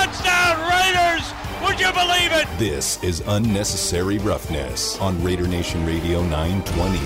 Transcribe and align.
touchdown, 0.00 0.56
Raiders! 0.70 1.32
Would 1.62 1.78
you 1.78 1.92
believe 1.92 2.32
it? 2.32 2.46
This 2.58 3.02
is 3.04 3.22
unnecessary 3.26 4.16
roughness 4.18 4.98
on 4.98 5.22
Raider 5.22 5.46
Nation 5.46 5.84
Radio 5.84 6.22
920. 6.22 6.96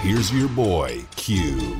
Here's 0.00 0.32
your 0.32 0.48
boy, 0.48 1.04
Q. 1.16 1.76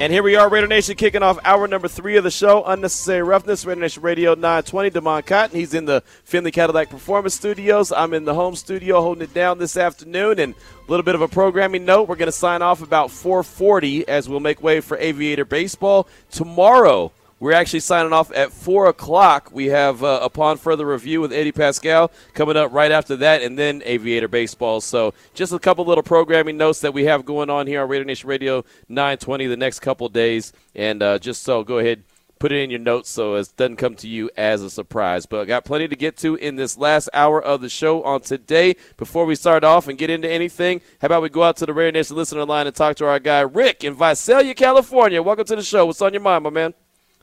And 0.00 0.12
here 0.12 0.22
we 0.22 0.36
are, 0.36 0.50
Raider 0.50 0.66
Nation, 0.66 0.96
kicking 0.96 1.22
off 1.22 1.38
hour 1.44 1.66
number 1.68 1.88
three 1.88 2.16
of 2.18 2.24
the 2.24 2.30
show, 2.30 2.64
Unnecessary 2.64 3.22
Roughness, 3.22 3.64
Raider 3.64 3.80
Nation 3.80 4.02
Radio 4.02 4.34
920. 4.34 4.90
Damon 4.90 5.22
Cotton, 5.22 5.56
he's 5.56 5.72
in 5.72 5.86
the 5.86 6.02
Finley 6.24 6.50
Cadillac 6.50 6.90
Performance 6.90 7.34
Studios. 7.34 7.90
I'm 7.90 8.12
in 8.12 8.24
the 8.24 8.34
home 8.34 8.56
studio 8.56 9.00
holding 9.00 9.22
it 9.22 9.32
down 9.32 9.58
this 9.58 9.78
afternoon. 9.78 10.38
And 10.38 10.54
a 10.54 10.90
little 10.90 11.04
bit 11.04 11.14
of 11.14 11.22
a 11.22 11.28
programming 11.28 11.86
note, 11.86 12.08
we're 12.08 12.16
going 12.16 12.26
to 12.26 12.32
sign 12.32 12.60
off 12.60 12.82
about 12.82 13.10
440 13.10 14.06
as 14.06 14.28
we'll 14.28 14.40
make 14.40 14.62
way 14.62 14.80
for 14.80 14.98
Aviator 14.98 15.46
Baseball. 15.46 16.08
Tomorrow, 16.30 17.12
we're 17.40 17.52
actually 17.52 17.80
signing 17.80 18.12
off 18.12 18.32
at 18.32 18.52
4 18.52 18.86
o'clock. 18.86 19.50
We 19.52 19.66
have 19.66 20.02
uh, 20.02 20.20
Upon 20.22 20.56
Further 20.56 20.86
Review 20.86 21.20
with 21.20 21.32
Eddie 21.32 21.52
Pascal 21.52 22.10
coming 22.32 22.56
up 22.56 22.72
right 22.72 22.92
after 22.92 23.16
that, 23.16 23.42
and 23.42 23.58
then 23.58 23.82
Aviator 23.84 24.28
Baseball. 24.28 24.80
So 24.80 25.14
just 25.34 25.52
a 25.52 25.58
couple 25.58 25.84
little 25.84 26.02
programming 26.02 26.56
notes 26.56 26.80
that 26.80 26.94
we 26.94 27.04
have 27.04 27.24
going 27.24 27.50
on 27.50 27.66
here 27.66 27.82
on 27.82 27.88
Raider 27.88 28.04
Nation 28.04 28.28
Radio 28.28 28.64
920 28.88 29.46
the 29.46 29.56
next 29.56 29.80
couple 29.80 30.08
days. 30.08 30.52
And 30.74 31.02
uh, 31.02 31.18
just 31.18 31.42
so 31.42 31.64
go 31.64 31.78
ahead, 31.78 32.04
put 32.38 32.52
it 32.52 32.62
in 32.62 32.70
your 32.70 32.80
notes 32.80 33.10
so 33.10 33.34
it 33.34 33.52
doesn't 33.56 33.76
come 33.76 33.94
to 33.96 34.08
you 34.08 34.30
as 34.36 34.62
a 34.62 34.70
surprise. 34.70 35.26
But 35.26 35.40
I 35.40 35.44
got 35.46 35.64
plenty 35.64 35.88
to 35.88 35.96
get 35.96 36.16
to 36.18 36.36
in 36.36 36.56
this 36.56 36.78
last 36.78 37.08
hour 37.12 37.42
of 37.42 37.60
the 37.60 37.68
show 37.68 38.02
on 38.04 38.20
today. 38.20 38.76
Before 38.96 39.26
we 39.26 39.34
start 39.34 39.64
off 39.64 39.88
and 39.88 39.98
get 39.98 40.10
into 40.10 40.30
anything, 40.30 40.80
how 41.00 41.06
about 41.06 41.22
we 41.22 41.28
go 41.30 41.42
out 41.42 41.56
to 41.58 41.66
the 41.66 41.72
Raider 41.72 41.92
Nation 41.92 42.16
listener 42.16 42.44
line 42.44 42.66
and 42.66 42.76
talk 42.76 42.96
to 42.96 43.06
our 43.06 43.18
guy 43.18 43.40
Rick 43.40 43.82
in 43.82 43.94
Visalia, 43.94 44.54
California. 44.54 45.22
Welcome 45.22 45.46
to 45.46 45.56
the 45.56 45.62
show. 45.62 45.86
What's 45.86 46.02
on 46.02 46.12
your 46.12 46.22
mind, 46.22 46.44
my 46.44 46.50
man? 46.50 46.74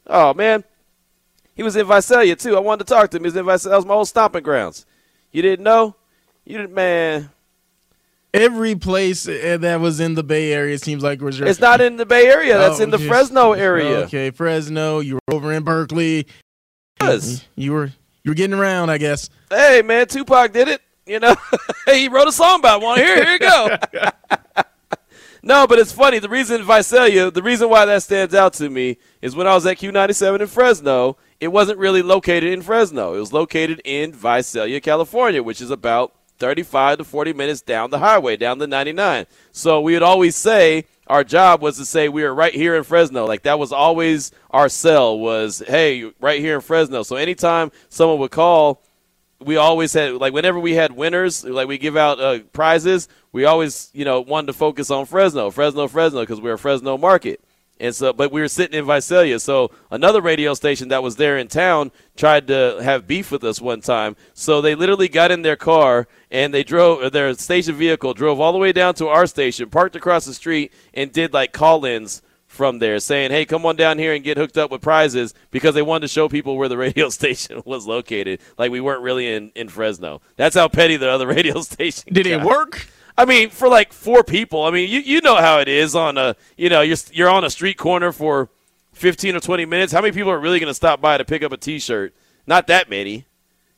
Oh 0.08 0.34
man, 0.34 0.64
he 1.56 1.64
was 1.64 1.76
in 1.76 1.86
Visalia 1.86 2.36
too. 2.36 2.56
I 2.58 2.60
wanted 2.60 2.86
to 2.88 2.94
talk 2.94 3.12
to 3.12 3.18
him. 3.18 3.24
He 3.24 3.28
was 3.28 3.36
in 3.36 3.46
Visalia. 3.46 3.72
That 3.74 3.78
was 3.78 3.86
my 3.86 3.94
old 3.94 4.08
stomping 4.08 4.44
grounds. 4.44 4.86
You 5.32 5.42
didn't 5.42 5.64
know? 5.64 5.96
You 6.46 6.58
didn't, 6.58 6.74
man. 6.74 7.30
Every 8.34 8.76
place 8.76 9.28
uh, 9.28 9.58
that 9.60 9.80
was 9.82 10.00
in 10.00 10.16
the 10.16 10.24
Bay 10.24 10.54
Area 10.54 10.78
seems 10.78 11.04
like 11.04 11.22
was. 11.22 11.40
It's 11.42 11.60
not 11.60 11.82
in 11.82 11.98
the 11.98 12.06
Bay 12.06 12.28
Area. 12.28 12.58
That's 12.58 12.80
Oh, 12.80 12.84
in 12.84 12.90
the 12.90 12.98
just- 12.98 13.10
Fresno 13.10 13.52
area. 13.54 13.98
Okay, 14.06 14.32
Fresno. 14.32 15.00
You 15.00 15.16
were 15.16 15.36
over 15.36 15.52
in 15.52 15.64
Berkeley. 15.64 16.28
Yes. 17.02 17.46
You 17.56 17.74
were 17.74 17.92
you 18.24 18.32
were 18.32 18.36
getting 18.36 18.58
around, 18.58 18.90
I 18.90 18.98
guess. 18.98 19.30
Hey 19.50 19.82
man, 19.82 20.08
Tupac 20.08 20.54
did 20.54 20.68
it. 20.68 20.82
You 21.06 21.20
know, 21.20 21.36
he 21.88 22.08
wrote 22.08 22.28
a 22.28 22.32
song 22.32 22.60
about 22.60 22.82
one. 22.82 22.98
Here, 23.00 23.16
here 23.24 23.34
you 23.34 23.40
go. 23.40 23.76
no, 25.44 25.66
but 25.68 25.80
it's 25.80 25.92
funny. 25.92 26.20
The 26.20 26.30
reason 26.30 26.64
Visalia, 26.64 27.32
the 27.32 27.44
reason 27.44 27.70
why 27.70 27.86
that 27.86 28.04
stands 28.04 28.36
out 28.36 28.54
to 28.54 28.70
me 28.70 28.98
is 29.22 29.36
when 29.36 29.48
I 29.48 29.56
was 29.56 29.66
at 29.66 29.78
Q97 29.78 30.42
in 30.42 30.48
Fresno, 30.48 31.18
it 31.40 31.50
wasn't 31.50 31.80
really 31.80 32.02
located 32.02 32.54
in 32.54 32.62
Fresno. 32.62 33.16
It 33.16 33.20
was 33.20 33.34
located 33.34 33.82
in 33.84 34.14
Visalia, 34.14 34.80
California, 34.80 35.42
which 35.42 35.62
is 35.62 35.72
about 35.72 36.14
35 36.38 37.00
to 37.00 37.04
40 37.04 37.34
minutes 37.34 37.62
down 37.62 37.90
the 37.90 38.00
highway, 38.00 38.36
down 38.38 38.58
the 38.58 38.68
99. 38.68 39.26
So 39.52 39.82
we 39.82 39.94
would 39.94 40.04
always 40.04 40.36
say 40.36 40.86
our 41.08 41.24
job 41.24 41.62
was 41.62 41.78
to 41.78 41.86
say 41.86 42.10
we 42.10 42.24
were 42.24 42.34
right 42.34 42.54
here 42.54 42.76
in 42.76 42.84
Fresno. 42.84 43.26
Like 43.26 43.44
that 43.44 43.60
was 43.60 43.72
always 43.72 44.32
our 44.50 44.70
sell 44.70 45.20
was, 45.20 45.64
hey, 45.68 46.12
right 46.20 46.40
here 46.40 46.56
in 46.56 46.62
Fresno. 46.62 47.04
So 47.04 47.16
anytime 47.16 47.72
someone 47.90 48.20
would 48.20 48.32
call, 48.32 48.82
we 49.44 49.58
always 49.58 49.94
had 49.94 50.14
like 50.14 50.34
whenever 50.34 50.60
we 50.60 50.74
had 50.74 50.92
winners, 50.92 51.44
like 51.44 51.68
we 51.68 51.78
give 51.78 51.98
out 51.98 52.20
uh, 52.20 52.40
prizes, 52.54 53.08
we 53.32 53.46
always 53.46 53.90
you 53.94 54.06
know 54.06 54.22
wanted 54.22 54.48
to 54.48 54.54
focus 54.54 54.90
on 54.90 55.06
Fresno, 55.06 55.52
Fresno, 55.52 55.88
Fresno, 55.88 56.22
because 56.22 56.42
we're 56.42 56.54
a 56.54 56.60
Fresno 56.60 56.98
market. 56.98 57.42
And 57.80 57.96
so, 57.96 58.14
but 58.14 58.32
we 58.32 58.42
were 58.42 58.48
sitting 58.48 58.78
in 58.78 58.86
Visalia. 58.86 59.40
So 59.40 59.72
another 59.90 60.22
radio 60.22 60.54
station 60.54 60.90
that 60.90 61.02
was 61.02 61.16
there 61.16 61.40
in 61.40 61.48
town 61.48 61.92
tried 62.16 62.46
to 62.48 62.80
have 62.84 63.08
beef 63.08 63.32
with 63.32 63.44
us 63.44 63.60
one 63.60 63.82
time. 63.82 64.16
So 64.36 64.62
they 64.62 64.76
literally 64.76 65.08
got 65.08 65.32
in 65.32 65.42
their 65.42 65.56
car 65.56 66.08
and 66.30 66.54
they 66.54 66.64
drove 66.64 67.12
their 67.12 67.34
station 67.34 67.74
vehicle, 67.74 68.14
drove 68.14 68.40
all 68.40 68.52
the 68.52 68.60
way 68.60 68.72
down 68.72 68.94
to 68.96 69.08
our 69.08 69.26
station, 69.26 69.72
parked 69.72 69.96
across 69.96 70.26
the 70.26 70.36
street, 70.36 70.72
and 70.94 71.12
did 71.12 71.34
like 71.34 71.54
call-ins 71.54 72.22
from 72.52 72.80
there 72.80 73.00
saying, 73.00 73.32
hey, 73.32 73.46
come 73.46 73.66
on 73.66 73.78
down 73.78 73.98
here 73.98 74.14
and 74.14 74.26
get 74.26 74.36
hooked 74.36 74.58
up 74.58 74.70
with 74.72 74.82
prizes 74.82 75.34
because 75.52 75.74
they 75.74 75.82
wanted 75.82 76.02
to 76.02 76.08
show 76.10 76.28
people 76.28 76.58
where 76.58 76.68
the 76.68 76.78
radio 76.78 77.08
station 77.10 77.62
was 77.66 77.88
located. 77.88 78.42
Like 78.58 78.72
we 78.72 78.82
weren't 78.82 79.02
really 79.02 79.34
in, 79.34 79.54
in 79.56 79.70
Fresno. 79.70 80.22
That's 80.36 80.56
how 80.56 80.68
petty 80.68 80.98
the 80.98 81.10
other 81.10 81.28
radio 81.38 81.62
station 81.62 82.14
Did 82.14 82.28
it 82.28 82.44
work? 82.44 82.88
I 83.18 83.24
mean, 83.24 83.52
for 83.52 83.70
like 83.70 83.94
four 83.94 84.22
people. 84.26 84.64
I 84.66 84.72
mean, 84.72 84.90
you, 84.90 85.00
you 85.00 85.22
know 85.22 85.38
how 85.38 85.60
it 85.60 85.70
is 85.70 85.96
on 85.96 86.18
a, 86.18 86.36
you 86.58 86.68
know, 86.68 86.82
you're, 86.82 86.98
you're 87.14 87.30
on 87.30 87.46
a 87.46 87.50
street 87.50 87.78
corner 87.78 88.12
for 88.12 88.50
15 88.94 89.38
or 89.38 89.40
20 89.40 89.66
minutes. 89.66 89.94
How 89.94 90.02
many 90.02 90.12
people 90.12 90.32
are 90.32 90.40
really 90.40 90.60
going 90.60 90.70
to 90.70 90.74
stop 90.76 91.00
by 91.00 91.18
to 91.18 91.24
pick 91.24 91.44
up 91.44 91.54
a 91.54 91.58
T-shirt? 91.58 92.14
Not 92.46 92.68
that 92.68 92.90
many. 92.90 93.28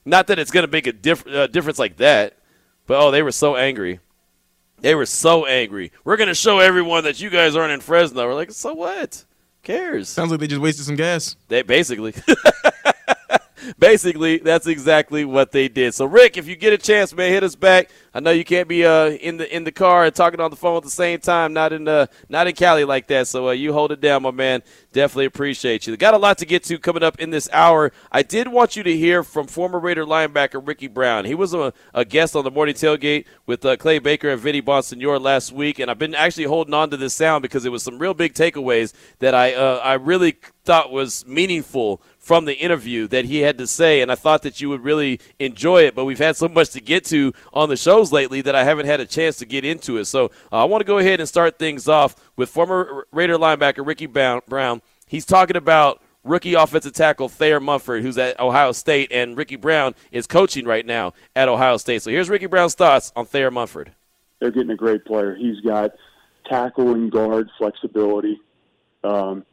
Not 0.03 0.25
that 0.27 0.39
it's 0.39 0.51
going 0.51 0.65
to 0.65 0.71
make 0.71 0.87
a 0.87 0.93
diff- 0.93 1.27
uh, 1.27 1.45
difference 1.45 1.77
like 1.77 1.97
that. 1.97 2.39
But, 2.87 2.99
oh, 2.99 3.11
they 3.11 3.21
were 3.21 3.31
so 3.31 3.55
angry. 3.55 3.99
They 4.83 4.95
were 4.95 5.05
so 5.05 5.45
angry. 5.45 5.93
We're 6.03 6.17
going 6.17 6.27
to 6.27 6.35
show 6.35 6.59
everyone 6.59 7.05
that 7.05 7.21
you 7.21 7.29
guys 7.29 7.55
aren't 7.55 7.71
in 7.71 7.79
Fresno. 7.79 8.27
We're 8.27 8.33
like, 8.33 8.51
so 8.51 8.73
what? 8.73 9.23
Cares? 9.63 10.09
Sounds 10.09 10.29
like 10.29 10.41
they 10.41 10.47
just 10.47 10.61
wasted 10.61 10.83
some 10.83 10.97
gas. 10.97 11.37
They 11.47 11.61
basically. 11.61 12.13
Basically, 13.77 14.37
that's 14.37 14.67
exactly 14.67 15.25
what 15.25 15.51
they 15.51 15.67
did. 15.67 15.93
So, 15.93 16.05
Rick, 16.05 16.37
if 16.37 16.47
you 16.47 16.55
get 16.55 16.73
a 16.73 16.77
chance, 16.77 17.13
man, 17.13 17.31
hit 17.31 17.43
us 17.43 17.55
back. 17.55 17.89
I 18.13 18.19
know 18.19 18.31
you 18.31 18.43
can't 18.43 18.67
be 18.67 18.85
uh, 18.85 19.09
in 19.09 19.37
the 19.37 19.55
in 19.55 19.63
the 19.63 19.71
car 19.71 20.05
and 20.05 20.13
talking 20.13 20.39
on 20.39 20.51
the 20.51 20.55
phone 20.55 20.77
at 20.77 20.83
the 20.83 20.89
same 20.89 21.19
time. 21.19 21.53
Not 21.53 21.73
in 21.73 21.87
uh, 21.87 22.07
not 22.29 22.47
in 22.47 22.55
Cali 22.55 22.85
like 22.85 23.07
that. 23.07 23.27
So, 23.27 23.49
uh, 23.49 23.51
you 23.51 23.73
hold 23.73 23.91
it 23.91 24.01
down, 24.01 24.23
my 24.23 24.31
man. 24.31 24.61
Definitely 24.91 25.25
appreciate 25.25 25.87
you. 25.87 25.97
Got 25.97 26.13
a 26.13 26.17
lot 26.17 26.37
to 26.39 26.45
get 26.45 26.63
to 26.65 26.77
coming 26.77 27.03
up 27.03 27.19
in 27.19 27.31
this 27.31 27.49
hour. 27.51 27.91
I 28.11 28.21
did 28.21 28.47
want 28.47 28.75
you 28.75 28.83
to 28.83 28.95
hear 28.95 29.23
from 29.23 29.47
former 29.47 29.79
Raider 29.79 30.05
linebacker 30.05 30.65
Ricky 30.65 30.87
Brown. 30.87 31.25
He 31.25 31.35
was 31.35 31.53
a, 31.53 31.73
a 31.93 32.05
guest 32.05 32.35
on 32.35 32.43
the 32.43 32.51
morning 32.51 32.75
tailgate 32.75 33.25
with 33.45 33.65
uh, 33.65 33.75
Clay 33.77 33.99
Baker 33.99 34.29
and 34.29 34.39
Vinny 34.39 34.61
Bonsignore 34.61 35.19
last 35.19 35.51
week, 35.51 35.79
and 35.79 35.89
I've 35.89 35.99
been 35.99 36.15
actually 36.15 36.45
holding 36.45 36.73
on 36.73 36.89
to 36.91 36.97
this 36.97 37.13
sound 37.13 37.41
because 37.41 37.65
it 37.65 37.71
was 37.71 37.83
some 37.83 37.99
real 37.99 38.13
big 38.13 38.33
takeaways 38.33 38.93
that 39.19 39.33
I 39.33 39.53
uh, 39.53 39.79
I 39.83 39.93
really 39.93 40.37
thought 40.63 40.91
was 40.91 41.25
meaningful 41.25 42.01
from 42.23 42.45
the 42.45 42.57
interview 42.57 43.05
that 43.09 43.25
he 43.25 43.39
had 43.39 43.57
to 43.57 43.67
say, 43.67 44.01
and 44.01 44.09
I 44.09 44.15
thought 44.15 44.43
that 44.43 44.61
you 44.61 44.69
would 44.69 44.81
really 44.81 45.19
enjoy 45.39 45.81
it. 45.83 45.93
But 45.93 46.05
we've 46.05 46.17
had 46.17 46.37
so 46.37 46.47
much 46.47 46.69
to 46.69 46.79
get 46.79 47.03
to 47.05 47.33
on 47.51 47.67
the 47.67 47.75
shows 47.75 48.13
lately 48.13 48.39
that 48.41 48.55
I 48.55 48.63
haven't 48.63 48.85
had 48.85 49.01
a 49.01 49.05
chance 49.05 49.35
to 49.37 49.45
get 49.45 49.65
into 49.65 49.97
it. 49.97 50.05
So 50.05 50.31
uh, 50.49 50.61
I 50.61 50.63
want 50.63 50.79
to 50.79 50.85
go 50.85 50.99
ahead 50.99 51.19
and 51.19 51.27
start 51.27 51.59
things 51.59 51.89
off 51.89 52.15
with 52.37 52.49
former 52.49 53.05
Raider 53.11 53.37
linebacker 53.37 53.85
Ricky 53.85 54.05
Brown. 54.05 54.81
He's 55.05 55.25
talking 55.25 55.57
about 55.57 56.01
rookie 56.23 56.53
offensive 56.53 56.93
tackle 56.93 57.27
Thayer 57.27 57.59
Munford, 57.59 58.01
who's 58.01 58.17
at 58.17 58.39
Ohio 58.39 58.71
State, 58.71 59.11
and 59.11 59.37
Ricky 59.37 59.57
Brown 59.57 59.93
is 60.13 60.25
coaching 60.25 60.65
right 60.65 60.85
now 60.85 61.11
at 61.35 61.49
Ohio 61.49 61.75
State. 61.75 62.03
So 62.03 62.09
here's 62.09 62.29
Ricky 62.29 62.45
Brown's 62.45 62.73
thoughts 62.73 63.11
on 63.17 63.25
Thayer 63.25 63.51
Munford. 63.51 63.91
They're 64.39 64.51
getting 64.51 64.71
a 64.71 64.77
great 64.77 65.03
player. 65.03 65.35
He's 65.35 65.59
got 65.59 65.91
tackle 66.49 66.93
and 66.93 67.11
guard 67.11 67.49
flexibility, 67.57 68.39
um, 69.03 69.45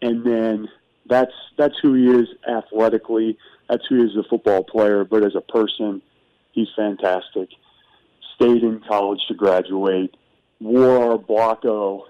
and 0.00 0.24
then 0.24 0.68
that's 1.06 1.32
that's 1.56 1.74
who 1.82 1.94
he 1.94 2.06
is 2.06 2.28
athletically. 2.48 3.38
That's 3.68 3.84
who 3.88 3.96
he 3.96 4.02
is 4.04 4.10
as 4.10 4.24
a 4.24 4.28
football 4.28 4.64
player. 4.64 5.04
But 5.04 5.24
as 5.24 5.34
a 5.34 5.40
person, 5.40 6.02
he's 6.52 6.68
fantastic. 6.76 7.48
Stayed 8.34 8.62
in 8.62 8.80
college 8.86 9.20
to 9.28 9.34
graduate. 9.34 10.16
Wore 10.60 11.18
Block 11.18 11.64
O, 11.64 12.06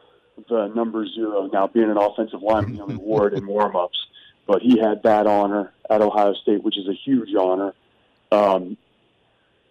the 0.48 0.66
number 0.68 1.06
zero. 1.06 1.48
Now 1.52 1.66
being 1.66 1.90
an 1.90 1.96
offensive 1.96 2.42
lineman, 2.42 2.74
he 2.74 2.80
only 2.80 2.96
wore 2.96 3.28
it 3.28 3.34
in 3.34 3.46
warm-ups, 3.46 3.98
but 4.46 4.60
he 4.60 4.78
had 4.78 5.02
that 5.04 5.26
honor 5.26 5.72
at 5.88 6.02
Ohio 6.02 6.34
State, 6.34 6.62
which 6.62 6.78
is 6.78 6.86
a 6.86 6.92
huge 6.92 7.34
honor. 7.34 7.74
Um, 8.30 8.76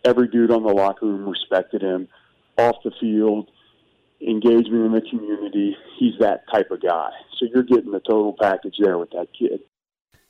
every 0.03 0.27
dude 0.27 0.51
on 0.51 0.63
the 0.63 0.73
locker 0.73 1.05
room 1.05 1.29
respected 1.29 1.81
him. 1.81 2.07
Off 2.57 2.77
the 2.83 2.91
field, 2.99 3.49
engagement 4.27 4.85
in 4.85 4.91
the 4.91 5.01
community. 5.09 5.75
He's 5.97 6.13
that 6.19 6.43
type 6.51 6.71
of 6.71 6.81
guy. 6.81 7.09
So 7.37 7.47
you're 7.53 7.63
getting 7.63 7.91
the 7.91 7.99
total 7.99 8.35
package 8.39 8.75
there 8.79 8.97
with 8.97 9.11
that 9.11 9.27
kid. 9.37 9.61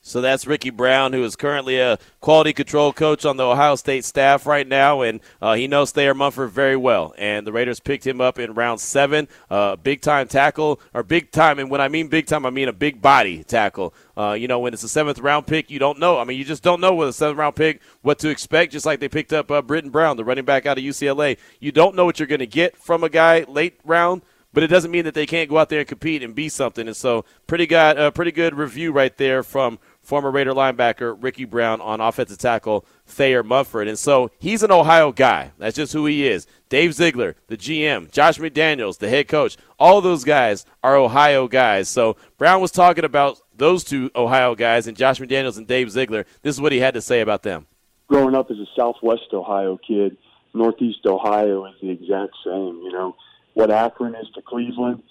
So 0.04 0.20
that's 0.20 0.48
Ricky 0.48 0.70
Brown, 0.70 1.12
who 1.12 1.22
is 1.22 1.36
currently 1.36 1.78
a 1.78 1.96
quality 2.20 2.52
control 2.52 2.92
coach 2.92 3.24
on 3.24 3.36
the 3.36 3.46
Ohio 3.46 3.76
State 3.76 4.04
staff 4.04 4.46
right 4.46 4.66
now, 4.66 5.02
and 5.02 5.20
uh, 5.40 5.54
he 5.54 5.68
knows 5.68 5.92
Thayer 5.92 6.12
Munford 6.12 6.50
very 6.50 6.76
well. 6.76 7.14
And 7.18 7.46
the 7.46 7.52
Raiders 7.52 7.78
picked 7.78 8.04
him 8.04 8.20
up 8.20 8.40
in 8.40 8.54
round 8.54 8.80
seven, 8.80 9.28
uh, 9.48 9.76
big 9.76 10.00
time 10.00 10.26
tackle, 10.26 10.80
or 10.92 11.04
big 11.04 11.30
time. 11.30 11.60
And 11.60 11.70
when 11.70 11.80
I 11.80 11.86
mean 11.86 12.08
big 12.08 12.26
time, 12.26 12.44
I 12.44 12.50
mean 12.50 12.66
a 12.66 12.72
big 12.72 13.00
body 13.00 13.44
tackle. 13.44 13.94
Uh, 14.16 14.32
you 14.32 14.48
know, 14.48 14.58
when 14.58 14.74
it's 14.74 14.82
a 14.82 14.88
seventh 14.88 15.20
round 15.20 15.46
pick, 15.46 15.70
you 15.70 15.78
don't 15.78 16.00
know. 16.00 16.18
I 16.18 16.24
mean, 16.24 16.36
you 16.36 16.44
just 16.44 16.64
don't 16.64 16.80
know 16.80 16.96
with 16.96 17.08
a 17.08 17.12
seventh 17.12 17.38
round 17.38 17.54
pick 17.54 17.80
what 18.02 18.18
to 18.18 18.28
expect. 18.28 18.72
Just 18.72 18.84
like 18.84 18.98
they 18.98 19.08
picked 19.08 19.32
up 19.32 19.52
uh, 19.52 19.62
Brittain 19.62 19.92
Brown, 19.92 20.16
the 20.16 20.24
running 20.24 20.44
back 20.44 20.66
out 20.66 20.78
of 20.78 20.84
UCLA, 20.84 21.38
you 21.60 21.70
don't 21.70 21.94
know 21.94 22.04
what 22.04 22.18
you're 22.18 22.26
going 22.26 22.40
to 22.40 22.46
get 22.46 22.76
from 22.76 23.04
a 23.04 23.08
guy 23.08 23.44
late 23.44 23.78
round 23.84 24.22
but 24.52 24.62
it 24.62 24.68
doesn't 24.68 24.90
mean 24.90 25.04
that 25.04 25.14
they 25.14 25.26
can't 25.26 25.48
go 25.48 25.58
out 25.58 25.68
there 25.68 25.80
and 25.80 25.88
compete 25.88 26.22
and 26.22 26.34
be 26.34 26.48
something. 26.48 26.86
And 26.86 26.96
so, 26.96 27.24
pretty 27.46 27.66
good, 27.66 27.98
uh, 27.98 28.10
pretty 28.10 28.32
good 28.32 28.54
review 28.54 28.92
right 28.92 29.16
there 29.16 29.42
from 29.42 29.78
former 30.02 30.30
Raider 30.30 30.52
linebacker 30.52 31.16
Ricky 31.18 31.44
Brown 31.44 31.80
on 31.80 32.00
offensive 32.00 32.38
tackle 32.38 32.84
Thayer 33.06 33.42
Munford. 33.42 33.88
And 33.88 33.98
so 33.98 34.30
he's 34.38 34.62
an 34.62 34.72
Ohio 34.72 35.12
guy. 35.12 35.52
That's 35.58 35.76
just 35.76 35.92
who 35.92 36.06
he 36.06 36.26
is. 36.26 36.46
Dave 36.68 36.94
Ziegler, 36.94 37.36
the 37.46 37.56
GM, 37.56 38.10
Josh 38.10 38.38
McDaniels, 38.38 38.98
the 38.98 39.08
head 39.08 39.28
coach, 39.28 39.56
all 39.78 40.00
those 40.00 40.24
guys 40.24 40.66
are 40.82 40.96
Ohio 40.96 41.48
guys. 41.48 41.88
So 41.88 42.16
Brown 42.36 42.60
was 42.60 42.72
talking 42.72 43.04
about 43.04 43.40
those 43.56 43.84
two 43.84 44.10
Ohio 44.16 44.54
guys 44.54 44.86
and 44.86 44.96
Josh 44.96 45.20
McDaniels 45.20 45.56
and 45.56 45.66
Dave 45.66 45.90
Ziegler. 45.90 46.26
This 46.42 46.56
is 46.56 46.60
what 46.60 46.72
he 46.72 46.78
had 46.78 46.94
to 46.94 47.00
say 47.00 47.20
about 47.20 47.42
them. 47.42 47.66
Growing 48.08 48.34
up 48.34 48.50
as 48.50 48.58
a 48.58 48.66
Southwest 48.76 49.32
Ohio 49.32 49.78
kid, 49.86 50.16
Northeast 50.54 51.06
Ohio 51.06 51.66
is 51.66 51.74
the 51.80 51.90
exact 51.90 52.34
same. 52.44 52.80
You 52.82 52.92
know, 52.92 53.16
what 53.54 53.70
Akron 53.70 54.14
is 54.14 54.28
to 54.34 54.42
Cleveland, 54.42 55.02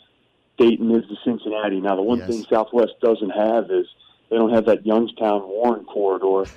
Dayton 0.57 0.91
is 0.91 1.07
to 1.09 1.15
Cincinnati. 1.23 1.79
Now, 1.79 1.95
the 1.95 2.01
one 2.01 2.19
yes. 2.19 2.27
thing 2.27 2.45
Southwest 2.49 2.93
doesn't 3.01 3.31
have 3.31 3.71
is– 3.71 3.87
they 4.31 4.37
don't 4.37 4.53
have 4.53 4.65
that 4.67 4.85
Youngstown 4.85 5.41
Warren 5.41 5.83
corridor. 5.83 6.49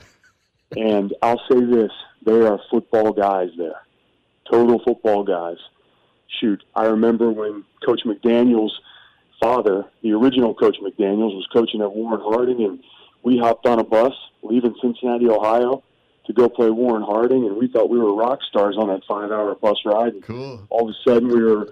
And 0.77 1.13
I'll 1.21 1.43
say 1.51 1.61
this: 1.61 1.91
they 2.25 2.41
are 2.47 2.61
football 2.71 3.13
guys 3.13 3.51
there, 3.59 3.83
total 4.49 4.79
football 4.79 5.25
guys. 5.25 5.57
Shoot, 6.41 6.63
I 6.77 6.85
remember 6.85 7.31
when 7.31 7.65
Coach 7.85 8.03
McDaniel's 8.07 8.81
father, 9.43 9.87
the 10.03 10.13
original 10.13 10.55
Coach 10.55 10.77
McDaniel's, 10.81 11.35
was 11.35 11.49
coaching 11.53 11.83
at 11.83 11.93
Warren 11.93 12.21
Harding, 12.23 12.63
and 12.65 12.79
we 13.25 13.39
hopped 13.39 13.67
on 13.67 13.81
a 13.81 13.85
bus 13.85 14.15
leaving 14.43 14.77
Cincinnati, 14.81 15.29
Ohio, 15.29 15.83
to 16.27 16.33
go 16.33 16.49
play 16.49 16.71
Warren 16.71 17.03
Harding, 17.03 17.45
and 17.45 17.57
we 17.57 17.69
thought 17.69 17.91
we 17.91 17.99
were 17.99 18.15
rock 18.15 18.41
stars 18.49 18.77
on 18.79 18.89
that 18.89 19.03
five-hour 19.07 19.57
bus 19.57 19.77
ride. 19.85 20.15
Cool. 20.23 20.67
All 20.71 20.89
of 20.89 20.95
a 20.95 21.11
sudden, 21.11 21.29
we 21.29 21.43
were 21.43 21.69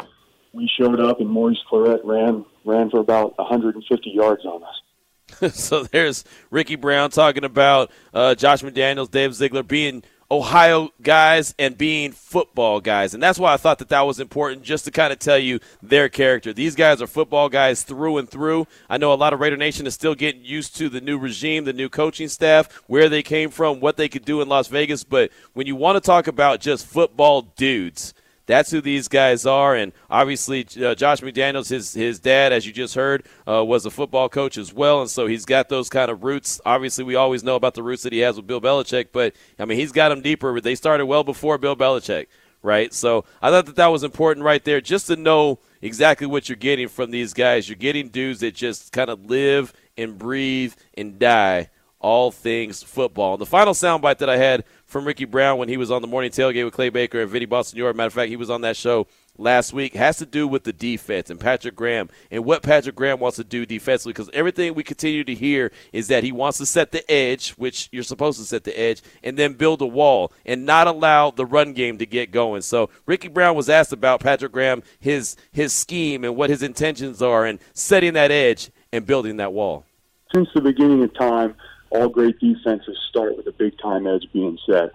we 0.53 0.71
showed 0.79 1.01
up, 1.01 1.21
and 1.21 1.29
Maurice 1.29 1.63
Clarett 1.71 2.01
ran 2.05 2.45
ran 2.65 2.91
for 2.91 3.01
about 3.01 3.37
150 3.39 4.11
yards 4.11 4.45
on 4.45 4.63
us. 4.63 5.55
so 5.55 5.85
there's 5.85 6.25
Ricky 6.51 6.77
Brown 6.77 7.11
talking 7.11 7.45
about 7.45 7.91
uh, 8.13 8.35
Josh 8.35 8.63
McDaniels, 8.63 9.11
Dave 9.11 9.35
Ziegler 9.35 9.63
being 9.63 10.03
Ohio 10.33 10.89
guys 11.03 11.55
and 11.59 11.77
being 11.77 12.11
football 12.11 12.81
guys. 12.81 13.13
And 13.13 13.23
that's 13.23 13.39
why 13.39 13.53
I 13.53 13.59
thought 13.59 13.79
that 13.81 13.91
that 13.91 14.07
was 14.07 14.19
important 14.19 14.63
just 14.63 14.87
to 14.87 14.91
kind 14.91 15.13
of 15.13 15.19
tell 15.19 15.37
you 15.37 15.61
their 15.83 16.09
character. 16.09 16.55
These 16.55 16.75
guys 16.75 17.03
are 17.03 17.07
football 17.07 17.51
guys 17.51 17.83
through 17.83 18.17
and 18.17 18.27
through. 18.27 18.67
I 18.89 18.97
know 18.97 19.13
a 19.13 19.15
lot 19.15 19.35
of 19.35 19.41
Raider 19.41 19.59
Nation 19.59 19.87
is 19.87 19.93
still 19.93 20.15
getting 20.15 20.43
used 20.43 20.75
to 20.77 20.89
the 20.89 21.03
new 21.03 21.19
regime, 21.19 21.65
the 21.65 21.75
new 21.75 21.91
coaching 21.91 22.29
staff, 22.29 22.83
where 22.87 23.11
they 23.11 23.23
came 23.23 23.51
from, 23.51 23.79
what 23.81 23.99
they 23.99 24.09
could 24.09 24.25
do 24.25 24.41
in 24.41 24.49
Las 24.49 24.69
Vegas. 24.69 25.05
But 25.05 25.31
when 25.53 25.67
you 25.67 25.77
want 25.77 25.97
to 25.97 26.01
talk 26.01 26.27
about 26.27 26.61
just 26.61 26.87
football 26.87 27.43
dudes, 27.43 28.15
that's 28.47 28.71
who 28.71 28.81
these 28.81 29.09
guys 29.09 29.47
are. 29.47 29.75
And 29.75 29.93
obviously, 30.11 30.67
uh, 30.83 30.95
Josh 30.95 31.21
McDaniels, 31.21 31.69
his 31.69 31.95
his 31.95 32.19
dad, 32.19 32.53
as 32.53 32.67
you 32.67 32.73
just 32.73 32.95
heard, 32.95 33.25
uh, 33.49 33.65
was 33.65 33.87
a 33.87 33.91
football 33.91 34.29
coach 34.29 34.59
as 34.59 34.73
well, 34.73 35.01
and 35.01 35.11
so 35.11 35.27
he's 35.27 35.45
got 35.45 35.69
those 35.69 35.89
kind 35.89 36.11
of 36.11 36.25
roots. 36.25 36.61
Obviously, 36.65 37.05
we 37.05 37.15
always 37.15 37.45
know 37.45 37.57
about 37.57 37.75
the 37.75 37.83
roots 37.83 38.03
that 38.03 38.13
he 38.13 38.21
has 38.21 38.37
with 38.37 38.47
Bill 38.47 38.61
Belichick, 38.61 39.09
but 39.13 39.35
I 39.59 39.65
mean, 39.65 39.79
he's 39.79 39.93
got 39.93 40.09
them 40.09 40.23
deeper. 40.23 40.61
They 40.61 40.75
started 40.75 41.07
well 41.07 41.25
before 41.25 41.59
Bill 41.59 41.77
Belichick, 41.77 42.27
right? 42.63 42.93
So 42.93 43.25
I 43.41 43.51
thought 43.51 43.67
that 43.67 43.77
that 43.77 43.89
was 43.89 44.05
important 44.05 44.45
right 44.45 44.65
there, 44.65 44.81
just 44.81 45.07
to 45.09 45.17
know 45.17 45.59
exactly 45.81 46.27
what 46.27 46.49
you're 46.49 46.57
getting 46.57 46.89
from 46.89 47.11
these 47.11 47.33
guys. 47.35 47.69
You're 47.69 47.77
getting 47.77 48.09
dudes 48.09 48.41
that 48.41 48.55
just 48.55 48.93
kind 48.93 49.11
of 49.11 49.27
live 49.27 49.73
and 49.97 50.19
breathe 50.19 50.75
and 50.95 51.19
die 51.19 51.71
all 52.03 52.33
things 52.33 52.83
football. 52.83 53.37
The 53.37 53.47
final 53.47 53.73
soundbite 53.73 54.19
that 54.19 54.29
I 54.29 54.37
had 54.37 54.65
from 54.93 55.07
Ricky 55.07 55.25
Brown 55.25 55.59
when 55.59 55.69
he 55.69 55.77
was 55.77 55.91
on 55.91 56.03
the 56.03 56.09
morning 56.09 56.31
tailgate 56.31 56.65
with 56.65 56.75
Clay 56.75 56.91
Baker 56.91 57.23
and 57.23 57.31
Vinny 57.31 57.47
Bonsignore. 57.47 57.95
Matter 57.95 58.09
of 58.09 58.13
fact, 58.13 58.29
he 58.29 58.37
was 58.37 58.51
on 58.51 58.61
that 58.61 58.77
show 58.77 59.07
last 59.39 59.73
week 59.73 59.95
has 59.95 60.19
to 60.19 60.27
do 60.27 60.47
with 60.47 60.65
the 60.65 60.73
defense 60.73 61.31
and 61.31 61.41
Patrick 61.41 61.75
Graham 61.75 62.11
and 62.31 62.45
what 62.45 62.63
Patrick 62.63 62.95
Graham 62.95 63.19
wants 63.19 63.37
to 63.37 63.45
do 63.45 63.65
defensively 63.65 64.13
because 64.13 64.29
everything 64.35 64.75
we 64.75 64.83
continue 64.83 65.25
to 65.25 65.35
hear 65.35 65.73
is 65.93 66.09
that 66.09 66.23
he 66.23 66.31
wants 66.33 66.59
to 66.59 66.67
set 66.67 66.93
the 66.93 67.11
edge, 67.11 67.51
which 67.53 67.89
you're 67.93 68.03
supposed 68.03 68.39
to 68.39 68.45
set 68.45 68.65
the 68.65 68.79
edge, 68.79 69.01
and 69.23 69.39
then 69.39 69.55
build 69.55 69.81
a 69.81 69.87
wall 69.87 70.33
and 70.45 70.67
not 70.67 70.87
allow 70.87 71.31
the 71.31 71.47
run 71.47 71.73
game 71.73 71.97
to 71.99 72.07
get 72.07 72.31
going. 72.31 72.61
So 72.61 72.91
Ricky 73.07 73.29
Brown 73.29 73.57
was 73.57 73.71
asked 73.71 73.93
about 73.93 74.21
Patrick 74.21 74.53
Graham, 74.53 74.83
his 75.01 75.37
his 75.51 75.73
scheme 75.73 76.25
and 76.25 76.37
what 76.37 76.51
his 76.51 76.63
intentions 76.63 77.23
are 77.23 77.47
and 77.47 77.59
setting 77.73 78.13
that 78.13 78.31
edge 78.31 78.71
and 78.93 79.07
building 79.07 79.39
that 79.39 79.53
wall. 79.55 79.87
Since 80.35 80.49
the 80.55 80.61
beginning 80.61 81.03
of 81.03 81.15
time, 81.15 81.55
all 81.93 82.09
great 82.09 82.39
defenses 82.41 82.99
start 83.11 83.37
with 83.37 83.47
a 83.47 83.53
big 83.53 83.79
time 83.79 84.07
edge 84.07 84.27
being 84.33 84.59
set. 84.69 84.93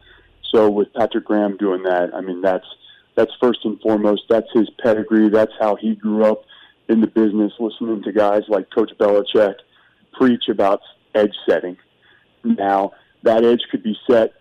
So 0.52 0.70
with 0.70 0.94
Patrick 0.94 1.26
Graham 1.26 1.58
doing 1.58 1.84
that, 1.84 2.14
I 2.14 2.22
mean 2.22 2.42
that's 2.42 2.66
that's 3.16 3.32
first 3.42 3.60
and 3.64 3.80
foremost. 3.82 4.24
That's 4.30 4.48
his 4.54 4.70
pedigree. 4.84 5.30
That's 5.30 5.52
how 5.60 5.76
he 5.76 5.96
grew 5.96 6.24
up 6.24 6.44
in 6.90 7.02
the 7.02 7.08
business, 7.08 7.52
listening 7.60 8.04
to 8.04 8.12
guys 8.12 8.44
like 8.48 8.70
Coach 8.74 8.92
Belichick 9.00 9.56
preach 10.14 10.48
about 10.50 10.82
edge 11.14 11.36
setting. 11.48 11.78
Now 12.44 12.94
that 13.24 13.44
edge 13.44 13.62
could 13.70 13.84
be 13.84 13.98
set 14.10 14.34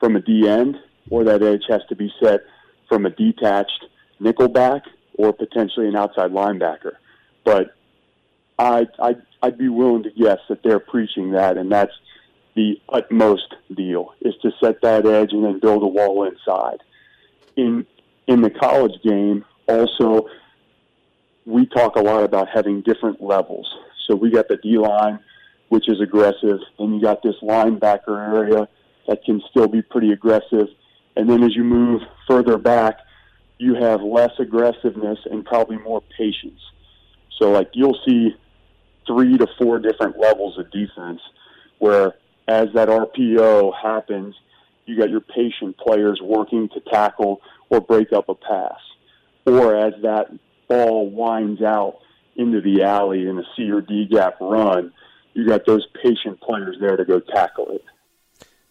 from 0.00 0.16
a 0.16 0.20
D 0.20 0.48
end, 0.48 0.76
or 1.10 1.24
that 1.24 1.42
edge 1.42 1.64
has 1.68 1.82
to 1.88 1.96
be 1.96 2.12
set 2.22 2.40
from 2.88 3.04
a 3.04 3.10
detached 3.10 3.84
nickelback, 4.20 4.82
or 5.14 5.32
potentially 5.32 5.88
an 5.88 5.96
outside 5.96 6.30
linebacker. 6.30 6.92
But 7.44 7.74
I 8.58 8.86
I 8.98 9.16
I'd 9.42 9.58
be 9.58 9.68
willing 9.68 10.02
to 10.04 10.10
guess 10.10 10.38
that 10.48 10.62
they're 10.62 10.80
preaching 10.80 11.32
that, 11.32 11.56
and 11.56 11.70
that's 11.70 11.92
the 12.54 12.80
utmost 12.88 13.54
deal 13.74 14.14
is 14.20 14.34
to 14.42 14.50
set 14.60 14.80
that 14.82 15.06
edge 15.06 15.32
and 15.32 15.44
then 15.44 15.60
build 15.60 15.82
a 15.82 15.86
wall 15.86 16.24
inside. 16.24 16.82
In 17.56 17.86
in 18.26 18.42
the 18.42 18.50
college 18.50 19.00
game, 19.02 19.44
also, 19.68 20.28
we 21.46 21.66
talk 21.66 21.96
a 21.96 22.00
lot 22.00 22.24
about 22.24 22.48
having 22.52 22.82
different 22.82 23.22
levels. 23.22 23.72
So 24.06 24.16
we 24.16 24.30
got 24.30 24.48
the 24.48 24.56
D 24.56 24.76
line, 24.78 25.20
which 25.68 25.88
is 25.88 26.00
aggressive, 26.00 26.58
and 26.78 26.96
you 26.96 27.00
got 27.00 27.22
this 27.22 27.36
linebacker 27.42 28.34
area 28.34 28.68
that 29.06 29.24
can 29.24 29.42
still 29.50 29.68
be 29.68 29.82
pretty 29.82 30.12
aggressive. 30.12 30.68
And 31.16 31.28
then 31.28 31.42
as 31.42 31.54
you 31.54 31.64
move 31.64 32.02
further 32.26 32.58
back, 32.58 32.98
you 33.58 33.74
have 33.74 34.02
less 34.02 34.32
aggressiveness 34.38 35.18
and 35.30 35.44
probably 35.44 35.78
more 35.78 36.02
patience. 36.16 36.60
So 37.38 37.50
like 37.50 37.70
you'll 37.72 37.98
see 38.06 38.36
three 39.08 39.36
to 39.36 39.46
four 39.58 39.80
different 39.80 40.18
levels 40.18 40.56
of 40.58 40.70
defense 40.70 41.20
where 41.78 42.14
as 42.46 42.68
that 42.74 42.88
RPO 42.88 43.72
happens, 43.82 44.34
you 44.86 44.96
got 44.96 45.10
your 45.10 45.20
patient 45.20 45.76
players 45.76 46.20
working 46.22 46.68
to 46.70 46.80
tackle 46.80 47.40
or 47.68 47.80
break 47.80 48.12
up 48.12 48.28
a 48.28 48.34
pass. 48.34 48.78
Or 49.44 49.76
as 49.76 49.94
that 50.02 50.30
ball 50.68 51.10
winds 51.10 51.62
out 51.62 51.98
into 52.36 52.60
the 52.60 52.84
alley 52.84 53.26
in 53.26 53.38
a 53.38 53.42
C 53.56 53.70
or 53.70 53.80
D 53.80 54.06
gap 54.06 54.40
run, 54.40 54.92
you 55.34 55.46
got 55.46 55.66
those 55.66 55.86
patient 56.02 56.40
players 56.40 56.76
there 56.80 56.96
to 56.96 57.04
go 57.04 57.20
tackle 57.20 57.68
it. 57.70 57.84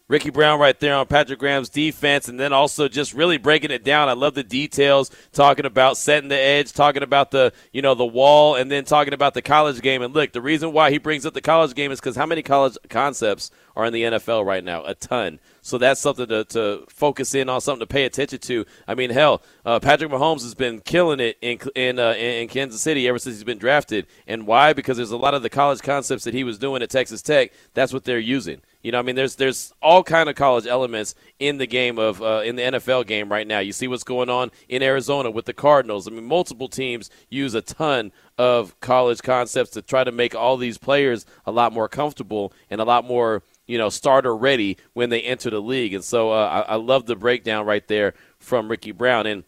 Ricky 0.10 0.30
Brown 0.30 0.58
right 0.58 0.80
there 0.80 0.96
on 0.96 1.06
Patrick 1.06 1.38
Graham's 1.38 1.68
defense, 1.68 2.30
and 2.30 2.40
then 2.40 2.54
also 2.54 2.88
just 2.88 3.14
really 3.14 3.38
breaking 3.38 3.72
it 3.72 3.84
down. 3.84 4.08
I 4.08 4.14
love 4.14 4.36
the 4.36 4.44
details, 4.44 5.12
talking 5.34 5.66
about 5.66 5.98
setting 5.98 6.30
the 6.30 6.40
edge, 6.40 6.72
talking 6.72 7.04
about 7.04 7.32
the 7.32 7.52
you 7.74 7.82
know 7.82 7.94
the 7.94 8.06
wall, 8.06 8.56
and 8.56 8.72
then 8.72 8.86
talking 8.86 9.14
about 9.14 9.34
the 9.34 9.42
college 9.42 9.82
game. 9.82 10.02
And 10.02 10.14
look, 10.14 10.32
the 10.32 10.42
reason 10.42 10.72
why 10.72 10.92
he 10.92 10.98
brings 10.98 11.26
up 11.26 11.34
the 11.34 11.42
college 11.42 11.74
game 11.76 11.92
is 11.92 12.00
because 12.00 12.16
how 12.16 12.26
many 12.26 12.42
college 12.42 12.78
concepts 12.90 13.52
are 13.76 13.86
in 13.86 13.92
the 13.92 14.04
NFL 14.04 14.46
right 14.46 14.64
now? 14.64 14.86
A 14.86 14.96
ton. 14.96 15.40
So 15.62 15.78
that's 15.78 16.00
something 16.00 16.28
to, 16.28 16.46
to 16.46 16.86
focus 16.88 17.36
in 17.36 17.50
on, 17.50 17.60
something 17.60 17.82
to 17.82 17.94
pay 17.94 18.06
attention 18.06 18.40
to. 18.40 18.66
I 18.88 18.96
mean, 18.96 19.10
hell, 19.10 19.42
uh, 19.66 19.82
Patrick 19.82 20.10
Mahomes 20.10 20.44
has 20.44 20.56
been 20.56 20.80
killing 20.80 21.20
it 21.20 21.38
in 21.42 21.60
in, 21.76 22.00
uh, 22.00 22.14
in 22.14 22.48
Kansas 22.48 22.80
City 22.80 23.10
ever 23.10 23.20
since 23.20 23.36
he's 23.36 23.44
been 23.44 23.58
drafted. 23.58 24.08
And 24.26 24.48
why? 24.48 24.72
Because 24.72 24.96
there's 24.96 25.12
a 25.12 25.18
lot 25.18 25.34
of 25.34 25.44
the 25.44 25.50
college 25.50 25.82
concepts 25.82 26.24
that 26.24 26.34
he 26.34 26.46
was 26.46 26.58
doing 26.58 26.82
at 26.82 26.90
Texas 26.90 27.22
Tech. 27.22 27.52
That's 27.74 27.92
what 27.92 28.06
they're 28.06 28.20
using. 28.20 28.62
You 28.88 28.94
know, 28.94 29.00
I 29.00 29.01
mean, 29.01 29.17
there's 29.17 29.36
there's 29.36 29.74
all 29.82 30.01
kind 30.01 30.29
of 30.29 30.36
college 30.36 30.65
elements 30.65 31.13
in 31.39 31.58
the 31.58 31.67
game 31.67 32.00
of 32.00 32.22
uh, 32.22 32.41
in 32.46 32.56
the 32.56 32.62
NFL 32.62 33.06
game 33.06 33.29
right 33.29 33.46
now. 33.46 33.60
You 33.60 33.74
see 33.74 33.89
what's 33.89 34.06
going 34.06 34.29
on 34.29 34.50
in 34.70 34.82
Arizona 34.82 35.29
with 35.29 35.44
the 35.44 35.51
Cardinals. 35.51 36.08
I 36.08 36.12
mean, 36.12 36.24
multiple 36.24 36.70
teams 36.70 37.10
use 37.29 37.53
a 37.53 37.62
ton 37.62 38.13
of 38.38 38.79
college 38.79 39.22
concepts 39.22 39.72
to 39.72 39.82
try 39.82 40.06
to 40.06 40.12
make 40.13 40.36
all 40.36 40.56
these 40.56 40.77
players 40.77 41.25
a 41.46 41.51
lot 41.51 41.74
more 41.74 41.89
comfortable 41.89 42.53
and 42.70 42.79
a 42.79 42.86
lot 42.86 43.03
more 43.03 43.44
you 43.65 43.77
know 43.77 43.89
starter 43.89 44.34
ready 44.34 44.77
when 44.94 45.10
they 45.10 45.22
enter 45.22 45.50
the 45.50 45.60
league. 45.60 45.94
And 45.94 46.01
so 46.01 46.32
uh, 46.32 46.63
I, 46.65 46.72
I 46.72 46.75
love 46.75 47.08
the 47.08 47.17
breakdown 47.17 47.65
right 47.65 47.86
there 47.89 48.13
from 48.39 48.70
Ricky 48.70 48.94
Brown. 48.94 49.27
And 49.27 49.44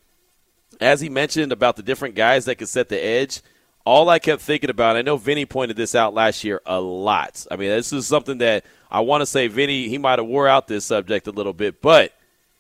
as 0.82 1.00
he 1.00 1.08
mentioned 1.08 1.54
about 1.54 1.78
the 1.78 1.84
different 1.84 2.16
guys 2.16 2.44
that 2.44 2.56
could 2.56 2.68
set 2.68 2.90
the 2.90 3.02
edge 3.02 3.42
all 3.86 4.10
I 4.10 4.20
kept 4.20 4.42
thinking 4.42 4.70
about, 4.70 4.98
I 4.98 5.02
know 5.02 5.18
Vinny 5.18 5.46
pointed 5.46 5.78
this 5.78 5.96
out 5.96 6.14
last 6.14 6.44
year 6.44 6.62
a 6.66 6.80
lot. 6.80 7.46
I 7.50 7.56
mean, 7.56 7.70
this 7.70 7.92
is 7.92 8.06
something 8.06 8.38
that 8.38 8.64
I 8.92 9.02
want 9.02 9.22
to 9.22 9.26
say 9.26 9.48
Vinny, 9.48 9.88
he 9.88 9.98
might 9.98 10.20
have 10.20 10.28
wore 10.28 10.48
out 10.48 10.68
this 10.68 10.86
subject 10.86 11.28
a 11.28 11.32
little 11.32 11.54
bit, 11.54 11.82
but 11.82 12.14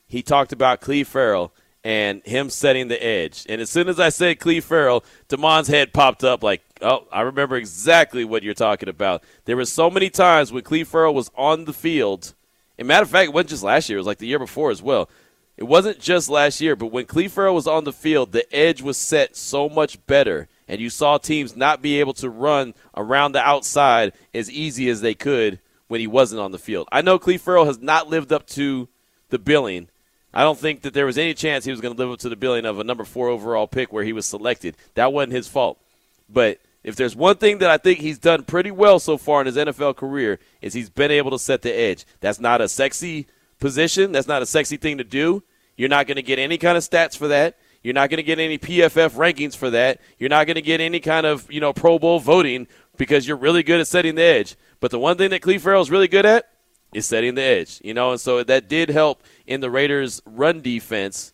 he 0.07 0.21
talked 0.21 0.51
about 0.51 0.81
Cleve 0.81 1.07
Ferrell 1.07 1.53
and 1.83 2.21
him 2.25 2.49
setting 2.49 2.87
the 2.87 3.03
edge. 3.03 3.45
And 3.49 3.61
as 3.61 3.69
soon 3.69 3.87
as 3.87 3.99
I 3.99 4.09
said 4.09 4.39
Cleve 4.39 4.65
Ferrell, 4.65 5.03
Damon's 5.27 5.67
head 5.67 5.93
popped 5.93 6.23
up 6.23 6.43
like, 6.43 6.61
oh, 6.81 7.07
I 7.11 7.21
remember 7.21 7.55
exactly 7.55 8.25
what 8.25 8.43
you're 8.43 8.53
talking 8.53 8.89
about. 8.89 9.23
There 9.45 9.57
were 9.57 9.65
so 9.65 9.89
many 9.89 10.09
times 10.09 10.51
when 10.51 10.63
Cleve 10.63 10.87
Ferrell 10.87 11.13
was 11.13 11.31
on 11.35 11.65
the 11.65 11.73
field. 11.73 12.33
And 12.77 12.87
matter 12.87 13.03
of 13.03 13.09
fact, 13.09 13.29
it 13.29 13.33
wasn't 13.33 13.49
just 13.49 13.63
last 13.63 13.89
year, 13.89 13.97
it 13.97 14.01
was 14.01 14.07
like 14.07 14.19
the 14.19 14.27
year 14.27 14.39
before 14.39 14.71
as 14.71 14.81
well. 14.81 15.09
It 15.57 15.65
wasn't 15.65 15.99
just 15.99 16.29
last 16.29 16.61
year, 16.61 16.77
but 16.77 16.87
when 16.87 17.05
Cleve 17.05 17.33
Ferrell 17.33 17.55
was 17.55 17.67
on 17.67 17.83
the 17.83 17.91
field, 17.91 18.31
the 18.31 18.53
edge 18.55 18.81
was 18.81 18.97
set 18.97 19.35
so 19.35 19.67
much 19.67 20.05
better. 20.05 20.47
And 20.69 20.79
you 20.79 20.89
saw 20.89 21.17
teams 21.17 21.55
not 21.55 21.81
be 21.81 21.99
able 21.99 22.13
to 22.13 22.29
run 22.29 22.73
around 22.95 23.33
the 23.33 23.41
outside 23.41 24.13
as 24.33 24.49
easy 24.49 24.89
as 24.89 25.01
they 25.01 25.15
could 25.15 25.59
when 25.89 25.99
he 25.99 26.07
wasn't 26.07 26.39
on 26.39 26.51
the 26.51 26.57
field. 26.57 26.87
I 26.91 27.01
know 27.01 27.19
Cleve 27.19 27.41
Ferrell 27.41 27.65
has 27.65 27.79
not 27.79 28.09
lived 28.09 28.31
up 28.31 28.47
to 28.47 28.87
the 29.29 29.37
billing 29.37 29.89
I 30.33 30.43
don't 30.43 30.59
think 30.59 30.81
that 30.81 30.93
there 30.93 31.05
was 31.05 31.17
any 31.17 31.33
chance 31.33 31.65
he 31.65 31.71
was 31.71 31.81
going 31.81 31.95
to 31.95 31.99
live 31.99 32.11
up 32.11 32.19
to 32.19 32.29
the 32.29 32.35
billing 32.35 32.65
of 32.65 32.79
a 32.79 32.83
number 32.83 33.03
four 33.03 33.29
overall 33.29 33.67
pick 33.67 33.91
where 33.91 34.03
he 34.03 34.13
was 34.13 34.25
selected. 34.25 34.77
That 34.93 35.11
wasn't 35.11 35.33
his 35.33 35.47
fault. 35.47 35.79
But 36.29 36.59
if 36.83 36.95
there's 36.95 37.15
one 37.15 37.37
thing 37.37 37.57
that 37.59 37.69
I 37.69 37.77
think 37.77 37.99
he's 37.99 38.19
done 38.19 38.43
pretty 38.43 38.71
well 38.71 38.99
so 38.99 39.17
far 39.17 39.41
in 39.41 39.47
his 39.47 39.57
NFL 39.57 39.95
career 39.95 40.39
is 40.61 40.73
he's 40.73 40.89
been 40.89 41.11
able 41.11 41.31
to 41.31 41.39
set 41.39 41.63
the 41.63 41.73
edge. 41.73 42.05
That's 42.19 42.39
not 42.39 42.61
a 42.61 42.69
sexy 42.69 43.25
position. 43.59 44.11
That's 44.11 44.27
not 44.27 44.43
a 44.43 44.45
sexy 44.45 44.77
thing 44.77 44.99
to 44.99 45.03
do. 45.03 45.43
You're 45.75 45.89
not 45.89 46.05
going 46.05 46.17
to 46.17 46.23
get 46.23 46.37
any 46.37 46.57
kind 46.57 46.77
of 46.77 46.83
stats 46.83 47.17
for 47.17 47.27
that. 47.29 47.57
You're 47.81 47.93
not 47.93 48.09
going 48.09 48.17
to 48.17 48.23
get 48.23 48.39
any 48.39 48.57
PFF 48.57 49.11
rankings 49.15 49.55
for 49.55 49.69
that. 49.71 49.99
You're 50.19 50.29
not 50.29 50.45
going 50.45 50.55
to 50.55 50.61
get 50.61 50.81
any 50.81 50.99
kind 50.99 51.25
of, 51.25 51.51
you 51.51 51.61
know, 51.61 51.73
Pro 51.73 51.97
Bowl 51.97 52.19
voting 52.19 52.67
because 52.97 53.27
you're 53.27 53.37
really 53.37 53.63
good 53.63 53.79
at 53.79 53.87
setting 53.87 54.15
the 54.15 54.21
edge. 54.21 54.57
But 54.79 54.91
the 54.91 54.99
one 54.99 55.17
thing 55.17 55.29
that 55.31 55.41
Cleve 55.41 55.61
Ferrell 55.61 55.81
is 55.81 55.91
really 55.91 56.07
good 56.07 56.25
at 56.25 56.49
is 56.93 57.05
setting 57.05 57.35
the 57.35 57.41
edge, 57.41 57.81
you 57.83 57.93
know, 57.93 58.11
and 58.11 58.19
so 58.19 58.43
that 58.43 58.69
did 58.69 58.89
help 58.89 59.23
in 59.45 59.61
the 59.61 59.69
Raiders' 59.69 60.21
run 60.25 60.61
defense 60.61 61.33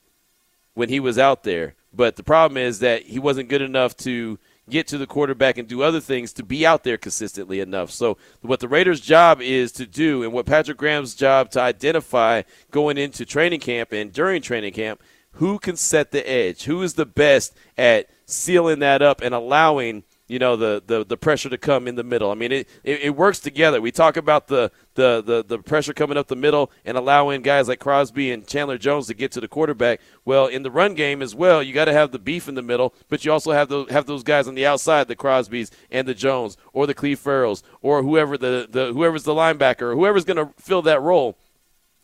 when 0.73 0.89
he 0.89 0.99
was 0.99 1.17
out 1.17 1.43
there. 1.43 1.75
But 1.93 2.17
the 2.17 2.23
problem 2.23 2.57
is 2.57 2.79
that 2.79 3.03
he 3.03 3.19
wasn't 3.19 3.49
good 3.49 3.61
enough 3.61 3.95
to 3.97 4.37
get 4.69 4.87
to 4.87 4.97
the 4.97 5.07
quarterback 5.07 5.57
and 5.57 5.67
do 5.67 5.83
other 5.83 6.01
things 6.01 6.33
to 6.33 6.43
be 6.43 6.65
out 6.65 6.83
there 6.83 6.97
consistently 6.97 7.59
enough. 7.59 7.91
So 7.91 8.17
what 8.41 8.59
the 8.59 8.67
Raiders' 8.67 8.99
job 8.99 9.39
is 9.39 9.71
to 9.73 9.85
do 9.85 10.23
and 10.23 10.33
what 10.33 10.47
Patrick 10.47 10.77
Graham's 10.77 11.15
job 11.15 11.51
to 11.51 11.61
identify 11.61 12.41
going 12.71 12.97
into 12.97 13.25
training 13.25 13.59
camp 13.59 13.93
and 13.93 14.11
during 14.11 14.41
training 14.41 14.73
camp, 14.73 15.01
who 15.33 15.59
can 15.59 15.77
set 15.77 16.11
the 16.11 16.27
edge? 16.29 16.63
Who 16.63 16.81
is 16.81 16.95
the 16.95 17.05
best 17.05 17.55
at 17.77 18.09
sealing 18.25 18.79
that 18.79 19.01
up 19.01 19.21
and 19.21 19.33
allowing– 19.33 20.03
you 20.27 20.39
know 20.39 20.55
the, 20.55 20.81
the 20.85 21.05
the 21.05 21.17
pressure 21.17 21.49
to 21.49 21.57
come 21.57 21.87
in 21.87 21.95
the 21.95 22.03
middle. 22.03 22.31
I 22.31 22.35
mean, 22.35 22.51
it, 22.51 22.67
it, 22.83 23.01
it, 23.01 23.15
works 23.15 23.39
together. 23.39 23.79
We 23.79 23.91
talk 23.91 24.17
about 24.17 24.47
the, 24.47 24.71
the, 24.95 25.21
the, 25.21 25.43
the 25.47 25.59
pressure 25.59 25.93
coming 25.93 26.17
up 26.17 26.27
the 26.27 26.35
middle 26.35 26.71
and 26.83 26.97
allowing 26.97 27.43
guys 27.43 27.67
like 27.67 27.79
Crosby 27.79 28.31
and 28.31 28.45
Chandler 28.47 28.77
Jones 28.77 29.07
to 29.07 29.13
get 29.13 29.31
to 29.33 29.41
the 29.41 29.47
quarterback. 29.47 30.01
Well, 30.23 30.47
in 30.47 30.63
the 30.63 30.71
run 30.71 30.95
game 30.95 31.21
as 31.21 31.35
well, 31.35 31.61
you 31.61 31.73
got 31.73 31.85
to 31.85 31.93
have 31.93 32.11
the 32.11 32.19
beef 32.19 32.47
in 32.47 32.55
the 32.55 32.63
middle, 32.63 32.95
but 33.07 33.23
you 33.23 33.31
also 33.31 33.51
have 33.51 33.69
those 33.69 33.89
have 33.91 34.07
those 34.07 34.23
guys 34.23 34.47
on 34.47 34.55
the 34.55 34.65
outside, 34.65 35.07
the 35.07 35.15
Crosbys 35.15 35.69
and 35.91 36.07
the 36.07 36.15
Jones 36.15 36.57
or 36.73 36.87
the 36.87 36.95
Cleve 36.95 37.19
Ferrells 37.19 37.61
or 37.81 38.01
whoever 38.01 38.37
the, 38.37 38.67
the 38.69 38.93
whoever's 38.93 39.23
the 39.23 39.35
linebacker 39.35 39.83
or 39.83 39.95
whoever's 39.95 40.25
going 40.25 40.37
to 40.37 40.51
fill 40.57 40.81
that 40.83 41.01
role. 41.01 41.37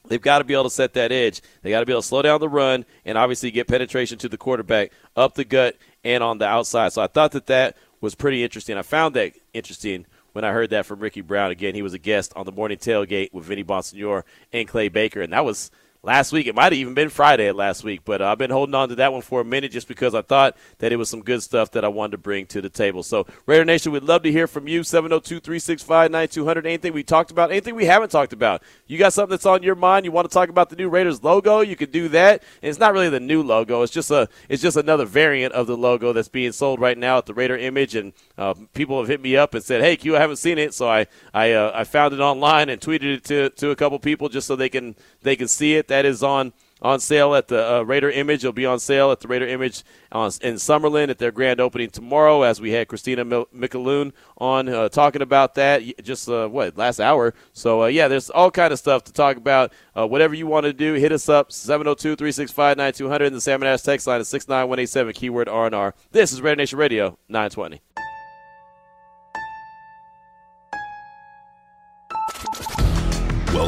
They've 0.08 0.22
got 0.22 0.40
to 0.40 0.44
be 0.44 0.54
able 0.54 0.64
to 0.66 0.70
set 0.70 0.94
that 0.94 1.12
edge. 1.12 1.42
They 1.62 1.70
got 1.70 1.82
to 1.82 1.86
be 1.86 1.94
able 1.94 2.02
to 2.02 2.08
slow 2.08 2.22
down 2.22 2.40
the 2.40 2.50
run 2.50 2.86
and 3.06 3.18
obviously 3.18 3.52
get 3.52 3.68
penetration 3.68 4.18
to 4.20 4.30
the 4.30 4.38
quarterback 4.38 4.92
up 5.16 5.36
the 5.36 5.46
gut 5.46 5.78
and 6.04 6.24
on 6.24 6.40
the 6.40 6.48
outside. 6.48 6.92
So 6.94 7.02
I 7.02 7.08
thought 7.08 7.32
that 7.34 7.46
that 7.48 7.78
was 8.02 8.16
pretty 8.16 8.44
interesting. 8.44 8.78
I 8.78 8.82
found 8.82 9.16
that 9.16 9.34
interesting 9.54 10.06
when 10.34 10.44
I 10.44 10.52
heard 10.52 10.72
that 10.72 10.86
from 10.86 11.00
Ricky 11.00 11.22
Brown. 11.22 11.52
Again, 11.52 11.76
he 11.76 11.82
was 11.82 11.94
a 11.94 12.00
guest 12.00 12.34
on 12.36 12.46
the 12.46 12.52
morning 12.52 12.78
tailgate 12.78 13.32
with 13.32 13.46
Vinny 13.46 13.64
Bonsignore 13.64 14.24
and 14.52 14.68
Clay 14.68 14.90
Baker, 14.90 15.22
and 15.22 15.32
that 15.32 15.46
was 15.46 15.72
last 16.04 16.32
week. 16.32 16.48
It 16.48 16.56
might 16.56 16.66
have 16.66 16.74
even 16.74 16.94
been 16.94 17.10
Friday 17.10 17.52
last 17.52 17.84
week, 17.84 18.02
but 18.04 18.22
uh, 18.22 18.32
I've 18.32 18.38
been 18.38 18.50
holding 18.50 18.74
on 18.74 18.90
to 18.90 18.96
that 18.96 19.14
one 19.14 19.22
for 19.22 19.42
a 19.42 19.46
minute 19.46 19.72
just 19.72 19.88
because 19.88 20.16
I 20.16 20.22
thought 20.22 20.58
that 20.80 20.92
it 20.92 20.96
was 20.96 21.10
some 21.10 21.22
good 21.22 21.44
stuff 21.44 21.72
that 21.72 21.86
I 21.86 21.90
wanted 21.90 22.14
to 22.14 22.18
bring 22.18 22.48
to 22.48 22.62
the 22.62 22.70
table. 22.70 23.04
So, 23.04 23.28
Raider 23.46 23.66
Nation, 23.66 23.92
we'd 23.92 24.04
love 24.04 24.24
to 24.24 24.32
hear 24.32 24.48
from 24.48 24.68
you. 24.68 24.84
702 24.84 25.40
365 25.40 26.12
9200. 26.12 26.66
Anything 26.66 26.94
we 26.94 27.04
talked 27.04 27.32
about, 27.32 27.52
anything 27.52 27.76
we 27.76 27.86
haven't 27.86 28.10
talked 28.10 28.34
about. 28.34 28.64
You 28.88 28.98
got 28.98 29.14
something 29.14 29.32
that's 29.32 29.46
on 29.46 29.64
your 29.64 29.76
mind, 29.76 30.06
you 30.06 30.12
want 30.12 30.30
to 30.30 30.34
talk 30.34 30.50
about 30.50 30.70
the 30.70 30.76
new 30.76 30.90
Raiders 30.90 31.24
logo, 31.24 31.62
you 31.62 31.76
could 31.76 31.92
do 31.92 32.10
that. 32.10 32.44
And 32.62 32.70
it's 32.70 32.80
not 32.80 32.94
really 32.94 33.10
the 33.10 33.20
new 33.20 33.44
logo, 33.44 33.84
it's 33.84 33.94
just 33.94 34.12
a 34.12 34.28
it's 34.50 34.62
just 34.62 34.78
another 34.78 35.06
variant 35.06 35.54
of 35.54 35.68
the 35.68 35.78
logo 35.78 36.14
that's 36.14 36.28
being 36.28 36.52
sold 36.52 36.80
right 36.80 36.98
now 36.98 37.20
at 37.20 37.26
the 37.26 37.34
Raider 37.34 37.58
Image. 37.58 37.96
And 37.96 38.14
uh, 38.38 38.56
people 38.74 38.98
have 39.00 39.08
hit 39.08 39.22
me 39.22 39.38
up 39.38 39.54
and 39.54 39.64
said, 39.64 39.82
hey, 39.82 39.96
Q, 39.96 40.16
I 40.16 40.20
haven't 40.20 40.38
seen 40.38 40.58
it. 40.58 40.74
So 40.74 40.90
I, 40.90 41.08
I, 41.34 41.52
uh, 41.52 41.72
I 41.76 41.84
found 41.84 42.14
it 42.14 42.20
online 42.20 42.70
and 42.70 42.82
tweeted 42.82 43.18
it 43.18 43.24
to, 43.26 43.50
to 43.50 43.70
a 43.70 43.76
couple 43.76 44.00
people 44.00 44.30
just 44.30 44.48
so 44.48 44.56
they 44.56 44.70
can, 44.70 44.96
they 45.22 45.36
can 45.36 45.48
see 45.48 45.76
it 45.76 45.91
that 45.92 46.06
is 46.06 46.24
on 46.24 46.54
on 46.82 47.00
sale 47.00 47.36
at 47.36 47.48
the 47.48 47.76
uh, 47.76 47.82
Raider 47.84 48.10
Image. 48.10 48.44
It'll 48.44 48.54
be 48.54 48.66
on 48.66 48.80
sale 48.80 49.12
at 49.12 49.20
the 49.20 49.28
Raider 49.28 49.48
Image 49.48 49.84
on, 50.12 50.32
in 50.42 50.56
Summerlin 50.56 51.10
at 51.10 51.20
their 51.20 51.32
grand 51.32 51.60
opening 51.60 51.90
tomorrow. 51.90 52.42
As 52.42 52.60
we 52.60 52.72
had 52.72 52.88
Christina 52.88 53.24
Micaloon 53.24 54.14
on 54.38 54.68
uh, 54.68 54.90
talking 54.90 55.22
about 55.22 55.56
that 55.56 55.84
just 56.04 56.28
uh, 56.28 56.48
what 56.48 56.78
last 56.78 57.00
hour. 57.00 57.34
So 57.54 57.84
uh, 57.84 57.88
yeah, 57.88 58.08
there's 58.08 58.30
all 58.30 58.52
kind 58.52 58.74
of 58.74 58.80
stuff 58.80 59.04
to 59.06 59.14
talk 59.14 59.38
about. 59.38 59.72
Uh, 59.96 60.08
whatever 60.08 60.34
you 60.34 60.48
want 60.48 60.66
to 60.66 60.74
do, 60.74 60.94
hit 60.94 61.12
us 61.12 61.30
up 61.30 61.50
702-365-9200 61.50 63.28
and 63.28 63.36
the 63.36 63.42
Salmon 63.42 63.68
Ash 63.68 63.82
text 63.82 64.08
line 64.08 64.22
is 64.22 64.28
six 64.28 64.48
nine 64.48 64.68
one 64.68 64.80
eight 64.80 64.90
seven 64.90 65.14
keyword 65.14 65.50
R 65.50 65.68
and 65.68 65.76
R. 65.76 65.94
This 66.12 66.32
is 66.32 66.42
Raider 66.42 66.56
Nation 66.56 66.80
Radio 66.80 67.18
920. 67.30 67.82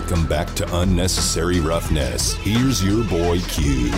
Welcome 0.04 0.28
back 0.28 0.54
to 0.56 0.80
Unnecessary 0.80 1.62
Roughness. 1.62 2.34
Here's 2.34 2.84
your 2.84 3.06
boy 3.06 3.40
Q. 3.40 3.90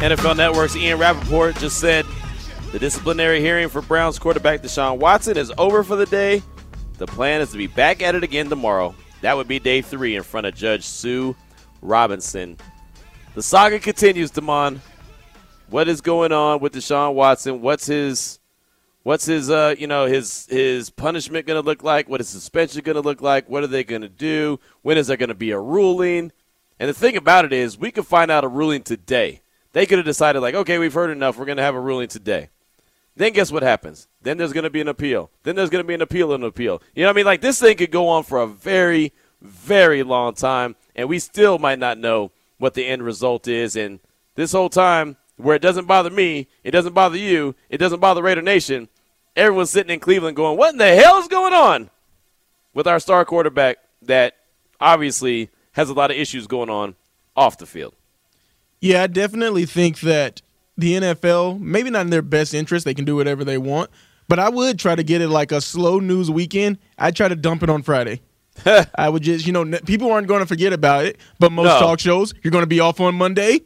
NFL 0.00 0.36
Network's 0.36 0.74
Ian 0.74 0.98
Rapoport 0.98 1.54
just 1.58 1.78
said 1.78 2.04
the 2.72 2.78
disciplinary 2.80 3.40
hearing 3.40 3.68
for 3.68 3.82
Browns 3.82 4.18
quarterback 4.18 4.62
Deshaun 4.62 4.98
Watson 4.98 5.36
is 5.36 5.52
over 5.58 5.84
for 5.84 5.94
the 5.94 6.06
day. 6.06 6.42
The 6.98 7.06
plan 7.06 7.40
is 7.40 7.52
to 7.52 7.56
be 7.56 7.68
back 7.68 8.02
at 8.02 8.16
it 8.16 8.24
again 8.24 8.48
tomorrow. 8.48 8.92
That 9.20 9.36
would 9.36 9.46
be 9.46 9.60
day 9.60 9.80
three 9.80 10.16
in 10.16 10.24
front 10.24 10.48
of 10.48 10.56
Judge 10.56 10.82
Sue 10.82 11.36
Robinson. 11.82 12.56
The 13.36 13.44
saga 13.44 13.78
continues, 13.78 14.32
Damon. 14.32 14.82
What 15.68 15.86
is 15.86 16.00
going 16.00 16.32
on 16.32 16.58
with 16.58 16.72
Deshaun 16.72 17.14
Watson? 17.14 17.60
What's 17.60 17.86
his 17.86 18.39
What's 19.02 19.24
his, 19.24 19.48
uh, 19.48 19.74
you 19.78 19.86
know, 19.86 20.04
his 20.06 20.46
his 20.50 20.90
punishment 20.90 21.46
going 21.46 21.60
to 21.60 21.66
look 21.66 21.82
like? 21.82 22.08
What 22.08 22.20
is 22.20 22.28
suspension 22.28 22.82
going 22.82 22.96
to 22.96 23.00
look 23.00 23.22
like? 23.22 23.48
What 23.48 23.62
are 23.62 23.68
they 23.68 23.82
going 23.82 24.02
to 24.02 24.08
do? 24.08 24.60
When 24.82 24.98
is 24.98 25.06
there 25.06 25.16
going 25.16 25.30
to 25.30 25.34
be 25.34 25.52
a 25.52 25.58
ruling? 25.58 26.32
And 26.78 26.88
the 26.88 26.94
thing 26.94 27.16
about 27.16 27.44
it 27.44 27.52
is, 27.52 27.78
we 27.78 27.90
could 27.90 28.06
find 28.06 28.30
out 28.30 28.44
a 28.44 28.48
ruling 28.48 28.82
today. 28.82 29.42
They 29.72 29.86
could 29.86 29.98
have 29.98 30.06
decided, 30.06 30.40
like, 30.40 30.54
okay, 30.54 30.78
we've 30.78 30.94
heard 30.94 31.10
enough. 31.10 31.38
We're 31.38 31.44
going 31.44 31.58
to 31.58 31.62
have 31.62 31.74
a 31.74 31.80
ruling 31.80 32.08
today. 32.08 32.48
Then 33.16 33.32
guess 33.32 33.52
what 33.52 33.62
happens? 33.62 34.08
Then 34.22 34.38
there's 34.38 34.52
going 34.52 34.64
to 34.64 34.70
be 34.70 34.80
an 34.80 34.88
appeal. 34.88 35.30
Then 35.42 35.56
there's 35.56 35.70
going 35.70 35.84
to 35.84 35.86
be 35.86 35.94
an 35.94 36.02
appeal 36.02 36.32
and 36.32 36.42
an 36.42 36.48
appeal. 36.48 36.82
You 36.94 37.02
know 37.02 37.08
what 37.08 37.14
I 37.14 37.16
mean? 37.16 37.26
Like 37.26 37.40
this 37.40 37.60
thing 37.60 37.76
could 37.76 37.90
go 37.90 38.08
on 38.08 38.22
for 38.24 38.40
a 38.40 38.46
very, 38.46 39.12
very 39.40 40.02
long 40.02 40.34
time, 40.34 40.76
and 40.96 41.08
we 41.08 41.18
still 41.18 41.58
might 41.58 41.78
not 41.78 41.98
know 41.98 42.32
what 42.58 42.74
the 42.74 42.86
end 42.86 43.02
result 43.02 43.46
is. 43.48 43.76
And 43.76 44.00
this 44.36 44.52
whole 44.52 44.70
time, 44.70 45.16
where 45.42 45.56
it 45.56 45.62
doesn't 45.62 45.86
bother 45.86 46.10
me, 46.10 46.48
it 46.64 46.70
doesn't 46.70 46.92
bother 46.92 47.16
you, 47.16 47.54
it 47.68 47.78
doesn't 47.78 48.00
bother 48.00 48.22
Raider 48.22 48.42
Nation. 48.42 48.88
Everyone's 49.36 49.70
sitting 49.70 49.92
in 49.92 50.00
Cleveland 50.00 50.36
going, 50.36 50.58
"What 50.58 50.72
in 50.72 50.78
the 50.78 50.94
hell 50.94 51.18
is 51.18 51.28
going 51.28 51.52
on?" 51.52 51.90
With 52.74 52.86
our 52.86 53.00
star 53.00 53.24
quarterback 53.24 53.78
that 54.02 54.36
obviously 54.80 55.50
has 55.72 55.90
a 55.90 55.94
lot 55.94 56.10
of 56.10 56.16
issues 56.16 56.46
going 56.46 56.70
on 56.70 56.94
off 57.36 57.58
the 57.58 57.66
field. 57.66 57.94
Yeah, 58.80 59.02
I 59.02 59.06
definitely 59.06 59.66
think 59.66 60.00
that 60.00 60.42
the 60.76 60.94
NFL, 60.94 61.60
maybe 61.60 61.90
not 61.90 62.02
in 62.02 62.10
their 62.10 62.22
best 62.22 62.54
interest, 62.54 62.84
they 62.84 62.94
can 62.94 63.04
do 63.04 63.16
whatever 63.16 63.44
they 63.44 63.58
want, 63.58 63.90
but 64.28 64.38
I 64.38 64.48
would 64.48 64.78
try 64.78 64.94
to 64.94 65.02
get 65.02 65.20
it 65.20 65.28
like 65.28 65.52
a 65.52 65.60
slow 65.60 66.00
news 66.00 66.30
weekend. 66.30 66.78
I'd 66.96 67.16
try 67.16 67.28
to 67.28 67.36
dump 67.36 67.62
it 67.62 67.70
on 67.70 67.82
Friday. 67.82 68.22
I 68.94 69.08
would 69.08 69.22
just, 69.22 69.46
you 69.46 69.52
know, 69.52 69.64
people 69.84 70.10
aren't 70.10 70.28
going 70.28 70.40
to 70.40 70.46
forget 70.46 70.72
about 70.72 71.04
it, 71.04 71.18
but 71.38 71.52
most 71.52 71.66
no. 71.66 71.78
talk 71.78 72.00
shows, 72.00 72.32
you're 72.42 72.50
going 72.50 72.62
to 72.62 72.68
be 72.68 72.80
off 72.80 73.00
on 73.00 73.14
Monday 73.14 73.60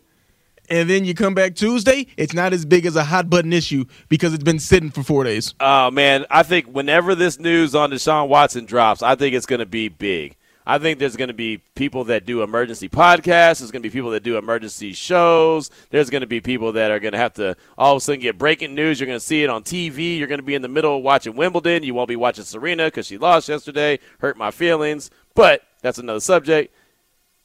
and 0.69 0.89
then 0.89 1.05
you 1.05 1.15
come 1.15 1.35
back 1.35 1.55
Tuesday, 1.55 2.07
it's 2.17 2.35
not 2.35 2.53
as 2.53 2.65
big 2.65 2.87
as 2.87 2.97
a 2.97 3.05
hot 3.05 3.29
button 3.29 3.53
issue 3.53 3.85
because 4.09 4.33
it's 4.35 4.45
been 4.45 4.59
sitting 4.59 4.91
for 4.91 5.03
four 5.03 5.25
days. 5.25 5.55
Oh 5.61 5.91
man, 5.91 6.27
I 6.31 6.43
think 6.43 6.67
whenever 6.67 7.15
this 7.15 7.39
news 7.39 7.75
on 7.75 7.91
Deshaun 7.91 8.29
Watson 8.29 8.65
drops, 8.65 9.03
I 9.03 9.15
think 9.15 9.35
it's 9.35 9.47
going 9.47 9.61
to 9.61 9.67
be 9.67 9.89
big. 9.89 10.37
I 10.67 10.79
think 10.79 10.99
there's 10.99 11.17
going 11.17 11.29
to 11.29 11.35
be 11.35 11.59
people 11.75 12.05
that 12.05 12.25
do 12.25 12.43
emergency 12.43 12.89
podcasts. 12.89 13.59
There's 13.59 13.71
going 13.71 13.83
to 13.83 13.89
be 13.89 13.93
people 13.93 14.11
that 14.13 14.23
do 14.23 14.39
emergency 14.39 14.95
shows. 14.95 15.71
There's 15.91 16.09
going 16.09 16.23
to 16.23 16.27
be 16.27 16.41
people 16.41 16.73
that 16.73 16.91
are 16.91 16.99
going 16.99 17.13
to 17.13 17.19
have 17.19 17.35
to 17.35 17.55
all 17.77 17.93
of 17.93 17.99
a 17.99 18.01
sudden 18.01 18.23
get 18.23 18.39
breaking 18.39 18.75
news. 18.75 18.99
You're 18.99 19.07
going 19.07 19.19
to 19.19 19.25
see 19.25 19.43
it 19.43 19.51
on 19.51 19.63
TV. 19.63 20.17
You're 20.19 20.27
going 20.27 20.39
to 20.39 20.45
be 20.45 20.55
in 20.55 20.63
the 20.63 20.69
middle 20.69 20.97
of 20.97 21.03
watching 21.03 21.37
Wimbledon. 21.37 21.83
You 21.83 21.93
won't 21.93 22.09
be 22.09 22.17
watching 22.17 22.45
Serena 22.45 22.87
because 22.87 23.07
she 23.07 23.19
lost 23.19 23.49
yesterday. 23.49 23.99
Hurt 24.21 24.39
my 24.39 24.51
feelings. 24.51 25.11
But 25.35 25.63
that's 25.83 25.99
another 25.99 26.21
subject 26.21 26.73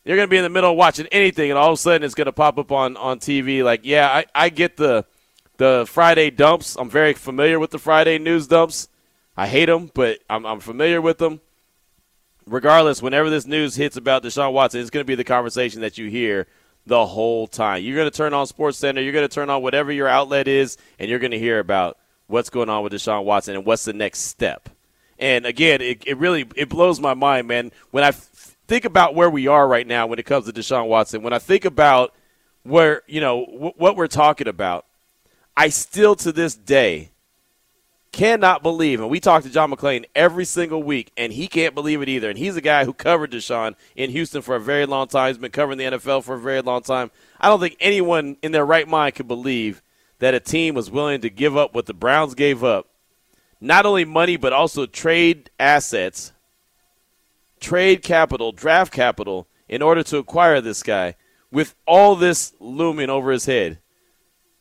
you're 0.10 0.16
going 0.16 0.28
to 0.28 0.32
be 0.32 0.38
in 0.38 0.44
the 0.44 0.50
middle 0.50 0.76
watching 0.76 1.06
anything, 1.12 1.52
and 1.52 1.60
all 1.60 1.68
of 1.68 1.76
a 1.76 1.78
sudden 1.78 2.04
it's 2.04 2.16
going 2.16 2.26
to 2.26 2.32
pop 2.32 2.58
up 2.58 2.72
on, 2.72 2.98
on 2.98 3.20
TV. 3.20 3.64
Like, 3.64 3.82
yeah, 3.84 4.10
I, 4.10 4.26
I 4.34 4.50
get 4.50 4.76
the 4.76 5.06
the 5.58 5.86
Friday 5.88 6.32
dumps. 6.32 6.76
I'm 6.80 6.90
very 6.90 7.14
familiar 7.14 7.60
with 7.60 7.70
the 7.70 7.78
Friday 7.78 8.18
news 8.18 8.48
dumps. 8.48 8.88
I 9.38 9.46
hate 9.46 9.68
them, 9.68 9.92
but 9.94 10.18
I'm, 10.28 10.48
I'm 10.48 10.62
familiar 10.62 11.00
with 11.00 11.20
them. 11.20 11.42
Regardless, 12.48 13.04
whenever 13.04 13.30
this 13.30 13.46
news 13.46 13.76
hits 13.76 13.98
about 13.98 14.24
Deshaun 14.24 14.52
Watson, 14.52 14.82
it's 14.82 14.90
going 14.90 15.04
to 15.04 15.08
be 15.08 15.14
the 15.14 15.24
conversation 15.24 15.82
that 15.82 16.00
you 16.00 16.10
hear 16.10 16.48
the 16.88 17.06
whole 17.06 17.46
time. 17.46 17.84
You're 17.84 17.96
going 17.96 18.10
to 18.10 18.18
turn 18.18 18.34
on 18.34 18.48
Sports 18.48 18.80
Center, 18.80 19.02
you're 19.02 19.14
going 19.14 19.30
to 19.30 19.34
turn 19.34 19.52
on 19.52 19.62
whatever 19.62 19.92
your 19.92 20.08
outlet 20.08 20.48
is, 20.48 20.78
and 20.98 21.08
you're 21.08 21.20
going 21.20 21.30
to 21.30 21.40
hear 21.40 21.60
about 21.60 22.00
what's 22.26 22.50
going 22.50 22.70
on 22.70 22.82
with 22.82 22.94
Deshaun 22.94 23.26
Watson 23.26 23.54
and 23.54 23.64
what's 23.64 23.86
the 23.86 23.94
next 23.94 24.22
step. 24.22 24.70
And 25.20 25.46
again, 25.46 25.82
it, 25.82 26.04
it 26.08 26.18
really 26.18 26.48
it 26.56 26.70
blows 26.70 27.00
my 27.00 27.14
mind, 27.14 27.48
man. 27.48 27.72
When 27.92 28.04
I 28.04 28.12
think 28.70 28.86
about 28.86 29.16
where 29.16 29.30
we 29.30 29.48
are 29.48 29.68
right 29.68 29.86
now 29.86 30.06
when 30.06 30.20
it 30.20 30.26
comes 30.26 30.46
to 30.46 30.54
Deshaun 30.54 30.88
Watson, 30.88 31.24
when 31.24 31.34
I 31.34 31.40
think 31.40 31.66
about 31.66 32.14
where 32.64 33.02
you 33.08 33.20
know 33.20 33.46
w- 33.46 33.74
what 33.76 33.98
we're 33.98 34.08
talking 34.08 34.48
about, 34.48 34.86
I 35.58 35.70
still 35.70 36.16
to 36.18 36.32
this 36.32 36.56
day 36.56 37.10
cannot 38.12 38.64
believe, 38.64 39.02
and 39.02 39.10
we 39.10 39.20
talk 39.20 39.44
to 39.44 39.50
John 39.50 39.72
McClain 39.72 40.06
every 40.16 40.46
single 40.46 40.82
week, 40.84 41.12
and 41.18 41.34
he 41.34 41.48
can't 41.48 41.76
believe 41.76 42.02
it 42.02 42.10
either. 42.10 42.30
And 42.30 42.38
he's 42.38 42.56
a 42.56 42.62
guy 42.62 42.86
who 42.86 42.94
covered 42.94 43.32
Deshaun 43.32 43.76
in 43.96 44.12
Houston 44.12 44.42
for 44.42 44.56
a 44.56 44.60
very 44.60 44.86
long 44.86 45.08
time. 45.08 45.30
He's 45.30 45.38
been 45.38 45.52
covering 45.52 45.78
the 45.80 45.86
NFL 45.86 46.24
for 46.24 46.36
a 46.36 46.40
very 46.40 46.62
long 46.62 46.82
time. 46.82 47.12
I 47.40 47.50
don't 47.50 47.60
think 47.60 47.76
anyone 47.80 48.38
in 48.42 48.52
their 48.52 48.66
right 48.66 48.88
mind 48.88 49.16
could 49.16 49.28
believe 49.28 49.82
that 50.20 50.34
a 50.34 50.40
team 50.40 50.76
was 50.76 50.92
willing 50.92 51.22
to 51.22 51.30
give 51.30 51.58
up 51.58 51.74
what 51.74 51.88
the 51.88 51.94
Browns 51.94 52.36
gave 52.36 52.64
up, 52.64 52.88
not 53.60 53.86
only 53.88 54.06
money 54.06 54.38
but 54.38 54.54
also 54.54 54.86
trade 54.86 55.50
assets, 55.60 56.34
trade 57.60 58.02
capital, 58.02 58.52
draft 58.52 58.92
capital, 58.94 59.48
in 59.68 59.82
order 59.82 60.04
to 60.04 60.18
acquire 60.18 60.62
this 60.62 60.84
guy, 60.84 61.16
with 61.52 61.76
all 61.86 62.16
this 62.16 62.54
looming 62.60 63.10
over 63.10 63.32
his 63.32 63.46
head. 63.46 63.80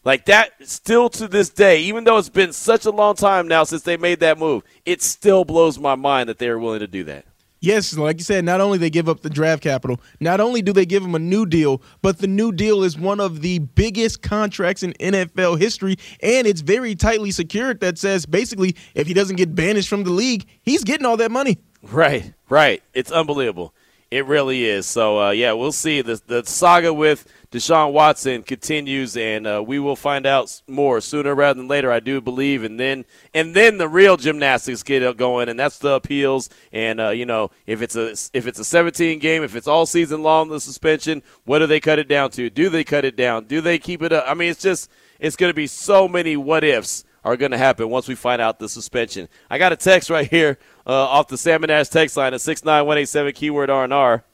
Like 0.05 0.27
that, 0.27 0.53
still 0.67 1.11
to 1.11 1.29
this 1.29 1.51
day, 1.51 1.81
even 1.83 2.05
though 2.05 2.19
it's 2.19 2.29
been 2.29 2.53
such 2.53 2.87
a 2.87 2.91
long 2.91 3.15
time 3.15 3.49
now 3.49 3.65
since 3.65 3.83
they 3.83 3.97
made 3.97 4.21
that 4.21 4.39
move, 4.39 4.63
it 4.87 5.03
still 5.03 5.45
blows 5.45 5.79
my 5.79 5.97
mind 5.97 6.29
that 6.29 6.39
they 6.39 6.49
are 6.49 6.59
willing 6.59 6.81
to 6.81 6.87
do 6.87 7.05
that. 7.05 7.27
Yes, 7.61 7.97
like 7.97 8.19
you 8.19 8.25
said, 8.25 8.45
not 8.45 8.61
only 8.61 8.79
they 8.79 8.89
give 8.89 9.09
up 9.09 9.23
the 9.23 9.31
draft 9.31 9.65
capital, 9.65 10.01
not 10.21 10.41
only 10.41 10.63
do 10.63 10.73
they 10.73 10.87
give 10.87 11.03
him 11.03 11.17
a 11.17 11.19
new 11.19 11.45
deal, 11.45 11.83
but 12.03 12.19
the 12.19 12.29
new 12.29 12.53
deal 12.53 12.85
is 12.85 12.97
one 12.97 13.19
of 13.19 13.41
the 13.43 13.59
biggest 13.59 14.23
contracts 14.23 14.85
in 14.85 14.93
NFL 14.95 15.59
history, 15.59 15.97
and 16.23 16.47
it's 16.47 16.61
very 16.61 16.95
tightly 16.95 17.33
secured. 17.33 17.81
That 17.81 17.99
says 17.99 18.27
basically, 18.27 18.77
if 18.95 19.09
he 19.09 19.15
doesn't 19.15 19.37
get 19.37 19.57
banished 19.57 19.89
from 19.89 20.05
the 20.05 20.11
league, 20.11 20.47
he's 20.63 20.85
getting 20.85 21.05
all 21.05 21.17
that 21.17 21.33
money. 21.33 21.59
Right, 21.83 22.35
right. 22.49 22.83
It's 22.93 23.13
unbelievable. 23.13 23.73
It 24.11 24.25
really 24.25 24.65
is. 24.65 24.87
So 24.87 25.21
uh, 25.21 25.31
yeah, 25.31 25.53
we'll 25.53 25.71
see. 25.71 26.01
The 26.01 26.21
the 26.27 26.43
saga 26.45 26.95
with 26.95 27.31
Deshaun 27.53 27.93
Watson 27.93 28.43
continues, 28.43 29.19
and 29.19 29.47
uh, 29.47 29.63
we 29.65 29.79
will 29.79 29.97
find 29.97 30.25
out 30.25 30.63
more 30.67 31.03
sooner 31.03 31.35
rather 31.35 31.59
than 31.59 31.69
later. 31.69 31.93
I 31.93 32.01
do 32.01 32.23
believe, 32.23 32.65
and 32.65 32.81
then 32.81 33.05
and 33.35 33.55
then 33.55 33.77
the 33.77 33.87
real 33.87 34.17
gymnastics 34.17 34.83
get 34.83 35.19
going, 35.19 35.51
and 35.51 35.61
that's 35.61 35.79
the 35.79 35.91
appeals. 35.91 36.49
And 36.73 37.01
uh, 37.01 37.11
you 37.11 37.27
know, 37.27 37.51
if 37.67 37.83
it's 37.83 37.97
a 37.97 38.13
if 38.33 38.47
it's 38.47 38.59
a 38.59 38.65
17 38.65 39.19
game, 39.19 39.43
if 39.43 39.55
it's 39.55 39.69
all 39.69 39.85
season 39.85 40.23
long, 40.23 40.49
the 40.49 40.59
suspension, 40.61 41.23
what 41.45 41.59
do 41.59 41.67
they 41.67 41.81
cut 41.81 41.99
it 41.99 42.09
down 42.09 42.31
to? 42.31 42.49
Do 42.49 42.71
they 42.71 42.85
cut 42.85 43.05
it 43.05 43.15
down? 43.15 43.45
Do 43.45 43.61
they 43.61 43.79
keep 43.79 44.03
it 44.03 44.13
up? 44.13 44.25
I 44.27 44.33
mean, 44.33 44.51
it's 44.51 44.63
just 44.63 44.91
it's 45.21 45.37
going 45.37 45.51
to 45.51 45.55
be 45.55 45.67
so 45.67 46.09
many 46.09 46.35
what 46.35 46.65
ifs 46.65 47.05
are 47.29 47.37
going 47.37 47.51
to 47.53 47.59
happen 47.59 47.91
once 47.91 48.09
we 48.09 48.15
find 48.15 48.41
out 48.41 48.59
the 48.59 48.69
suspension. 48.69 49.29
I 49.51 49.59
got 49.59 49.73
a 49.73 49.77
text 49.77 50.09
right 50.11 50.29
here 50.29 50.59
uh, 50.87 50.93
off 50.93 51.29
the 51.29 51.37
Salmon 51.39 51.71
Ash 51.71 51.89
text 51.89 52.17
line 52.17 52.33
at 52.35 52.41
69187 52.41 53.33
keyword 53.35 53.71
R&R. 53.71 54.25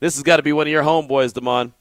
This 0.00 0.14
has 0.16 0.22
got 0.22 0.36
to 0.38 0.42
be 0.42 0.52
one 0.52 0.66
of 0.66 0.70
your 0.72 0.82
homeboys, 0.82 1.32
Damon. 1.32 1.74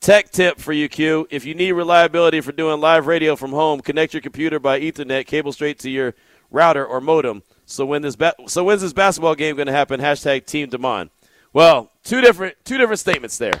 Tech 0.00 0.30
tip 0.30 0.58
for 0.58 0.72
you, 0.72 0.88
Q. 0.88 1.26
If 1.30 1.44
you 1.44 1.54
need 1.54 1.72
reliability 1.72 2.40
for 2.40 2.52
doing 2.52 2.80
live 2.80 3.06
radio 3.06 3.36
from 3.36 3.52
home, 3.52 3.80
connect 3.80 4.12
your 4.14 4.20
computer 4.20 4.58
by 4.58 4.80
Ethernet 4.80 5.26
cable 5.26 5.52
straight 5.52 5.78
to 5.80 5.90
your 5.90 6.14
router 6.50 6.84
or 6.84 7.00
modem. 7.00 7.42
So 7.66 7.86
when 7.86 8.02
this 8.02 8.16
ba- 8.16 8.34
so 8.46 8.64
when's 8.64 8.82
this 8.82 8.92
basketball 8.92 9.34
game 9.36 9.56
going 9.56 9.66
to 9.68 9.72
happen? 9.72 10.00
Hashtag 10.00 10.44
Team 10.44 10.68
Damon. 10.68 11.10
Well, 11.52 11.90
two 12.04 12.20
different 12.20 12.56
two 12.64 12.78
different 12.78 12.98
statements 13.00 13.38
there. 13.38 13.60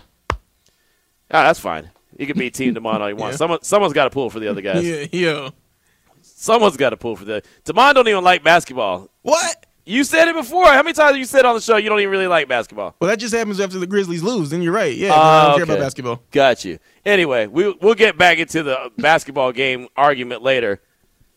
Ah, 1.30 1.44
that's 1.44 1.60
fine. 1.60 1.90
You 2.18 2.26
can 2.26 2.36
be 2.38 2.50
Team 2.50 2.74
Damon 2.74 3.00
all 3.00 3.08
you 3.08 3.16
want. 3.16 3.32
Yeah. 3.34 3.36
Someone 3.36 3.62
someone's 3.62 3.94
got 3.94 4.04
to 4.04 4.10
pull 4.10 4.28
for 4.28 4.40
the 4.40 4.48
other 4.48 4.60
guys. 4.62 4.84
Yeah, 4.86 5.06
yeah. 5.12 5.50
Someone's 6.42 6.76
got 6.76 6.90
to 6.90 6.96
pull 6.96 7.14
for 7.14 7.24
the. 7.24 7.40
Damon 7.64 7.94
don't 7.94 8.08
even 8.08 8.24
like 8.24 8.42
basketball. 8.42 9.08
What? 9.22 9.64
You 9.84 10.02
said 10.02 10.26
it 10.26 10.34
before. 10.34 10.66
How 10.66 10.82
many 10.82 10.92
times 10.92 11.10
have 11.10 11.16
you 11.16 11.24
said 11.24 11.44
on 11.44 11.54
the 11.54 11.60
show 11.60 11.76
you 11.76 11.88
don't 11.88 12.00
even 12.00 12.10
really 12.10 12.26
like 12.26 12.48
basketball? 12.48 12.96
Well, 12.98 13.08
that 13.10 13.18
just 13.20 13.32
happens 13.32 13.60
after 13.60 13.78
the 13.78 13.86
Grizzlies 13.86 14.24
lose. 14.24 14.50
Then 14.50 14.60
you're 14.60 14.72
right. 14.72 14.92
Yeah, 14.92 15.10
Oh, 15.10 15.14
I 15.14 15.16
ah, 15.18 15.46
don't 15.50 15.54
care 15.58 15.64
about 15.76 15.78
basketball. 15.78 16.20
Got 16.32 16.64
you. 16.64 16.80
Anyway, 17.04 17.46
we 17.46 17.72
we'll 17.80 17.94
get 17.94 18.18
back 18.18 18.38
into 18.38 18.64
the 18.64 18.90
basketball 18.98 19.52
game 19.52 19.86
argument 19.96 20.42
later. 20.42 20.80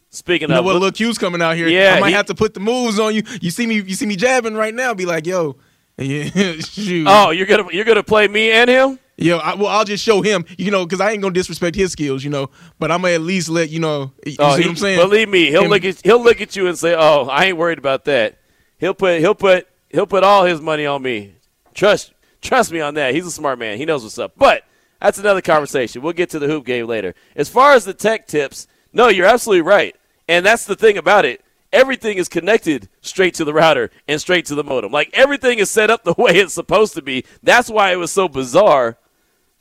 Speaking 0.10 0.50
You 0.50 0.56
know 0.56 0.60
of, 0.62 0.66
what? 0.66 0.76
Look, 0.78 0.96
Q's 0.96 1.20
coming 1.20 1.40
out 1.42 1.56
here. 1.56 1.68
Yeah, 1.68 1.94
I 1.98 2.00
might 2.00 2.08
he- 2.10 2.14
have 2.16 2.26
to 2.28 2.36
put 2.36 2.56
the 2.56 2.60
moves 2.60 2.98
on 3.00 3.14
you. 3.14 3.22
You 3.42 3.52
see 3.52 3.68
me? 3.68 3.76
You 3.76 3.94
see 3.94 4.08
me 4.08 4.16
jabbing 4.16 4.56
right 4.56 4.74
now? 4.74 4.96
Be 4.96 5.06
like, 5.06 5.28
yo, 5.28 5.58
yeah, 6.00 6.56
shoot. 6.62 7.06
oh, 7.08 7.30
you're 7.30 7.46
gonna 7.46 7.68
you're 7.72 7.86
gonna 7.86 8.02
play 8.04 8.28
me 8.28 8.50
and 8.52 8.70
him. 8.72 9.00
Yo, 9.18 9.38
I, 9.38 9.56
well, 9.56 9.68
I'll 9.68 9.86
just 9.86 10.04
show 10.04 10.22
him, 10.22 10.44
you 10.58 10.72
know, 10.72 10.86
because 10.86 11.00
I 11.00 11.12
ain't 11.12 11.22
gonna 11.22 11.34
disrespect 11.34 11.76
his 11.76 11.92
skills, 11.94 12.24
you 12.24 12.30
know. 12.30 12.50
But 12.80 12.92
I'm 12.92 13.02
gonna 13.02 13.14
at 13.14 13.22
least 13.22 13.48
let 13.50 13.70
you 13.70 13.80
know. 13.80 14.12
You 14.26 14.36
Oh, 14.40 14.56
see 14.56 14.64
he- 14.64 14.68
what 14.68 14.72
I'm 14.72 14.76
saying? 14.76 15.00
Believe 15.00 15.30
me, 15.30 15.50
he'll 15.52 15.64
Him- 15.64 15.70
look 15.70 15.86
at 15.86 16.02
he'll 16.04 16.22
look 16.22 16.42
at 16.42 16.56
you 16.56 16.68
and 16.68 16.78
say, 16.78 16.96
"Oh, 16.98 17.28
I 17.32 17.46
ain't 17.46 17.58
worried 17.58 17.78
about 17.78 18.04
that." 18.06 18.38
He'll 18.78 18.94
put 18.94 19.20
he'll 19.22 19.34
put 19.36 19.68
he'll 19.90 20.06
put 20.06 20.24
all 20.26 20.44
his 20.46 20.60
money 20.60 20.86
on 20.86 21.02
me. 21.02 21.36
Trust 21.74 22.12
trust 22.42 22.72
me 22.74 22.82
on 22.82 22.96
that. 22.96 23.14
He's 23.16 23.26
a 23.26 23.32
smart 23.32 23.58
man. 23.58 23.78
He 23.78 23.86
knows 23.86 24.04
what's 24.04 24.20
up. 24.20 24.34
But 24.38 24.64
that's 25.02 25.18
another 25.18 25.42
conversation. 25.42 26.02
We'll 26.02 26.14
get 26.14 26.30
to 26.32 26.40
the 26.40 26.48
hoop 26.48 26.66
game 26.66 26.86
later. 26.88 27.16
As 27.38 27.48
far 27.48 27.72
as 27.74 27.86
the 27.86 27.94
tech 27.94 28.28
tips, 28.28 28.68
no, 28.92 29.08
you're 29.08 29.26
absolutely 29.28 29.62
right. 29.62 29.96
And 30.28 30.46
that's 30.46 30.66
the 30.66 30.76
thing 30.76 30.98
about 30.98 31.24
it. 31.26 31.42
Everything 31.72 32.18
is 32.18 32.28
connected 32.30 32.88
straight 33.02 33.34
to 33.36 33.46
the 33.46 33.54
router 33.54 33.92
and 34.08 34.20
straight 34.20 34.46
to 34.48 34.56
the 34.56 34.64
modem. 34.64 34.92
Like 34.92 35.10
everything 35.14 35.60
is 35.60 35.70
set 35.72 35.90
up 35.90 36.04
the 36.06 36.16
way 36.18 36.32
it's 36.38 36.54
supposed 36.54 36.96
to 36.96 37.02
be. 37.02 37.24
That's 37.44 37.70
why 37.70 37.94
it 37.94 37.96
was 37.98 38.12
so 38.12 38.28
bizarre 38.28 38.98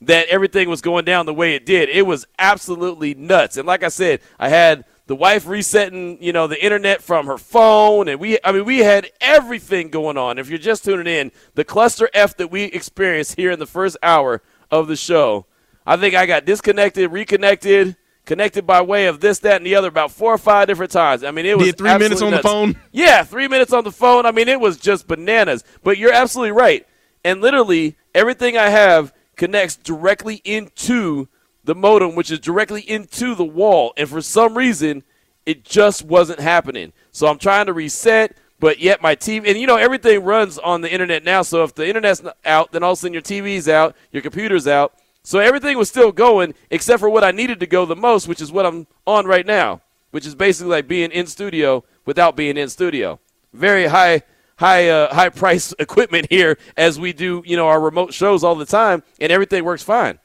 that 0.01 0.27
everything 0.27 0.69
was 0.69 0.81
going 0.81 1.05
down 1.05 1.25
the 1.25 1.33
way 1.33 1.55
it 1.55 1.65
did. 1.65 1.89
It 1.89 2.05
was 2.05 2.25
absolutely 2.37 3.13
nuts. 3.13 3.57
And 3.57 3.65
like 3.65 3.83
I 3.83 3.89
said, 3.89 4.21
I 4.37 4.49
had 4.49 4.85
the 5.07 5.15
wife 5.15 5.47
resetting, 5.47 6.21
you 6.21 6.33
know, 6.33 6.47
the 6.47 6.63
internet 6.63 7.01
from 7.01 7.27
her 7.27 7.37
phone 7.37 8.07
and 8.07 8.19
we 8.19 8.39
I 8.43 8.51
mean 8.51 8.65
we 8.65 8.79
had 8.79 9.11
everything 9.21 9.89
going 9.89 10.17
on. 10.17 10.37
If 10.37 10.49
you're 10.49 10.57
just 10.57 10.83
tuning 10.83 11.07
in, 11.07 11.31
the 11.53 11.63
cluster 11.63 12.09
F 12.13 12.35
that 12.37 12.51
we 12.51 12.63
experienced 12.63 13.35
here 13.35 13.51
in 13.51 13.59
the 13.59 13.67
first 13.67 13.97
hour 14.03 14.41
of 14.71 14.87
the 14.87 14.95
show, 14.95 15.45
I 15.85 15.97
think 15.97 16.15
I 16.15 16.25
got 16.25 16.45
disconnected, 16.45 17.11
reconnected, 17.11 17.95
connected 18.25 18.65
by 18.65 18.81
way 18.81 19.05
of 19.05 19.19
this, 19.19 19.39
that, 19.39 19.57
and 19.57 19.65
the 19.65 19.75
other 19.75 19.87
about 19.87 20.11
four 20.11 20.33
or 20.33 20.37
five 20.37 20.67
different 20.67 20.91
times. 20.91 21.23
I 21.23 21.31
mean, 21.31 21.45
it 21.45 21.57
was 21.57 21.67
Did 21.67 21.77
three 21.77 21.97
minutes 21.97 22.21
on 22.21 22.31
the 22.31 22.39
phone? 22.39 22.75
Yeah, 22.91 23.23
three 23.23 23.47
minutes 23.47 23.71
on 23.71 23.83
the 23.83 23.91
phone. 23.91 24.25
I 24.25 24.31
mean, 24.31 24.47
it 24.47 24.59
was 24.59 24.77
just 24.77 25.07
bananas. 25.07 25.63
But 25.83 25.99
you're 25.99 26.11
absolutely 26.11 26.51
right. 26.51 26.87
And 27.23 27.41
literally, 27.41 27.97
everything 28.13 28.57
I 28.57 28.69
have 28.69 29.13
connects 29.35 29.75
directly 29.75 30.41
into 30.43 31.27
the 31.63 31.75
modem, 31.75 32.15
which 32.15 32.31
is 32.31 32.39
directly 32.39 32.81
into 32.81 33.35
the 33.35 33.45
wall. 33.45 33.93
And 33.97 34.07
for 34.07 34.21
some 34.21 34.57
reason, 34.57 35.03
it 35.45 35.63
just 35.63 36.03
wasn't 36.03 36.39
happening. 36.39 36.93
So 37.11 37.27
I'm 37.27 37.37
trying 37.37 37.65
to 37.67 37.73
reset, 37.73 38.35
but 38.59 38.79
yet 38.79 39.01
my 39.01 39.15
TV, 39.15 39.47
and 39.47 39.59
you 39.59 39.67
know, 39.67 39.77
everything 39.77 40.23
runs 40.23 40.57
on 40.57 40.81
the 40.81 40.91
internet 40.91 41.23
now. 41.23 41.41
So 41.41 41.63
if 41.63 41.75
the 41.75 41.87
internet's 41.87 42.21
out, 42.45 42.71
then 42.71 42.83
all 42.83 42.93
of 42.93 42.97
a 42.97 43.01
sudden 43.01 43.13
your 43.13 43.21
TV's 43.21 43.67
out, 43.67 43.95
your 44.11 44.21
computer's 44.21 44.67
out. 44.67 44.93
So 45.23 45.39
everything 45.39 45.77
was 45.77 45.89
still 45.89 46.11
going 46.11 46.53
except 46.69 46.99
for 46.99 47.09
what 47.09 47.23
I 47.23 47.31
needed 47.31 47.59
to 47.59 47.67
go 47.67 47.85
the 47.85 47.95
most, 47.95 48.27
which 48.27 48.41
is 48.41 48.51
what 48.51 48.65
I'm 48.65 48.85
on 49.07 49.25
right 49.25 49.45
now, 49.45 49.81
which 50.11 50.25
is 50.25 50.35
basically 50.35 50.71
like 50.71 50.87
being 50.87 51.11
in 51.11 51.25
studio 51.25 51.83
without 52.05 52.35
being 52.35 52.57
in 52.57 52.69
studio. 52.69 53.19
Very 53.51 53.87
high 53.87 54.21
high 54.57 54.89
uh, 54.89 55.13
high 55.13 55.29
price 55.29 55.73
equipment 55.79 56.27
here 56.29 56.57
as 56.77 56.99
we 56.99 57.13
do, 57.13 57.43
you 57.45 57.57
know, 57.57 57.67
our 57.67 57.79
remote 57.79 58.13
shows 58.13 58.43
all 58.43 58.55
the 58.55 58.65
time 58.65 59.03
and 59.19 59.31
everything 59.31 59.63
works 59.63 59.83
fine. 59.83 60.19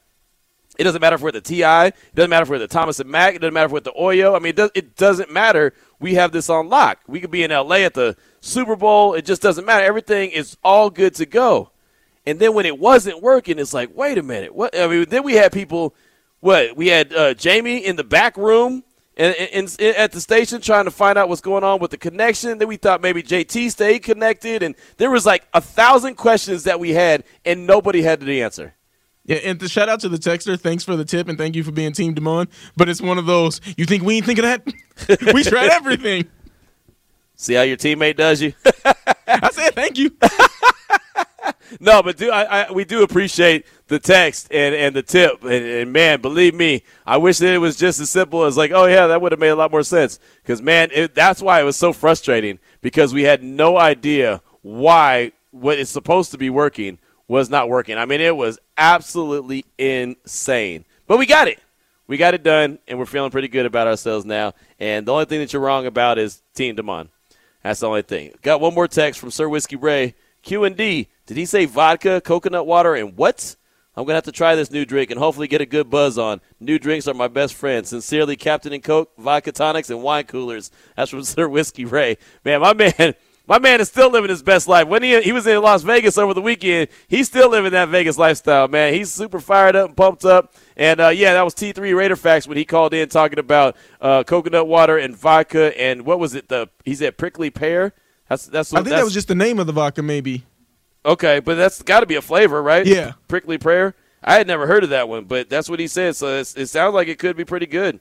It 0.79 0.85
doesn't 0.85 1.01
matter 1.01 1.15
if 1.15 1.21
we're 1.21 1.29
at 1.29 1.33
the 1.35 1.41
TI. 1.41 1.63
It 1.63 2.15
doesn't 2.15 2.29
matter 2.29 2.43
if 2.43 2.49
we're 2.49 2.55
at 2.55 2.59
the 2.59 2.67
Thomas 2.67 2.99
and 2.99 3.09
Mack. 3.09 3.35
It 3.35 3.39
doesn't 3.39 3.53
matter 3.53 3.65
if 3.65 3.71
we're 3.71 3.79
at 3.79 3.83
the 3.83 3.91
Oyo. 3.91 4.35
I 4.35 4.39
mean, 4.39 4.51
it, 4.51 4.55
does, 4.55 4.71
it 4.73 4.95
doesn't 4.95 5.31
matter. 5.31 5.73
We 5.99 6.15
have 6.15 6.31
this 6.31 6.49
on 6.49 6.69
lock. 6.69 6.99
We 7.07 7.19
could 7.19 7.29
be 7.29 7.43
in 7.43 7.51
LA 7.51 7.77
at 7.77 7.93
the 7.93 8.15
Super 8.39 8.75
Bowl. 8.75 9.13
It 9.13 9.25
just 9.25 9.41
doesn't 9.41 9.65
matter. 9.65 9.83
Everything 9.85 10.31
is 10.31 10.57
all 10.63 10.89
good 10.89 11.13
to 11.15 11.25
go. 11.25 11.71
And 12.25 12.39
then 12.39 12.53
when 12.53 12.65
it 12.65 12.79
wasn't 12.79 13.21
working, 13.21 13.59
it's 13.59 13.73
like, 13.73 13.95
wait 13.95 14.17
a 14.17 14.23
minute. 14.23 14.55
What? 14.55 14.77
I 14.77 14.87
mean, 14.87 15.05
then 15.09 15.23
we 15.23 15.33
had 15.33 15.51
people. 15.51 15.93
What? 16.39 16.75
We 16.77 16.87
had 16.87 17.13
uh, 17.13 17.33
Jamie 17.33 17.85
in 17.85 17.95
the 17.95 18.03
back 18.03 18.37
room 18.37 18.83
and, 19.21 19.35
and, 19.35 19.75
and 19.79 19.95
at 19.95 20.11
the 20.11 20.19
station 20.19 20.61
trying 20.61 20.85
to 20.85 20.91
find 20.91 21.17
out 21.17 21.29
what's 21.29 21.41
going 21.41 21.63
on 21.63 21.79
with 21.79 21.91
the 21.91 21.97
connection. 21.97 22.57
Then 22.57 22.67
we 22.67 22.77
thought 22.77 23.01
maybe 23.01 23.21
JT 23.21 23.71
stayed 23.71 23.99
connected, 23.99 24.63
and 24.63 24.75
there 24.97 25.11
was 25.11 25.25
like 25.25 25.43
a 25.53 25.61
thousand 25.61 26.15
questions 26.15 26.63
that 26.63 26.79
we 26.79 26.91
had, 26.91 27.23
and 27.45 27.67
nobody 27.67 28.01
had 28.01 28.19
the 28.19 28.41
answer. 28.41 28.73
Yeah, 29.23 29.37
and 29.37 29.59
to 29.59 29.69
shout 29.69 29.87
out 29.87 29.99
to 29.99 30.09
the 30.09 30.17
texter, 30.17 30.59
thanks 30.59 30.83
for 30.83 30.95
the 30.95 31.05
tip 31.05 31.27
and 31.27 31.37
thank 31.37 31.55
you 31.55 31.63
for 31.63 31.71
being 31.71 31.93
Team 31.93 32.15
Demond. 32.15 32.47
But 32.75 32.89
it's 32.89 33.01
one 33.01 33.19
of 33.19 33.27
those, 33.27 33.61
you 33.77 33.85
think 33.85 34.01
we 34.03 34.17
ain't 34.17 34.25
think 34.25 34.39
of 34.39 34.45
that? 34.45 34.65
we 35.33 35.43
tried 35.43 35.69
everything. 35.69 36.27
See 37.35 37.53
how 37.53 37.61
your 37.61 37.77
teammate 37.77 38.17
does 38.17 38.41
you? 38.41 38.53
I 39.27 39.49
said 39.51 39.75
thank 39.75 39.97
you. 39.97 40.11
No, 41.79 42.03
but 42.03 42.17
do 42.17 42.31
I, 42.31 42.63
I, 42.63 42.71
we 42.71 42.85
do 42.85 43.03
appreciate 43.03 43.65
the 43.87 43.99
text 43.99 44.47
and, 44.51 44.75
and 44.75 44.95
the 44.95 45.03
tip. 45.03 45.43
And, 45.43 45.65
and, 45.65 45.93
man, 45.93 46.21
believe 46.21 46.53
me, 46.53 46.83
I 47.05 47.17
wish 47.17 47.37
that 47.39 47.53
it 47.53 47.59
was 47.59 47.75
just 47.75 47.99
as 47.99 48.09
simple 48.09 48.43
as 48.43 48.57
like, 48.57 48.71
oh 48.71 48.85
yeah, 48.85 49.07
that 49.07 49.21
would 49.21 49.31
have 49.31 49.39
made 49.39 49.49
a 49.49 49.55
lot 49.55 49.71
more 49.71 49.83
sense. 49.83 50.19
Because 50.41 50.61
man, 50.61 50.89
it, 50.93 51.15
that's 51.15 51.41
why 51.41 51.61
it 51.61 51.63
was 51.63 51.77
so 51.77 51.93
frustrating 51.93 52.59
because 52.81 53.13
we 53.13 53.23
had 53.23 53.43
no 53.43 53.77
idea 53.77 54.41
why 54.61 55.31
what 55.51 55.77
is 55.79 55.89
supposed 55.89 56.31
to 56.31 56.37
be 56.37 56.49
working 56.49 56.97
was 57.27 57.49
not 57.49 57.69
working. 57.69 57.97
I 57.97 58.05
mean, 58.05 58.21
it 58.21 58.35
was 58.35 58.59
absolutely 58.77 59.65
insane. 59.77 60.85
But 61.07 61.17
we 61.17 61.25
got 61.25 61.47
it. 61.47 61.59
We 62.07 62.17
got 62.17 62.33
it 62.33 62.43
done, 62.43 62.79
and 62.89 62.99
we're 62.99 63.05
feeling 63.05 63.31
pretty 63.31 63.47
good 63.47 63.65
about 63.65 63.87
ourselves 63.87 64.25
now. 64.25 64.53
And 64.79 65.05
the 65.05 65.13
only 65.13 65.25
thing 65.25 65.39
that 65.39 65.53
you're 65.53 65.61
wrong 65.61 65.85
about 65.85 66.17
is 66.17 66.41
Team 66.53 66.75
Demond. 66.75 67.07
That's 67.63 67.79
the 67.79 67.87
only 67.87 68.01
thing. 68.01 68.33
Got 68.41 68.59
one 68.59 68.73
more 68.73 68.87
text 68.87 69.19
from 69.19 69.31
Sir 69.31 69.47
Whiskey 69.47 69.77
Ray. 69.77 70.15
Q 70.41 70.63
and 70.63 70.75
D. 70.75 71.07
Did 71.25 71.37
he 71.37 71.45
say 71.45 71.65
vodka, 71.65 72.21
coconut 72.21 72.65
water, 72.65 72.95
and 72.95 73.15
what? 73.15 73.55
I'm 73.95 74.05
gonna 74.05 74.15
have 74.15 74.23
to 74.23 74.31
try 74.31 74.55
this 74.55 74.71
new 74.71 74.85
drink 74.85 75.11
and 75.11 75.19
hopefully 75.19 75.47
get 75.47 75.61
a 75.61 75.65
good 75.65 75.89
buzz 75.89 76.17
on. 76.17 76.39
New 76.59 76.79
drinks 76.79 77.07
are 77.07 77.13
my 77.13 77.27
best 77.27 77.53
friend. 77.53 77.85
Sincerely, 77.85 78.37
Captain 78.37 78.71
and 78.71 78.81
Coke, 78.81 79.11
vodka 79.17 79.51
tonics, 79.51 79.89
and 79.89 80.01
wine 80.01 80.23
coolers. 80.25 80.71
That's 80.95 81.11
from 81.11 81.23
Sir 81.25 81.47
Whiskey 81.49 81.85
Ray. 81.85 82.17
Man, 82.45 82.61
my 82.61 82.73
man, 82.73 83.15
my 83.47 83.59
man 83.59 83.81
is 83.81 83.89
still 83.89 84.09
living 84.09 84.29
his 84.29 84.41
best 84.41 84.69
life. 84.69 84.87
When 84.87 85.03
he 85.03 85.21
he 85.21 85.33
was 85.33 85.45
in 85.45 85.61
Las 85.61 85.83
Vegas 85.83 86.17
over 86.17 86.33
the 86.33 86.41
weekend, 86.41 86.87
he's 87.09 87.27
still 87.27 87.49
living 87.49 87.71
that 87.73 87.89
Vegas 87.89 88.17
lifestyle. 88.17 88.69
Man, 88.69 88.93
he's 88.93 89.11
super 89.11 89.41
fired 89.41 89.75
up 89.75 89.89
and 89.89 89.97
pumped 89.97 90.23
up. 90.23 90.53
And 90.77 91.01
uh, 91.01 91.09
yeah, 91.09 91.33
that 91.33 91.43
was 91.43 91.53
T3 91.53 91.93
Raider 91.93 92.15
Facts 92.15 92.47
when 92.47 92.57
he 92.57 92.63
called 92.63 92.93
in 92.93 93.09
talking 93.09 93.39
about 93.39 93.75
uh, 93.99 94.23
coconut 94.23 94.67
water 94.67 94.97
and 94.97 95.17
vodka 95.17 95.77
and 95.79 96.05
what 96.05 96.17
was 96.17 96.33
it? 96.33 96.47
The 96.47 96.69
he 96.85 96.95
said 96.95 97.17
prickly 97.17 97.49
pear. 97.49 97.93
That's 98.31 98.45
that's. 98.45 98.71
What, 98.71 98.79
I 98.79 98.83
think 98.83 98.91
that's, 98.91 99.01
that 99.01 99.03
was 99.03 99.13
just 99.13 99.27
the 99.27 99.35
name 99.35 99.59
of 99.59 99.67
the 99.67 99.73
vodka, 99.73 100.01
maybe. 100.01 100.45
Okay, 101.05 101.41
but 101.41 101.55
that's 101.55 101.81
got 101.81 101.99
to 101.99 102.05
be 102.05 102.15
a 102.15 102.21
flavor, 102.21 102.63
right? 102.63 102.85
Yeah, 102.85 103.13
prickly 103.27 103.57
pear. 103.57 103.93
I 104.23 104.35
had 104.35 104.47
never 104.47 104.67
heard 104.67 104.85
of 104.85 104.91
that 104.91 105.09
one, 105.09 105.25
but 105.25 105.49
that's 105.49 105.69
what 105.69 105.81
he 105.81 105.87
said. 105.87 106.15
So 106.15 106.37
it 106.37 106.45
sounds 106.45 106.93
like 106.93 107.09
it 107.09 107.19
could 107.19 107.35
be 107.35 107.43
pretty 107.43 107.65
good. 107.65 107.99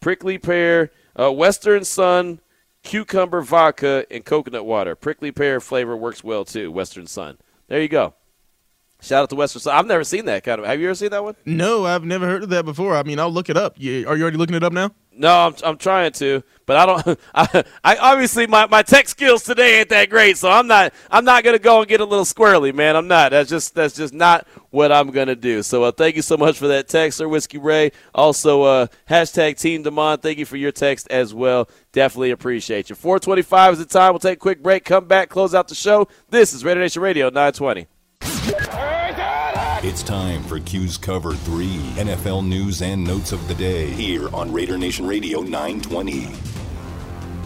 Prickly 0.00 0.38
pear, 0.38 0.92
uh, 1.14 1.30
Western 1.30 1.84
Sun, 1.84 2.40
cucumber 2.84 3.42
vodka, 3.42 4.06
and 4.10 4.24
coconut 4.24 4.64
water. 4.64 4.96
Prickly 4.96 5.30
pear 5.30 5.60
flavor 5.60 5.94
works 5.94 6.24
well 6.24 6.46
too. 6.46 6.72
Western 6.72 7.06
Sun. 7.06 7.36
There 7.68 7.82
you 7.82 7.88
go. 7.88 8.14
Shout 9.02 9.24
out 9.24 9.30
to 9.30 9.36
Western 9.36 9.60
Sun. 9.60 9.76
I've 9.76 9.86
never 9.86 10.04
seen 10.04 10.24
that 10.24 10.42
kind 10.42 10.58
of. 10.58 10.66
Have 10.66 10.80
you 10.80 10.86
ever 10.86 10.94
seen 10.94 11.10
that 11.10 11.22
one? 11.22 11.36
No, 11.44 11.84
I've 11.84 12.04
never 12.04 12.26
heard 12.26 12.44
of 12.44 12.48
that 12.48 12.64
before. 12.64 12.96
I 12.96 13.02
mean, 13.02 13.18
I'll 13.18 13.30
look 13.30 13.50
it 13.50 13.58
up. 13.58 13.76
are 13.76 13.82
you 13.82 14.06
already 14.06 14.38
looking 14.38 14.56
it 14.56 14.62
up 14.62 14.72
now? 14.72 14.92
No, 15.18 15.46
I'm, 15.46 15.54
I'm 15.64 15.78
trying 15.78 16.12
to, 16.12 16.42
but 16.66 16.76
I 16.76 16.86
don't. 16.86 17.20
I, 17.34 17.64
I 17.82 17.96
obviously 17.96 18.46
my, 18.46 18.66
my 18.66 18.82
tech 18.82 19.08
skills 19.08 19.42
today 19.42 19.80
ain't 19.80 19.88
that 19.88 20.10
great, 20.10 20.36
so 20.36 20.50
I'm 20.50 20.66
not 20.66 20.92
I'm 21.10 21.24
not 21.24 21.42
gonna 21.42 21.58
go 21.58 21.80
and 21.80 21.88
get 21.88 22.00
a 22.00 22.04
little 22.04 22.24
squirrely, 22.24 22.74
man. 22.74 22.96
I'm 22.96 23.08
not. 23.08 23.30
That's 23.30 23.48
just 23.48 23.74
that's 23.74 23.94
just 23.94 24.12
not 24.12 24.46
what 24.70 24.92
I'm 24.92 25.10
gonna 25.10 25.34
do. 25.34 25.62
So 25.62 25.84
uh, 25.84 25.90
thank 25.90 26.16
you 26.16 26.22
so 26.22 26.36
much 26.36 26.58
for 26.58 26.68
that 26.68 26.88
text, 26.88 27.18
Sir 27.18 27.28
Whiskey 27.28 27.58
Ray. 27.58 27.92
Also, 28.14 28.62
uh, 28.62 28.86
hashtag 29.08 29.58
Team 29.58 29.82
Demond. 29.82 30.22
Thank 30.22 30.38
you 30.38 30.46
for 30.46 30.56
your 30.56 30.72
text 30.72 31.08
as 31.10 31.32
well. 31.32 31.68
Definitely 31.92 32.32
appreciate 32.32 32.90
you. 32.90 32.96
425 32.96 33.72
is 33.72 33.78
the 33.78 33.86
time. 33.86 34.12
We'll 34.12 34.18
take 34.20 34.36
a 34.36 34.40
quick 34.40 34.62
break. 34.62 34.84
Come 34.84 35.06
back, 35.06 35.30
close 35.30 35.54
out 35.54 35.68
the 35.68 35.74
show. 35.74 36.08
This 36.28 36.52
is 36.52 36.64
Raider 36.64 36.80
Nation 36.80 37.00
Radio 37.02 37.28
920. 37.28 37.86
It's 39.86 40.02
time 40.02 40.42
for 40.42 40.58
Q's 40.58 40.98
Cover 40.98 41.32
3 41.32 41.68
NFL 41.94 42.44
news 42.44 42.82
and 42.82 43.04
notes 43.04 43.30
of 43.30 43.46
the 43.46 43.54
day 43.54 43.86
here 43.86 44.28
on 44.34 44.52
Raider 44.52 44.76
Nation 44.76 45.06
Radio 45.06 45.42
920. 45.42 46.28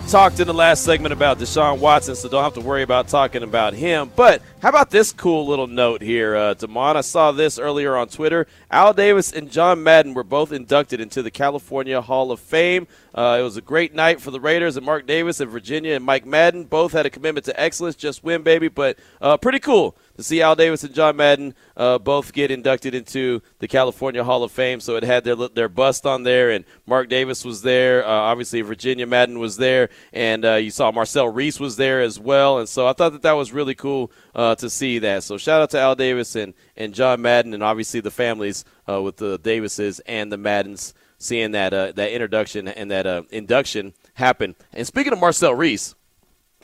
Talked 0.08 0.40
in 0.40 0.46
the 0.46 0.54
last 0.54 0.82
segment 0.82 1.12
about 1.12 1.38
Deshaun 1.38 1.78
Watson, 1.78 2.16
so 2.16 2.30
don't 2.30 2.42
have 2.42 2.54
to 2.54 2.62
worry 2.62 2.82
about 2.82 3.08
talking 3.08 3.42
about 3.42 3.74
him. 3.74 4.10
But 4.16 4.40
how 4.60 4.70
about 4.70 4.90
this 4.90 5.12
cool 5.12 5.46
little 5.46 5.66
note 5.66 6.00
here, 6.00 6.34
uh, 6.34 6.54
Damon? 6.54 6.96
I 6.96 7.02
saw 7.02 7.30
this 7.30 7.58
earlier 7.58 7.94
on 7.94 8.08
Twitter. 8.08 8.46
Al 8.70 8.94
Davis 8.94 9.32
and 9.32 9.50
John 9.50 9.82
Madden 9.82 10.14
were 10.14 10.24
both 10.24 10.50
inducted 10.50 10.98
into 10.98 11.22
the 11.22 11.30
California 11.30 12.00
Hall 12.00 12.32
of 12.32 12.40
Fame. 12.40 12.88
Uh, 13.14 13.36
it 13.38 13.42
was 13.42 13.58
a 13.58 13.62
great 13.62 13.94
night 13.94 14.20
for 14.20 14.30
the 14.30 14.40
Raiders 14.40 14.78
and 14.78 14.86
Mark 14.86 15.06
Davis 15.06 15.40
and 15.40 15.50
Virginia 15.50 15.94
and 15.94 16.04
Mike 16.04 16.24
Madden. 16.24 16.64
Both 16.64 16.92
had 16.92 17.04
a 17.04 17.10
commitment 17.10 17.44
to 17.44 17.60
excellence, 17.60 17.96
just 17.96 18.24
win, 18.24 18.42
baby. 18.42 18.68
But 18.68 18.98
uh, 19.20 19.36
pretty 19.36 19.58
cool 19.60 19.94
to 20.20 20.24
see 20.24 20.42
Al 20.42 20.54
Davis 20.54 20.84
and 20.84 20.94
John 20.94 21.16
Madden 21.16 21.54
uh, 21.78 21.98
both 21.98 22.34
get 22.34 22.50
inducted 22.50 22.94
into 22.94 23.40
the 23.58 23.66
California 23.66 24.22
Hall 24.22 24.44
of 24.44 24.52
Fame. 24.52 24.78
So 24.78 24.96
it 24.96 25.02
had 25.02 25.24
their 25.24 25.34
their 25.34 25.68
bust 25.70 26.04
on 26.04 26.24
there, 26.24 26.50
and 26.50 26.66
Mark 26.86 27.08
Davis 27.08 27.42
was 27.42 27.62
there. 27.62 28.04
Uh, 28.04 28.10
obviously, 28.10 28.60
Virginia 28.60 29.06
Madden 29.06 29.38
was 29.38 29.56
there, 29.56 29.88
and 30.12 30.44
uh, 30.44 30.54
you 30.56 30.70
saw 30.70 30.92
Marcel 30.92 31.28
Reese 31.28 31.58
was 31.58 31.76
there 31.76 32.02
as 32.02 32.20
well. 32.20 32.58
And 32.58 32.68
so 32.68 32.86
I 32.86 32.92
thought 32.92 33.12
that 33.12 33.22
that 33.22 33.32
was 33.32 33.50
really 33.50 33.74
cool 33.74 34.12
uh, 34.34 34.54
to 34.56 34.68
see 34.68 34.98
that. 34.98 35.22
So 35.22 35.38
shout 35.38 35.62
out 35.62 35.70
to 35.70 35.80
Al 35.80 35.94
Davis 35.94 36.36
and, 36.36 36.52
and 36.76 36.92
John 36.92 37.22
Madden, 37.22 37.54
and 37.54 37.62
obviously 37.62 38.00
the 38.00 38.10
families 38.10 38.66
uh, 38.86 39.00
with 39.00 39.16
the 39.16 39.38
Davises 39.38 40.00
and 40.00 40.30
the 40.30 40.36
Maddens 40.36 40.92
seeing 41.16 41.52
that 41.52 41.72
uh, 41.72 41.92
that 41.92 42.12
introduction 42.12 42.68
and 42.68 42.90
that 42.90 43.06
induction 43.30 43.94
happen. 44.14 44.54
And 44.74 44.86
speaking 44.86 45.14
of 45.14 45.18
Marcel 45.18 45.54
Reese. 45.54 45.94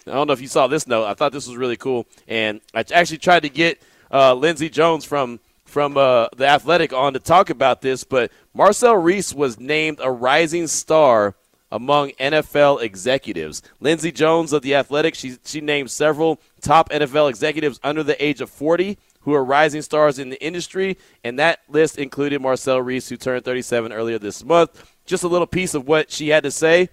I 0.07 0.13
don't 0.13 0.27
know 0.27 0.33
if 0.33 0.41
you 0.41 0.49
saw 0.49 0.67
this 0.67 0.87
note. 0.87 1.05
I 1.05 1.15
thought 1.15 1.33
this 1.33 1.47
was 1.47 1.57
really 1.57 1.77
cool, 1.77 2.07
and 2.29 2.61
I 2.75 2.85
actually 2.93 3.19
tried 3.19 3.41
to 3.41 3.49
get 3.49 3.83
uh, 4.13 4.35
Lindsey 4.35 4.69
Jones 4.69 5.05
from 5.05 5.41
from 5.65 5.97
uh, 5.97 6.29
the 6.37 6.47
Athletic 6.47 6.93
on 6.93 7.13
to 7.15 7.19
talk 7.19 7.51
about 7.51 7.83
this. 7.83 8.05
But 8.05 8.31
Marcel 8.55 8.97
Reese 8.97 9.35
was 9.35 9.59
named 9.59 9.99
a 10.01 10.11
rising 10.11 10.69
star 10.69 11.35
among 11.73 12.11
NFL 12.13 12.83
executives. 12.83 13.63
Lindsey 13.81 14.13
Jones 14.13 14.53
of 14.53 14.63
the 14.63 14.75
Athletic, 14.77 15.15
she 15.15 15.37
she 15.45 15.61
named 15.61 15.91
several 15.91 16.41
top 16.61 16.91
NFL 16.91 17.29
executives 17.29 17.81
under 17.83 18.03
the 18.03 18.23
age 18.25 18.41
of 18.41 18.49
40 18.51 18.99
who 19.27 19.35
are 19.35 19.45
rising 19.45 19.83
stars 19.83 20.21
in 20.21 20.31
the 20.31 20.41
industry, 20.41 20.97
and 21.25 21.37
that 21.41 21.59
list 21.69 21.99
included 21.99 22.41
Marcel 22.41 22.81
Reese, 22.81 23.09
who 23.09 23.17
turned 23.17 23.45
37 23.45 23.93
earlier 23.93 24.21
this 24.21 24.45
month. 24.45 24.89
Just 25.05 25.25
a 25.25 25.29
little 25.29 25.49
piece 25.49 25.75
of 25.75 25.89
what 25.89 26.13
she 26.13 26.29
had 26.29 26.45
to 26.45 26.51
say. 26.53 26.91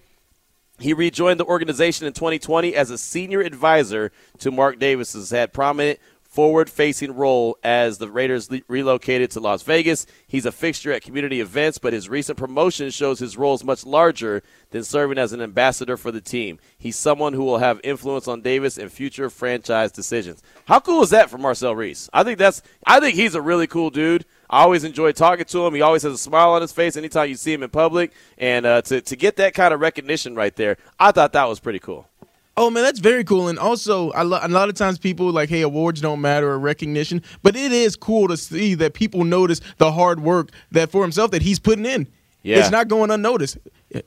He 0.84 0.93
rejoined 0.93 1.39
the 1.39 1.46
organization 1.46 2.08
in 2.08 2.12
2020 2.12 2.76
as 2.76 2.89
a 2.89 2.98
senior 2.98 3.39
advisor 3.39 4.12
to 4.39 4.52
Mark 4.52 4.80
Davis. 4.80 5.13
Has 5.13 5.30
had 5.30 5.54
prominent 5.54 5.98
forward 6.24 6.69
facing 6.69 7.15
role 7.15 7.58
as 7.63 8.00
the 8.00 8.10
Raiders 8.10 8.52
le- 8.52 8.60
relocated 8.67 9.32
to 9.32 9.39
Las 9.39 9.62
Vegas. 9.62 10.06
He's 10.28 10.46
a 10.46 10.52
fixture 10.52 10.91
at 10.91 11.02
community 11.02 11.39
events, 11.39 11.78
but 11.78 11.93
his 11.93 12.10
recent 12.10 12.38
promotion 12.38 12.89
shows 12.89 13.19
his 13.19 13.38
role 13.38 13.54
is 13.54 13.63
much 13.63 13.86
larger 13.86 14.43
than 14.72 14.84
serving 14.84 15.19
as 15.19 15.32
an 15.32 15.41
ambassador 15.41 15.96
for 15.96 16.12
the 16.12 16.19
team. 16.19 16.60
He's 16.78 16.98
someone 16.98 17.32
who 17.32 17.43
will 17.43 17.60
have 17.60 17.80
influence 17.84 18.28
on 18.28 18.41
Davis 18.41 18.78
and 18.78 18.91
future 18.91 19.30
franchise 19.30 19.91
decisions. 19.91 20.43
How 20.65 20.82
cool 20.82 21.02
is 21.04 21.12
that 21.12 21.30
for 21.30 21.38
Marcel 21.38 21.76
Reese? 21.76 22.10
I 22.12 22.24
think 22.24 22.39
that's 22.39 22.62
I 22.86 23.00
think 23.00 23.15
he's 23.15 23.36
a 23.36 23.41
really 23.41 23.67
cool 23.67 23.89
dude. 23.89 24.26
I 24.54 24.62
always 24.62 24.84
enjoy 24.84 25.12
talking 25.13 25.46
to 25.46 25.66
him. 25.66 25.74
He 25.74 25.82
always 25.82 26.04
has 26.04 26.13
a 26.13 26.18
smile 26.18 26.52
on 26.52 26.62
his 26.62 26.72
face 26.72 26.96
anytime 26.96 27.28
you 27.28 27.34
see 27.34 27.52
him 27.52 27.63
in 27.63 27.72
public. 27.72 28.12
And 28.38 28.68
uh, 28.68 28.84
to, 28.84 29.02
to 29.02 29.16
get 29.16 29.36
that 29.38 29.56
kind 29.56 29.74
of 29.74 29.80
recognition 29.80 30.36
right 30.36 30.56
there, 30.56 30.78
I 31.00 31.12
thought 31.12 31.34
that 31.34 31.46
was 31.46 31.60
pretty 31.60 31.80
cool. 31.80 32.08
Oh 32.56 32.70
man, 32.70 32.84
that's 32.84 33.00
very 33.00 33.24
cool. 33.24 33.48
And 33.48 33.58
also, 33.58 34.12
a 34.13 34.24
lot 34.24 34.70
of 34.70 34.76
times 34.76 35.00
people 35.00 35.32
like, 35.32 35.50
hey, 35.50 35.62
awards 35.62 36.02
don't 36.02 36.22
matter 36.22 36.52
or 36.52 36.60
recognition, 36.60 37.24
but 37.42 37.56
it 37.56 37.72
is 37.72 37.96
cool 37.96 38.28
to 38.28 38.38
see 38.38 38.76
that 38.76 38.94
people 38.94 39.24
notice 39.24 39.60
the 39.80 39.92
hard 39.92 40.20
work 40.20 40.52
that 40.70 40.92
for 40.92 41.02
himself 41.02 41.32
that 41.32 41.42
he's 41.42 41.58
putting 41.58 41.88
in. 41.88 42.08
Yeah. 42.44 42.60
It's 42.60 42.70
not 42.70 42.89
going 42.89 43.10
unnoticed. 43.10 43.58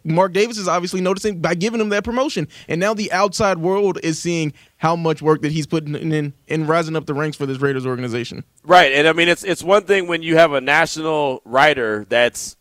Mark 0.05 0.33
Davis 0.33 0.59
is 0.59 0.69
obviously 0.69 1.01
noticing 1.01 1.41
by 1.41 1.55
giving 1.55 1.81
him 1.81 1.89
that 1.89 2.05
promotion, 2.05 2.47
and 2.69 2.79
now 2.81 2.95
the 2.95 3.11
outside 3.11 3.59
world 3.59 3.99
is 4.03 4.19
seeing 4.19 4.53
how 4.79 4.95
much 4.95 5.23
work 5.23 5.43
that 5.43 5.53
he's 5.53 5.67
putting 5.67 5.95
in 5.95 6.35
in 6.47 6.67
rising 6.67 6.97
up 6.97 7.07
the 7.07 7.15
ranks 7.15 7.37
for 7.37 7.47
this 7.47 7.59
Raiders 7.59 7.87
organization. 7.87 8.45
Right, 8.65 8.93
and 8.93 9.09
I 9.09 9.13
mean 9.13 9.29
it's 9.29 9.45
it's 9.45 9.63
one 9.63 9.85
thing 9.85 10.07
when 10.07 10.23
you 10.23 10.37
have 10.37 10.53
a 10.53 10.61
national 10.61 11.43
writer 11.45 12.07
that's 12.09 12.57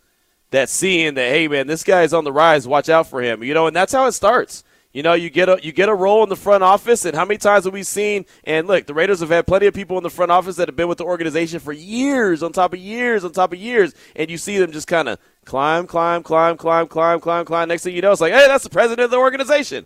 that's 0.51 0.71
seeing 0.71 1.15
that 1.15 1.29
hey 1.29 1.47
man, 1.47 1.67
this 1.67 1.83
guy's 1.83 2.13
on 2.13 2.23
the 2.23 2.31
rise, 2.33 2.67
watch 2.67 2.89
out 2.89 3.07
for 3.07 3.21
him, 3.21 3.43
you 3.43 3.53
know, 3.53 3.67
and 3.67 3.75
that's 3.75 3.93
how 3.93 4.07
it 4.07 4.13
starts. 4.13 4.63
You 4.95 5.03
know, 5.03 5.11
you 5.11 5.29
get 5.29 5.49
a 5.49 5.59
you 5.61 5.73
get 5.73 5.89
a 5.89 5.93
role 5.93 6.23
in 6.23 6.29
the 6.29 6.37
front 6.37 6.63
office, 6.63 7.03
and 7.03 7.13
how 7.13 7.25
many 7.25 7.37
times 7.37 7.65
have 7.65 7.73
we 7.73 7.83
seen? 7.83 8.25
And 8.45 8.65
look, 8.65 8.85
the 8.85 8.93
Raiders 8.93 9.19
have 9.19 9.27
had 9.27 9.45
plenty 9.45 9.65
of 9.65 9.73
people 9.73 9.97
in 9.97 10.03
the 10.03 10.09
front 10.09 10.31
office 10.31 10.55
that 10.55 10.69
have 10.69 10.77
been 10.77 10.87
with 10.87 10.99
the 10.99 11.03
organization 11.03 11.59
for 11.59 11.73
years, 11.73 12.41
on 12.41 12.53
top 12.53 12.73
of 12.73 12.79
years, 12.79 13.25
on 13.25 13.33
top 13.33 13.51
of 13.51 13.59
years, 13.59 13.93
and 14.15 14.29
you 14.29 14.37
see 14.37 14.57
them 14.57 14.71
just 14.71 14.87
kind 14.87 15.09
of 15.09 15.19
climb, 15.43 15.85
climb, 15.85 16.23
climb, 16.23 16.55
climb, 16.55 16.87
climb, 16.87 17.19
climb, 17.19 17.43
climb. 17.43 17.67
Next 17.67 17.83
thing 17.83 17.93
you 17.93 18.01
know, 18.01 18.13
it's 18.13 18.21
like, 18.21 18.31
hey, 18.31 18.47
that's 18.47 18.63
the 18.63 18.69
president 18.69 19.03
of 19.03 19.11
the 19.11 19.17
organization. 19.17 19.85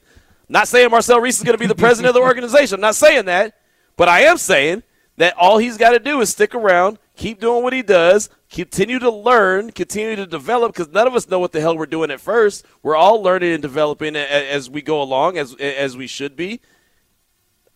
Not 0.49 0.67
saying 0.67 0.89
Marcel 0.89 1.21
Reese 1.21 1.37
is 1.37 1.43
going 1.43 1.53
to 1.53 1.59
be 1.59 1.67
the 1.67 1.75
president 1.75 2.09
of 2.09 2.15
the 2.15 2.21
organization. 2.27 2.75
I'm 2.75 2.81
not 2.81 2.95
saying 2.95 3.25
that, 3.25 3.55
but 3.95 4.09
I 4.09 4.21
am 4.21 4.37
saying 4.37 4.83
that 5.17 5.35
all 5.37 5.57
he's 5.57 5.77
got 5.77 5.91
to 5.91 5.99
do 5.99 6.21
is 6.21 6.29
stick 6.29 6.55
around, 6.55 6.97
keep 7.15 7.39
doing 7.39 7.61
what 7.61 7.73
he 7.73 7.83
does, 7.83 8.29
continue 8.49 8.97
to 8.99 9.11
learn, 9.11 9.71
continue 9.71 10.15
to 10.15 10.25
develop, 10.25 10.73
because 10.73 10.89
none 10.89 11.05
of 11.05 11.13
us 11.13 11.29
know 11.29 11.39
what 11.39 11.51
the 11.51 11.61
hell 11.61 11.77
we're 11.77 11.85
doing 11.85 12.09
at 12.09 12.19
first. 12.19 12.65
We're 12.81 12.95
all 12.95 13.21
learning 13.21 13.53
and 13.53 13.61
developing 13.61 14.15
as 14.15 14.69
we 14.69 14.81
go 14.81 15.01
along, 15.01 15.37
as 15.37 15.55
as 15.55 15.95
we 15.95 16.07
should 16.07 16.35
be. 16.35 16.61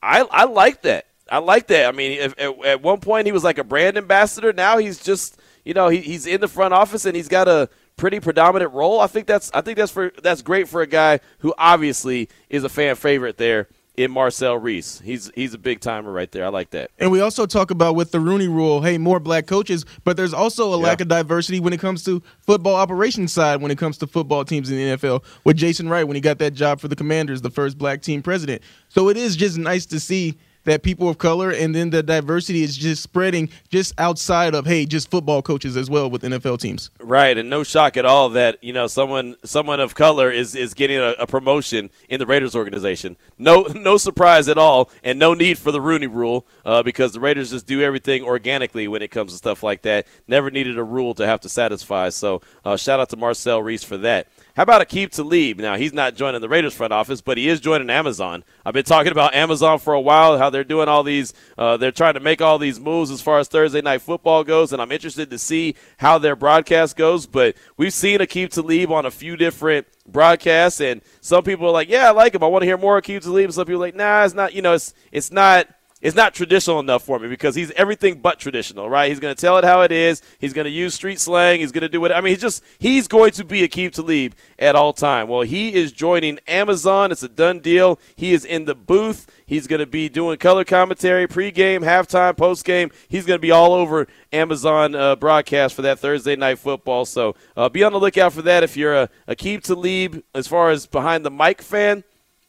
I 0.01 0.21
I 0.21 0.45
like 0.45 0.81
that. 0.83 1.05
I 1.29 1.38
like 1.39 1.67
that. 1.67 1.88
I 1.88 1.91
mean, 1.91 2.19
if, 2.19 2.33
at, 2.39 2.65
at, 2.65 2.81
one 2.81 2.99
point 2.99 3.25
he 3.25 3.31
was 3.31 3.43
like 3.43 3.57
a 3.57 3.63
brand 3.63 3.97
ambassador. 3.97 4.51
Now 4.53 4.77
he's 4.77 5.03
just 5.03 5.38
you 5.63 5.73
know 5.73 5.89
he, 5.89 5.99
he's 5.99 6.25
in 6.25 6.41
the 6.41 6.47
front 6.47 6.73
office 6.73 7.05
and 7.05 7.15
he's 7.15 7.27
got 7.27 7.47
a 7.47 7.69
pretty 8.03 8.19
predominant 8.19 8.73
role. 8.73 8.99
I 8.99 9.07
think 9.07 9.27
that's 9.27 9.49
I 9.53 9.61
think 9.61 9.77
that's 9.77 9.89
for 9.89 10.11
that's 10.21 10.41
great 10.41 10.67
for 10.67 10.81
a 10.81 10.85
guy 10.87 11.21
who 11.37 11.53
obviously 11.57 12.27
is 12.49 12.65
a 12.65 12.69
fan 12.69 12.97
favorite 12.97 13.37
there 13.37 13.69
in 13.95 14.11
Marcel 14.11 14.57
Reese. 14.57 14.99
He's 14.99 15.31
he's 15.35 15.53
a 15.53 15.57
big 15.57 15.79
timer 15.79 16.11
right 16.11 16.29
there. 16.29 16.43
I 16.43 16.49
like 16.49 16.71
that. 16.71 16.91
And 16.99 17.11
we 17.11 17.21
also 17.21 17.45
talk 17.45 17.71
about 17.71 17.95
with 17.95 18.11
the 18.11 18.19
Rooney 18.19 18.49
Rule, 18.49 18.81
hey, 18.81 18.97
more 18.97 19.21
black 19.21 19.47
coaches, 19.47 19.85
but 20.03 20.17
there's 20.17 20.33
also 20.33 20.73
a 20.73 20.77
Yeah. 20.77 20.83
lack 20.83 20.99
of 20.99 21.07
diversity 21.07 21.61
when 21.61 21.71
it 21.71 21.79
comes 21.79 22.03
to 22.03 22.21
football 22.45 22.75
operations 22.75 23.31
side. 23.31 23.61
When 23.61 23.71
it 23.71 23.77
comes 23.77 23.97
to 23.99 24.07
football 24.07 24.43
teams 24.43 24.69
in 24.69 24.75
the 24.75 24.83
NFL, 24.97 25.23
with 25.45 25.55
Jason 25.55 25.87
Wright 25.87 26.05
when 26.05 26.15
he 26.15 26.21
got 26.21 26.39
that 26.39 26.53
job 26.53 26.81
for 26.81 26.89
the 26.89 26.97
Commanders, 26.97 27.39
the 27.41 27.51
first 27.51 27.77
black 27.77 28.01
team 28.01 28.21
president. 28.21 28.63
So 28.89 29.07
it 29.07 29.15
is 29.15 29.37
just 29.37 29.57
nice 29.57 29.85
to 29.85 29.99
see 30.01 30.37
that 30.65 30.84
people 30.84 31.10
of 31.10 31.17
color 31.17 31.52
and 31.52 31.73
then 31.76 31.89
the 31.89 32.04
diversity 32.04 32.63
is 32.63 32.78
just 32.78 33.04
spreading 33.04 33.49
just 33.69 33.93
outside 33.97 34.56
of 34.56 34.65
hey, 34.65 34.86
just 34.86 35.10
football 35.10 35.41
coaches 35.41 35.78
as 35.78 35.89
well 35.89 36.10
with 36.10 36.23
NFL 36.23 36.60
teams. 36.60 36.89
Right, 36.99 37.38
and 37.38 37.49
no 37.49 37.63
shock 37.63 37.97
at 37.97 38.06
all 38.06 38.30
that 38.30 38.63
you 38.63 38.73
know 38.73 38.88
someone 38.88 39.36
someone 39.43 39.80
of 39.80 39.95
color 39.95 40.32
is 40.32 40.56
is 40.56 40.73
getting 40.73 40.97
a, 40.97 41.15
a 41.19 41.28
promotion 41.28 41.89
in 42.10 42.19
the 42.19 42.26
Raiders 42.26 42.56
organization. 42.56 43.17
No, 43.38 43.62
no 43.76 43.97
surprise 43.97 44.47
at 44.47 44.58
all, 44.58 44.89
and 45.04 45.19
no 45.19 45.34
need 45.34 45.58
for 45.58 45.71
the 45.71 45.82
Rooney 45.82 46.08
Rule 46.08 46.45
uh, 46.65 46.84
because 46.84 47.13
the 47.13 47.19
Raiders 47.19 47.52
just 47.52 47.67
do 47.67 47.82
everything 47.82 48.23
organically 48.23 48.88
when 48.88 49.02
it 49.02 49.12
comes 49.12 49.32
to 49.32 49.38
stuff 49.38 49.63
like 49.63 49.82
that. 49.84 50.08
Never 50.28 50.49
needed 50.52 50.78
a 50.78 50.84
rule 50.84 51.13
to 51.15 51.26
have 51.26 51.41
to 51.41 51.49
satisfy. 51.49 52.10
So 52.10 52.41
uh, 52.65 52.78
shout 52.78 52.99
out 52.99 53.10
to 53.10 53.17
Marcel 53.17 53.62
Reese 53.62 53.84
for 53.84 53.97
that. 53.97 54.28
How 54.55 54.61
about 54.61 54.87
Aqib 54.87 55.09
Talib? 55.09 55.57
Now 55.57 55.77
he's 55.77 55.93
not 55.93 56.13
joining 56.13 56.39
the 56.39 56.47
Raiders 56.47 56.75
front 56.75 56.93
office, 56.93 57.21
but 57.21 57.39
he 57.39 57.49
is 57.49 57.59
joining 57.59 57.89
Amazon. 57.89 58.43
I've 58.63 58.75
been 58.75 58.83
talking 58.83 59.11
about 59.11 59.33
Amazon 59.33 59.79
for 59.79 59.93
a 59.95 59.99
while, 59.99 60.37
how 60.37 60.51
they're 60.51 60.63
doing 60.63 60.87
all 60.87 61.01
these, 61.01 61.33
uh, 61.57 61.77
they're 61.77 61.91
trying 61.91 62.13
to 62.13 62.19
make 62.19 62.39
all 62.39 62.59
these 62.59 62.79
moves 62.79 63.09
as 63.09 63.19
far 63.19 63.39
as 63.39 63.47
Thursday 63.47 63.81
night 63.81 64.03
football 64.03 64.43
goes, 64.43 64.71
and 64.71 64.79
I'm 64.79 64.91
interested 64.91 65.31
to 65.31 65.39
see 65.39 65.73
how 65.97 66.19
their 66.19 66.35
broadcast 66.35 66.95
goes. 66.95 67.25
But 67.25 67.55
we've 67.77 67.93
seen 67.93 68.19
Aqib 68.19 68.49
Talib 68.49 68.91
on 68.91 69.07
a 69.07 69.11
few 69.11 69.35
different 69.35 69.87
broadcasts, 70.07 70.81
and 70.81 71.01
some 71.19 71.43
people 71.43 71.65
are 71.65 71.71
like, 71.71 71.89
"Yeah, 71.89 72.09
I 72.09 72.11
like 72.11 72.35
him. 72.35 72.43
I 72.43 72.47
want 72.47 72.61
to 72.61 72.67
hear 72.67 72.77
more 72.77 73.01
Aqib 73.01 73.23
Talib." 73.23 73.45
And 73.45 73.53
some 73.55 73.65
people 73.65 73.81
are 73.81 73.87
like, 73.87 73.95
"Nah, 73.95 74.23
it's 74.23 74.35
not. 74.35 74.53
You 74.53 74.61
know, 74.61 74.73
it's 74.73 74.93
it's 75.11 75.31
not." 75.31 75.67
It's 76.03 76.17
not 76.17 76.33
traditional 76.33 76.81
enough 76.81 77.03
for 77.03 77.17
me 77.17 77.29
because 77.29 77.55
he's 77.55 77.71
everything 77.71 78.19
but 78.19 78.37
traditional, 78.37 78.89
right? 78.89 79.07
He's 79.07 79.21
going 79.21 79.33
to 79.33 79.39
tell 79.39 79.57
it 79.57 79.63
how 79.63 79.83
it 79.83 79.91
is. 79.91 80.21
He's 80.37 80.51
going 80.51 80.65
to 80.65 80.71
use 80.71 80.93
street 80.93 81.17
slang. 81.17 81.61
He's 81.61 81.71
going 81.71 81.83
to 81.83 81.89
do 81.89 82.01
what 82.01 82.11
I 82.11 82.19
mean. 82.19 82.31
He's 82.31 82.41
just 82.41 82.61
he's 82.77 83.07
going 83.07 83.31
to 83.31 83.45
be 83.45 83.65
Aqib 83.65 83.93
Talib 83.93 84.33
at 84.59 84.75
all 84.75 84.91
time. 84.91 85.29
Well, 85.29 85.43
he 85.43 85.73
is 85.73 85.93
joining 85.93 86.39
Amazon. 86.45 87.13
It's 87.13 87.23
a 87.23 87.29
done 87.29 87.61
deal. 87.61 88.01
He 88.17 88.33
is 88.33 88.43
in 88.43 88.65
the 88.65 88.75
booth. 88.75 89.27
He's 89.45 89.65
going 89.65 89.79
to 89.79 89.85
be 89.85 90.09
doing 90.09 90.37
color 90.39 90.65
commentary, 90.65 91.25
pregame, 91.25 91.85
halftime, 91.85 92.33
postgame. 92.33 92.91
He's 93.07 93.25
going 93.25 93.37
to 93.37 93.41
be 93.41 93.51
all 93.51 93.73
over 93.73 94.05
Amazon 94.33 94.95
uh, 94.95 95.15
broadcast 95.15 95.73
for 95.73 95.83
that 95.83 95.99
Thursday 95.99 96.35
night 96.35 96.59
football. 96.59 97.05
So 97.05 97.35
uh, 97.55 97.69
be 97.69 97.81
on 97.81 97.93
the 97.93 97.99
lookout 97.99 98.33
for 98.33 98.41
that 98.41 98.61
if 98.61 98.75
you're 98.75 98.93
a 99.03 99.09
Aqib 99.29 99.63
Talib 99.63 100.21
as 100.35 100.47
far 100.47 100.69
as 100.69 100.85
behind 100.85 101.25
the 101.25 101.31
mic 101.31 101.61
fan 101.61 102.03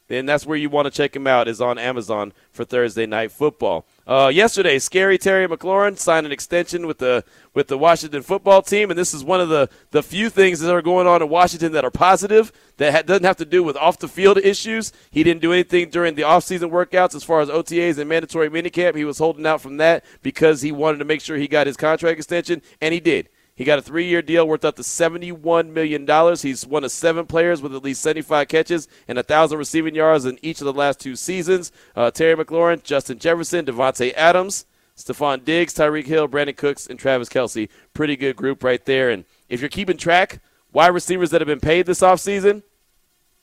then 0.09 0.27
that's 0.27 0.45
where 0.45 0.57
you 0.57 0.69
want 0.69 0.87
to 0.87 0.91
check 0.91 1.17
him 1.17 1.27
out 1.27 1.49
is 1.49 1.61
on 1.61 1.79
Amazon 1.79 2.33
for 2.51 2.65
Thursday 2.65 3.07
night 3.07 3.33
football. 3.33 3.87
Uh, 4.07 4.31
yesterday, 4.33 4.79
scary 4.79 5.17
Terry 5.17 5.49
McLaurin 5.49 5.99
signed 5.99 6.27
an 6.27 6.33
extension 6.33 6.87
with 6.87 6.99
the 6.99 7.25
with 7.55 7.69
the 7.69 7.79
Washington 7.79 8.23
football 8.23 8.61
team, 8.61 8.91
and 8.91 8.99
this 8.99 9.15
is 9.15 9.25
one 9.25 9.41
of 9.41 9.49
the 9.49 9.71
the 9.93 10.03
few 10.03 10.29
things 10.29 10.61
that 10.61 10.75
are 10.75 10.83
going 10.83 11.07
on 11.07 11.23
in 11.23 11.29
Washington 11.31 11.73
that 11.73 11.85
are 11.85 11.91
positive 11.91 12.53
that 12.77 12.93
ha- 12.93 13.03
doesn't 13.03 13.25
have 13.25 13.39
to 13.39 13.47
do 13.47 13.63
with 13.63 13.77
off 13.77 13.99
the 13.99 14.09
field 14.09 14.37
issues. 14.39 14.93
He 15.11 15.23
didn't 15.23 15.41
do 15.41 15.53
anything 15.53 15.89
during 15.89 16.17
the 16.17 16.23
offseason 16.23 16.71
workouts 16.71 17.15
as 17.15 17.25
far 17.25 17.41
as 17.41 17.49
OTAs 17.49 17.99
and 17.99 18.09
mandatory 18.09 18.51
minicamp. 18.51 18.97
He 18.97 19.05
was 19.05 19.19
holding 19.19 19.47
out 19.47 19.63
from 19.63 19.79
that 19.79 20.05
because 20.23 20.61
he 20.61 20.71
wanted 20.71 20.99
to 20.99 21.05
make 21.07 21.23
sure 21.23 21.39
he 21.39 21.49
got 21.49 21.67
his 21.67 21.77
contract 21.79 22.19
extension, 22.19 22.61
and 22.81 22.93
he 22.93 23.01
did. 23.01 23.31
He 23.57 23.65
got 23.65 23.79
a 23.79 23.83
three 23.83 24.07
year 24.07 24.21
deal 24.21 24.49
worth 24.49 24.65
up 24.65 24.77
to 24.77 24.83
$71 24.83 25.69
million. 25.69 26.37
He's 26.37 26.67
one 26.67 26.83
of 26.83 26.91
seven 26.91 27.27
players 27.27 27.63
with 27.63 27.75
at 27.75 27.85
least 27.85 28.03
75 28.03 28.49
catches 28.49 28.89
and 29.07 29.17
1,000 29.17 29.57
receiving 29.57 29.95
yards 29.95 30.25
in 30.25 30.39
each 30.43 30.61
of 30.61 30.65
the 30.65 30.73
last 30.73 30.99
two 30.99 31.15
seasons. 31.15 31.71
Uh, 31.95 32.11
Terry 32.11 32.35
McLaurin, 32.35 32.83
Justin 32.83 33.19
Jefferson, 33.19 33.65
Davante 33.65 34.13
Adams, 34.15 34.67
Stefon 34.97 35.45
Diggs, 35.45 35.75
Tyreek 35.75 36.07
Hill, 36.07 36.29
Brandin 36.29 36.57
Cooks, 36.57 36.87
and 36.87 36.99
Travis 36.99 37.29
Kelce. 37.29 37.69
Pretty 37.93 38.17
good 38.17 38.35
group 38.35 38.65
right 38.65 38.85
there. 38.85 39.11
And 39.11 39.25
if 39.49 39.61
you're 39.61 39.71
keeping 39.71 39.97
track, 39.97 40.41
wide 40.73 40.89
receivers 40.89 41.31
that 41.31 41.41
have 41.41 41.49
been 41.49 41.61
paid 41.61 41.87
this 41.87 42.01
offseason, 42.01 42.63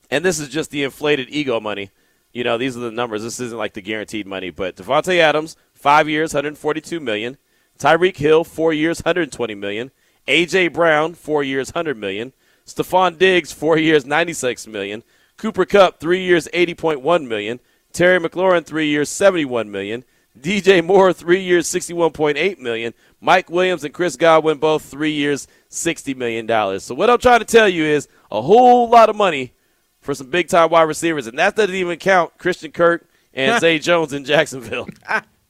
and 0.09 0.25
this 0.25 0.39
is 0.39 0.49
just 0.49 0.71
the 0.71 0.83
inflated 0.83 1.29
ego 1.29 1.59
money. 1.61 1.89
You 2.33 2.43
know, 2.43 2.57
these 2.57 2.75
are 2.77 2.81
the 2.81 2.91
numbers. 2.91 3.23
This 3.23 3.39
isn't 3.39 3.57
like 3.57 3.73
the 3.73 3.81
guaranteed 3.81 4.27
money, 4.27 4.49
but 4.49 4.75
Davante 4.75 5.17
Adams, 5.19 5.55
five 5.73 6.07
years, 6.07 6.33
142 6.33 6.99
million. 6.99 7.37
Tyreek 7.79 8.17
Hill, 8.17 8.43
four 8.43 8.73
years, 8.73 8.99
120 8.99 9.55
million. 9.55 9.91
AJ 10.31 10.71
Brown, 10.71 11.13
four 11.13 11.43
years, 11.43 11.73
100 11.73 11.97
million. 11.97 12.31
Stefon 12.65 13.17
Diggs, 13.17 13.51
four 13.51 13.77
years, 13.77 14.05
96 14.05 14.65
million. 14.67 15.03
Cooper 15.35 15.65
Kupp, 15.65 15.99
three 15.99 16.23
years, 16.23 16.47
80.1 16.53 17.27
million. 17.27 17.59
Terry 17.91 18.17
McLaurin, 18.17 18.65
three 18.65 18.87
years, 18.87 19.09
71 19.09 19.69
million. 19.69 20.05
DJ 20.39 20.83
Moore, 20.83 21.11
three 21.11 21.41
years, 21.43 21.67
61.8 21.67 22.59
million. 22.59 22.93
Mike 23.19 23.49
Williams 23.49 23.83
and 23.83 23.93
Chris 23.93 24.15
Godwin, 24.15 24.57
both 24.57 24.83
three 24.83 25.11
years, 25.11 25.49
60 25.67 26.13
million 26.13 26.45
dollars. 26.45 26.83
So 26.83 26.95
what 26.95 27.09
I'm 27.09 27.17
trying 27.17 27.39
to 27.39 27.45
tell 27.45 27.67
you 27.67 27.83
is 27.83 28.07
a 28.31 28.41
whole 28.41 28.87
lot 28.87 29.09
of 29.09 29.17
money 29.17 29.53
for 29.99 30.13
some 30.15 30.29
big 30.29 30.47
time 30.47 30.69
wide 30.69 30.83
receivers, 30.83 31.27
and 31.27 31.37
that 31.39 31.57
doesn't 31.57 31.75
even 31.75 31.99
count 31.99 32.37
Christian 32.37 32.71
Kirk 32.71 33.05
and 33.33 33.59
Zay 33.59 33.79
Jones 33.79 34.13
in 34.13 34.23
Jacksonville. 34.23 34.87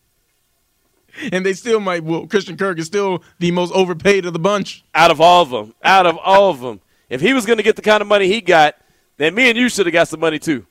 And 1.32 1.46
they 1.46 1.54
still 1.54 1.80
might. 1.80 2.04
Well, 2.04 2.28
Christian 2.28 2.58
Kirk 2.58 2.80
is 2.80 2.88
still 2.88 3.24
the 3.40 3.52
most 3.52 3.74
overpaid 3.74 4.26
of 4.26 4.34
the 4.34 4.40
bunch. 4.40 4.84
out 4.94 5.12
of 5.12 5.22
all 5.22 5.44
of 5.44 5.50
them. 5.50 5.74
Out 5.84 6.06
of 6.06 6.18
all 6.18 6.50
of 6.50 6.60
them. 6.60 6.82
If 7.10 7.22
he 7.22 7.34
was 7.34 7.46
going 7.46 7.58
to 7.58 7.64
get 7.64 7.76
the 7.76 7.82
kind 7.82 8.02
of 8.02 8.08
money 8.08 8.28
he 8.28 8.42
got, 8.42 8.76
then 9.18 9.36
me 9.36 9.50
and 9.50 9.58
you 9.58 9.70
should 9.70 9.86
have 9.86 9.94
got 9.94 10.08
some 10.08 10.20
money 10.20 10.40
too. 10.40 10.66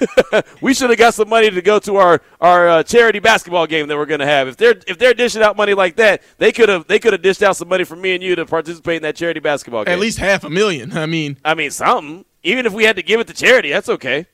we 0.60 0.74
should 0.74 0.90
have 0.90 0.98
got 0.98 1.14
some 1.14 1.28
money 1.28 1.50
to 1.50 1.62
go 1.62 1.78
to 1.78 1.96
our 1.96 2.22
our 2.40 2.68
uh, 2.68 2.82
charity 2.82 3.18
basketball 3.18 3.66
game 3.66 3.88
that 3.88 3.96
we're 3.96 4.06
going 4.06 4.20
to 4.20 4.26
have. 4.26 4.48
If 4.48 4.56
they're 4.56 4.74
if 4.86 4.98
they're 4.98 5.14
dishing 5.14 5.42
out 5.42 5.56
money 5.56 5.74
like 5.74 5.96
that, 5.96 6.22
they 6.38 6.52
could 6.52 6.68
have 6.68 6.86
they 6.86 6.98
could 6.98 7.12
have 7.12 7.22
dished 7.22 7.42
out 7.42 7.56
some 7.56 7.68
money 7.68 7.84
for 7.84 7.96
me 7.96 8.14
and 8.14 8.22
you 8.22 8.34
to 8.36 8.46
participate 8.46 8.96
in 8.96 9.02
that 9.02 9.16
charity 9.16 9.40
basketball 9.40 9.84
game. 9.84 9.92
At 9.92 9.98
least 9.98 10.18
half 10.18 10.44
a 10.44 10.50
million. 10.50 10.96
I 10.96 11.06
mean, 11.06 11.36
I 11.44 11.54
mean 11.54 11.70
something. 11.70 12.24
Even 12.42 12.66
if 12.66 12.72
we 12.72 12.84
had 12.84 12.96
to 12.96 13.02
give 13.02 13.20
it 13.20 13.26
to 13.28 13.34
charity, 13.34 13.70
that's 13.70 13.88
okay. 13.88 14.26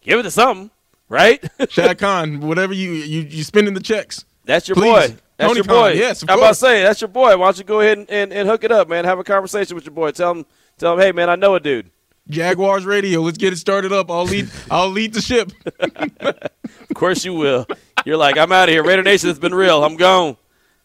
Give 0.00 0.18
it 0.18 0.24
to 0.24 0.30
something, 0.30 0.70
right? 1.08 1.42
Shad 1.70 1.98
Khan, 1.98 2.40
whatever 2.40 2.72
you 2.72 2.92
you 2.92 3.22
you 3.22 3.44
spending 3.44 3.74
the 3.74 3.80
checks. 3.80 4.24
That's 4.44 4.68
your 4.68 4.76
Please. 4.76 5.10
boy. 5.10 5.16
That's 5.36 5.48
Tony 5.48 5.56
your 5.58 5.64
Khan, 5.64 5.74
boy. 5.74 5.92
yes, 5.94 6.22
of 6.22 6.30
I'm 6.30 6.38
about 6.38 6.48
to 6.50 6.54
say 6.54 6.82
that's 6.82 7.00
your 7.00 7.08
boy. 7.08 7.36
Why 7.36 7.46
don't 7.46 7.58
you 7.58 7.64
go 7.64 7.80
ahead 7.80 7.98
and, 7.98 8.08
and, 8.10 8.32
and 8.32 8.48
hook 8.48 8.62
it 8.62 8.70
up, 8.70 8.88
man? 8.88 9.04
Have 9.04 9.18
a 9.18 9.24
conversation 9.24 9.74
with 9.74 9.84
your 9.84 9.94
boy. 9.94 10.12
Tell 10.12 10.30
him, 10.30 10.46
tell 10.78 10.92
him, 10.94 11.00
hey, 11.00 11.10
man, 11.10 11.28
I 11.28 11.34
know 11.34 11.54
a 11.56 11.60
dude. 11.60 11.90
Jaguars 12.28 12.84
radio. 12.86 13.20
Let's 13.20 13.36
get 13.36 13.52
it 13.52 13.56
started 13.56 13.92
up. 13.92 14.10
I'll 14.10 14.24
lead. 14.24 14.48
I'll 14.70 14.88
lead 14.90 15.12
the 15.14 15.20
ship. 15.20 15.50
Of 16.90 16.96
course 16.96 17.24
you 17.24 17.34
will. 17.34 17.66
You're 18.04 18.16
like, 18.16 18.38
I'm 18.38 18.52
out 18.52 18.68
of 18.68 18.72
here. 18.72 18.84
Raider 18.84 19.02
Nation 19.02 19.28
has 19.28 19.38
been 19.38 19.54
real. 19.54 19.82
I'm 19.82 19.96
gone. 19.96 20.36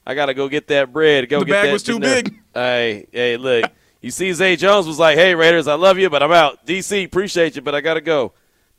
I 0.08 0.15
gotta 0.15 0.34
go 0.34 0.48
get 0.50 0.67
that 0.67 0.91
bread. 0.91 1.30
Go 1.30 1.39
The 1.39 1.45
get 1.45 1.52
bag 1.52 1.65
that 1.67 1.74
was 1.74 1.84
too 1.84 2.00
dinner. 2.00 2.24
big. 2.24 2.39
Hey, 2.54 3.08
hey, 3.12 3.38
look. 3.38 3.69
You 4.02 4.10
see, 4.10 4.34
Zay 4.34 4.56
Jones 4.56 4.88
was 4.88 4.98
like, 4.98 5.17
"Hey 5.17 5.36
Raiders, 5.36 5.67
I 5.67 5.76
love 5.76 6.00
you, 6.00 6.10
but 6.10 6.24
I'm 6.24 6.32
out. 6.32 6.65
DC, 6.65 7.06
appreciate 7.06 7.56
you, 7.58 7.62
but 7.62 7.76
I 7.76 7.82
gotta 7.82 8.02
go." 8.02 8.32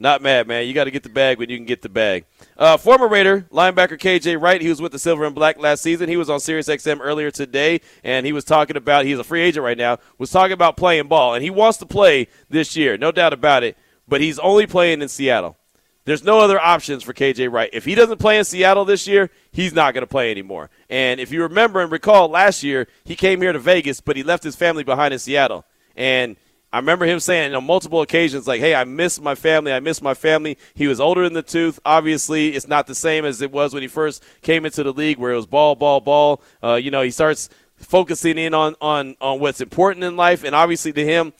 Not 0.02 0.22
mad, 0.22 0.48
man. 0.48 0.66
You 0.66 0.72
got 0.72 0.84
to 0.84 0.90
get 0.90 1.02
the 1.02 1.10
bag 1.10 1.38
when 1.38 1.50
you 1.50 1.58
can 1.58 1.66
get 1.66 1.82
the 1.82 1.90
bag. 1.90 2.24
Uh, 2.56 2.78
former 2.78 3.06
Raider 3.06 3.46
linebacker 3.52 3.98
KJ 3.98 4.40
Wright, 4.40 4.62
he 4.62 4.70
was 4.70 4.80
with 4.80 4.92
the 4.92 4.98
Silver 4.98 5.26
and 5.26 5.34
Black 5.34 5.58
last 5.58 5.82
season. 5.82 6.08
He 6.08 6.16
was 6.16 6.30
on 6.30 6.38
SiriusXM 6.38 7.00
earlier 7.02 7.30
today, 7.30 7.82
and 8.02 8.24
he 8.24 8.32
was 8.32 8.46
talking 8.46 8.78
about 8.78 9.04
he's 9.04 9.18
a 9.18 9.24
free 9.24 9.42
agent 9.42 9.62
right 9.62 9.76
now. 9.76 9.98
Was 10.16 10.30
talking 10.30 10.54
about 10.54 10.78
playing 10.78 11.08
ball, 11.08 11.34
and 11.34 11.44
he 11.44 11.50
wants 11.50 11.76
to 11.78 11.86
play 11.86 12.28
this 12.48 12.76
year, 12.76 12.96
no 12.96 13.12
doubt 13.12 13.34
about 13.34 13.62
it. 13.62 13.76
But 14.08 14.22
he's 14.22 14.38
only 14.38 14.66
playing 14.66 15.02
in 15.02 15.08
Seattle. 15.08 15.58
There's 16.06 16.24
no 16.24 16.40
other 16.40 16.58
options 16.58 17.02
for 17.02 17.12
KJ 17.12 17.52
Wright. 17.52 17.68
If 17.74 17.84
he 17.84 17.94
doesn't 17.94 18.18
play 18.18 18.38
in 18.38 18.44
Seattle 18.44 18.86
this 18.86 19.06
year, 19.06 19.30
he's 19.52 19.74
not 19.74 19.92
going 19.92 20.02
to 20.02 20.08
play 20.08 20.30
anymore. 20.30 20.70
And 20.88 21.20
if 21.20 21.30
you 21.30 21.42
remember 21.42 21.78
and 21.82 21.92
recall 21.92 22.28
last 22.30 22.62
year, 22.62 22.88
he 23.04 23.14
came 23.14 23.42
here 23.42 23.52
to 23.52 23.58
Vegas, 23.58 24.00
but 24.00 24.16
he 24.16 24.22
left 24.22 24.44
his 24.44 24.56
family 24.56 24.82
behind 24.82 25.12
in 25.12 25.20
Seattle. 25.20 25.66
And 25.94 26.36
I 26.72 26.78
remember 26.78 27.04
him 27.04 27.18
saying 27.18 27.52
on 27.52 27.64
multiple 27.64 28.00
occasions, 28.00 28.46
like, 28.46 28.60
hey, 28.60 28.76
I 28.76 28.84
miss 28.84 29.20
my 29.20 29.34
family. 29.34 29.72
I 29.72 29.80
miss 29.80 30.00
my 30.00 30.14
family. 30.14 30.56
He 30.74 30.86
was 30.86 31.00
older 31.00 31.24
in 31.24 31.32
the 31.32 31.42
tooth. 31.42 31.80
Obviously, 31.84 32.54
it's 32.54 32.68
not 32.68 32.86
the 32.86 32.94
same 32.94 33.24
as 33.24 33.42
it 33.42 33.50
was 33.50 33.74
when 33.74 33.82
he 33.82 33.88
first 33.88 34.22
came 34.40 34.64
into 34.64 34.84
the 34.84 34.92
league 34.92 35.18
where 35.18 35.32
it 35.32 35.36
was 35.36 35.46
ball, 35.46 35.74
ball, 35.74 36.00
ball. 36.00 36.42
Uh, 36.62 36.74
you 36.74 36.92
know, 36.92 37.02
he 37.02 37.10
starts 37.10 37.48
focusing 37.76 38.38
in 38.38 38.54
on, 38.54 38.76
on, 38.80 39.16
on 39.20 39.40
what's 39.40 39.60
important 39.60 40.04
in 40.04 40.16
life. 40.16 40.44
And 40.44 40.54
obviously, 40.54 40.92
to 40.92 41.04
him, 41.04 41.32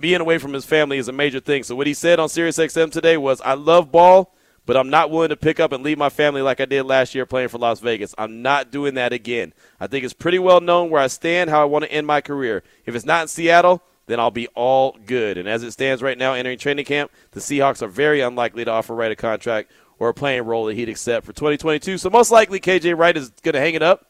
being 0.00 0.20
away 0.20 0.38
from 0.38 0.52
his 0.52 0.64
family 0.64 0.98
is 0.98 1.06
a 1.06 1.12
major 1.12 1.38
thing. 1.38 1.62
So 1.62 1.76
what 1.76 1.86
he 1.86 1.94
said 1.94 2.18
on 2.18 2.28
SiriusXM 2.28 2.90
today 2.90 3.16
was, 3.16 3.40
"I 3.42 3.54
love 3.54 3.92
ball, 3.92 4.34
but 4.66 4.76
I'm 4.76 4.90
not 4.90 5.10
willing 5.10 5.28
to 5.28 5.36
pick 5.36 5.60
up 5.60 5.72
and 5.72 5.84
leave 5.84 5.98
my 5.98 6.08
family 6.08 6.42
like 6.42 6.60
I 6.60 6.64
did 6.64 6.84
last 6.84 7.14
year 7.14 7.26
playing 7.26 7.48
for 7.48 7.58
Las 7.58 7.80
Vegas. 7.80 8.14
I'm 8.16 8.42
not 8.42 8.72
doing 8.72 8.94
that 8.94 9.12
again. 9.12 9.52
I 9.78 9.86
think 9.86 10.04
it's 10.04 10.14
pretty 10.14 10.38
well 10.38 10.60
known 10.60 10.88
where 10.90 11.02
I 11.02 11.06
stand, 11.06 11.50
how 11.50 11.60
I 11.60 11.66
want 11.66 11.84
to 11.84 11.92
end 11.92 12.06
my 12.06 12.22
career. 12.22 12.64
If 12.86 12.96
it's 12.96 13.04
not 13.04 13.22
in 13.22 13.28
Seattle." 13.28 13.82
Then 14.06 14.20
I'll 14.20 14.30
be 14.30 14.48
all 14.48 14.96
good. 15.06 15.38
And 15.38 15.48
as 15.48 15.62
it 15.62 15.72
stands 15.72 16.02
right 16.02 16.18
now, 16.18 16.34
entering 16.34 16.58
training 16.58 16.84
camp, 16.84 17.10
the 17.30 17.40
Seahawks 17.40 17.82
are 17.82 17.88
very 17.88 18.20
unlikely 18.20 18.64
to 18.64 18.70
offer 18.70 18.94
Wright 18.94 19.10
a 19.10 19.16
contract 19.16 19.70
or 19.98 20.08
a 20.08 20.14
playing 20.14 20.44
role 20.44 20.66
that 20.66 20.74
he'd 20.74 20.88
accept 20.88 21.24
for 21.24 21.32
2022. 21.32 21.98
So 21.98 22.10
most 22.10 22.30
likely, 22.30 22.60
KJ 22.60 22.96
Wright 22.98 23.16
is 23.16 23.30
going 23.42 23.54
to 23.54 23.60
hang 23.60 23.74
it 23.74 23.82
up, 23.82 24.06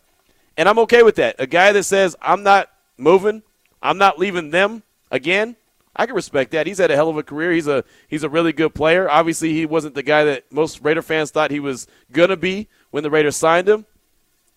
and 0.57 0.69
I'm 0.69 0.79
okay 0.81 1.03
with 1.03 1.17
that. 1.17 1.37
A 1.39 1.47
guy 1.47 1.73
that 1.73 1.85
says 1.85 2.17
I'm 2.21 2.43
not 2.43 2.71
moving, 2.97 3.43
I'm 3.83 3.99
not 3.99 4.19
leaving 4.19 4.51
them 4.51 4.83
again. 5.11 5.57
I 5.97 6.07
can 6.07 6.17
respect 6.17 6.51
that. 6.53 6.67
He's 6.67 6.79
had 6.79 6.91
a 6.91 6.97
hell 6.97 7.09
of 7.09 7.17
a 7.17 7.23
career. 7.23 7.53
He's 7.53 7.69
a 7.69 7.85
he's 8.09 8.25
a 8.25 8.29
really 8.29 8.53
good 8.53 8.75
player. 8.75 9.09
Obviously, 9.09 9.53
he 9.53 9.65
wasn't 9.65 9.95
the 9.95 10.03
guy 10.03 10.25
that 10.25 10.51
most 10.51 10.83
Raider 10.83 11.03
fans 11.03 11.31
thought 11.31 11.53
he 11.53 11.61
was 11.61 11.87
gonna 12.11 12.37
be 12.37 12.69
when 12.91 13.05
the 13.05 13.11
Raiders 13.11 13.37
signed 13.37 13.69
him. 13.69 13.87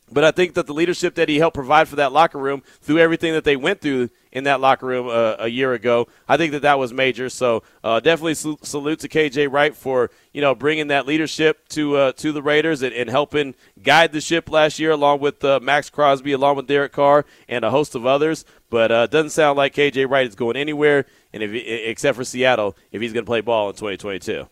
But 0.10 0.24
I 0.24 0.32
think 0.32 0.54
that 0.54 0.68
the 0.68 0.74
leadership 0.74 1.16
that 1.16 1.28
he 1.28 1.38
helped 1.38 1.56
provide 1.56 1.88
for 1.88 1.98
that 1.98 2.14
locker 2.14 2.38
room 2.38 2.64
through 2.82 3.00
everything 3.00 3.34
that 3.34 3.44
they 3.44 3.58
went 3.58 3.82
through 3.82 4.10
in 4.32 4.46
that 4.46 4.62
locker 4.62 4.86
room 4.86 5.08
uh, 5.08 5.36
a 5.40 5.50
year 5.50 5.74
ago, 5.74 6.08
I 6.30 6.38
think 6.38 6.54
that 6.54 6.62
that 6.62 6.80
was 6.80 6.94
major. 6.94 7.30
So 7.30 7.64
uh, 7.84 8.00
definitely 8.00 8.36
salute 8.36 9.00
to 9.00 9.10
KJ 9.10 9.52
Wright 9.52 9.76
for 9.76 10.10
you 10.32 10.42
know 10.42 10.56
bringing 10.56 10.88
that 10.88 11.08
leadership 11.08 11.68
to 11.70 11.98
uh, 11.98 12.12
to 12.14 12.32
the 12.32 12.42
Raiders 12.42 12.84
and, 12.84 12.94
and, 12.94 13.10
helping 13.10 13.56
guide 13.84 14.14
the 14.14 14.22
ship 14.22 14.50
last 14.50 14.80
year, 14.80 14.92
along 14.92 15.20
with 15.20 15.44
uh, 15.44 15.60
Maxx 15.62 15.90
Crosby, 15.90 16.32
along 16.32 16.56
with 16.56 16.68
Derek 16.68 16.94
Carr, 16.94 17.26
and 17.50 17.66
a 17.66 17.72
host 17.72 17.94
of 17.96 18.06
others. 18.06 18.46
But 18.70 18.92
uh, 18.92 19.08
it 19.10 19.12
doesn't 19.12 19.32
sound 19.32 19.58
like 19.58 19.74
KJ 19.74 20.10
Wright 20.10 20.28
is 20.28 20.36
going 20.36 20.56
anywhere, 20.56 21.06
and 21.34 21.44
if 21.44 21.52
except 21.54 22.16
for 22.16 22.24
Seattle, 22.24 22.78
if 22.92 23.02
he's 23.02 23.12
going 23.12 23.26
to 23.26 23.30
play 23.30 23.42
ball 23.42 23.70
in 23.70 23.76
2022. 23.76 24.48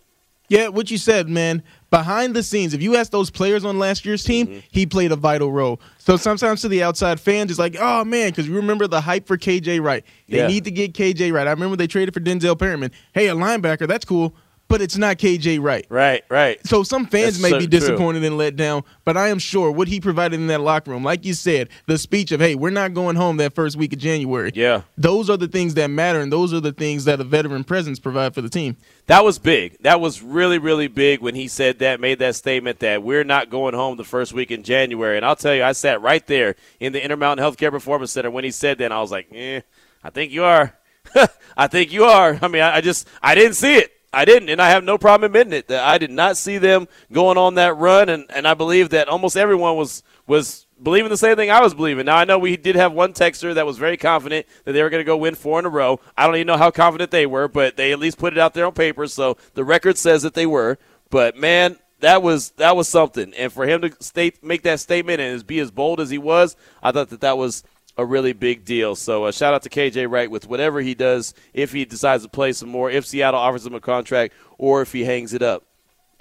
Yeah, 0.47 0.67
what 0.67 0.91
you 0.91 0.97
said, 0.97 1.27
man. 1.27 1.63
Behind 1.95 2.35
the 2.35 2.43
scenes, 2.43 2.73
if 2.73 2.81
you 2.81 2.95
ask 2.95 3.11
those 3.11 3.29
players 3.29 3.63
on 3.63 3.79
last 3.79 4.05
year's 4.05 4.23
team, 4.23 4.47
mm-hmm. 4.47 4.59
he 4.69 4.85
played 4.85 5.11
a 5.13 5.15
vital 5.15 5.51
role. 5.51 5.79
So 5.97 6.17
sometimes 6.17 6.61
to 6.61 6.67
the 6.67 6.83
outside 6.83 7.19
fans, 7.19 7.51
it's 7.51 7.59
like, 7.59 7.77
oh 7.79 8.03
man, 8.03 8.31
because 8.31 8.47
you 8.47 8.55
remember 8.55 8.87
the 8.87 8.99
hype 8.99 9.27
for 9.27 9.37
KJ 9.37 9.81
Wright. 9.81 10.03
They 10.27 10.39
yeah. 10.39 10.47
need 10.47 10.65
to 10.65 10.71
get 10.71 10.93
KJ 10.93 11.31
Wright. 11.31 11.47
I 11.47 11.51
remember 11.51 11.77
they 11.77 11.87
traded 11.87 12.13
for 12.13 12.19
Denzel 12.19 12.59
Perryman. 12.59 12.91
Hey, 13.13 13.27
a 13.29 13.33
linebacker, 13.33 13.87
that's 13.87 14.03
cool 14.03 14.35
but 14.67 14.81
it's 14.81 14.97
not 14.97 15.17
KJ 15.17 15.61
Wright. 15.61 15.85
Right, 15.89 16.23
right. 16.29 16.65
So 16.65 16.83
some 16.83 17.05
fans 17.05 17.39
That's 17.39 17.43
may 17.43 17.49
so 17.51 17.59
be 17.59 17.67
disappointed 17.67 18.19
true. 18.19 18.27
and 18.27 18.37
let 18.37 18.55
down, 18.55 18.83
but 19.03 19.15
I 19.15 19.29
am 19.29 19.39
sure 19.39 19.71
what 19.71 19.87
he 19.87 19.99
provided 19.99 20.39
in 20.39 20.47
that 20.47 20.61
locker 20.61 20.91
room, 20.91 21.03
like 21.03 21.25
you 21.25 21.33
said, 21.33 21.69
the 21.85 21.97
speech 21.97 22.31
of, 22.31 22.39
hey, 22.39 22.55
we're 22.55 22.71
not 22.71 22.93
going 22.93 23.15
home 23.15 23.37
that 23.37 23.53
first 23.53 23.75
week 23.75 23.93
of 23.93 23.99
January. 23.99 24.51
Yeah. 24.55 24.81
Those 24.97 25.29
are 25.29 25.37
the 25.37 25.47
things 25.47 25.75
that 25.75 25.89
matter, 25.89 26.19
and 26.19 26.31
those 26.31 26.53
are 26.53 26.59
the 26.59 26.71
things 26.71 27.05
that 27.05 27.19
a 27.19 27.23
veteran 27.23 27.63
presence 27.63 27.99
provide 27.99 28.33
for 28.33 28.41
the 28.41 28.49
team. 28.49 28.77
That 29.07 29.23
was 29.23 29.37
big. 29.37 29.77
That 29.83 30.01
was 30.01 30.21
really, 30.21 30.57
really 30.57 30.87
big 30.87 31.21
when 31.21 31.35
he 31.35 31.47
said 31.47 31.79
that, 31.79 31.99
made 31.99 32.19
that 32.19 32.35
statement 32.35 32.79
that 32.79 33.03
we're 33.03 33.23
not 33.23 33.49
going 33.49 33.75
home 33.75 33.97
the 33.97 34.03
first 34.03 34.33
week 34.33 34.49
in 34.49 34.63
January. 34.63 35.17
And 35.17 35.25
I'll 35.25 35.35
tell 35.35 35.53
you, 35.53 35.63
I 35.63 35.73
sat 35.73 36.01
right 36.01 36.25
there 36.25 36.55
in 36.79 36.91
the 36.91 37.03
Intermountain 37.03 37.45
Healthcare 37.45 37.71
Performance 37.71 38.11
Center 38.11 38.31
when 38.31 38.43
he 38.43 38.51
said 38.51 38.79
that, 38.79 38.85
and 38.85 38.93
I 38.93 39.01
was 39.01 39.11
like, 39.11 39.27
eh, 39.31 39.61
I 40.03 40.09
think 40.09 40.31
you 40.31 40.43
are. 40.43 40.75
I 41.57 41.67
think 41.67 41.93
you 41.93 42.05
are. 42.05 42.39
I 42.41 42.47
mean, 42.47 42.61
I, 42.63 42.77
I 42.77 42.81
just, 42.81 43.07
I 43.21 43.35
didn't 43.35 43.53
see 43.53 43.75
it. 43.75 43.91
I 44.15 44.23
didn't, 44.23 44.47
and 44.47 44.61
I 44.61 44.69
have 44.69 44.85
no 44.85 44.97
problem 44.97 45.25
admitting 45.25 45.51
it. 45.51 45.67
That 45.67 45.83
I 45.83 45.97
did 45.97 46.09
not 46.09 46.37
see 46.37 46.57
them 46.57 46.87
going 47.11 47.37
on 47.37 47.55
that 47.55 47.75
run, 47.75 48.07
and, 48.07 48.25
and 48.29 48.47
I 48.47 48.53
believe 48.53 48.89
that 48.91 49.09
almost 49.09 49.35
everyone 49.35 49.75
was 49.75 50.03
was 50.25 50.65
believing 50.81 51.09
the 51.09 51.17
same 51.17 51.35
thing 51.35 51.51
I 51.51 51.61
was 51.61 51.73
believing. 51.73 52.05
Now 52.05 52.15
I 52.15 52.23
know 52.23 52.39
we 52.39 52.55
did 52.55 52.77
have 52.77 52.93
one 52.93 53.11
texter 53.11 53.53
that 53.53 53.65
was 53.65 53.77
very 53.77 53.97
confident 53.97 54.45
that 54.63 54.71
they 54.71 54.81
were 54.81 54.89
going 54.89 55.01
to 55.01 55.05
go 55.05 55.17
win 55.17 55.35
four 55.35 55.59
in 55.59 55.65
a 55.65 55.69
row. 55.69 55.99
I 56.17 56.25
don't 56.25 56.37
even 56.37 56.47
know 56.47 56.57
how 56.57 56.71
confident 56.71 57.11
they 57.11 57.25
were, 57.25 57.49
but 57.49 57.75
they 57.75 57.91
at 57.91 57.99
least 57.99 58.17
put 58.17 58.31
it 58.31 58.39
out 58.39 58.53
there 58.53 58.65
on 58.65 58.73
paper, 58.73 59.05
so 59.07 59.35
the 59.53 59.65
record 59.65 59.97
says 59.97 60.23
that 60.23 60.33
they 60.33 60.45
were. 60.45 60.77
But 61.09 61.35
man, 61.35 61.77
that 61.99 62.23
was 62.23 62.51
that 62.51 62.77
was 62.77 62.87
something, 62.87 63.33
and 63.33 63.51
for 63.51 63.67
him 63.67 63.81
to 63.81 63.91
state 63.99 64.41
make 64.41 64.63
that 64.63 64.79
statement 64.79 65.19
and 65.19 65.45
be 65.45 65.59
as 65.59 65.71
bold 65.71 65.99
as 65.99 66.09
he 66.09 66.17
was, 66.17 66.55
I 66.81 66.93
thought 66.93 67.09
that 67.09 67.21
that 67.21 67.37
was 67.37 67.63
a 67.97 68.05
really 68.05 68.33
big 68.33 68.65
deal. 68.65 68.95
So 68.95 69.25
uh, 69.25 69.31
shout 69.31 69.53
out 69.53 69.63
to 69.63 69.69
KJ 69.69 70.09
Wright 70.09 70.29
with 70.29 70.47
whatever 70.47 70.81
he 70.81 70.95
does, 70.95 71.33
if 71.53 71.71
he 71.71 71.85
decides 71.85 72.23
to 72.23 72.29
play 72.29 72.51
some 72.53 72.69
more, 72.69 72.89
if 72.89 73.05
Seattle 73.05 73.39
offers 73.39 73.65
him 73.65 73.75
a 73.75 73.79
contract, 73.79 74.33
or 74.57 74.81
if 74.81 74.91
he 74.91 75.05
hangs 75.05 75.33
it 75.33 75.41
up. 75.41 75.63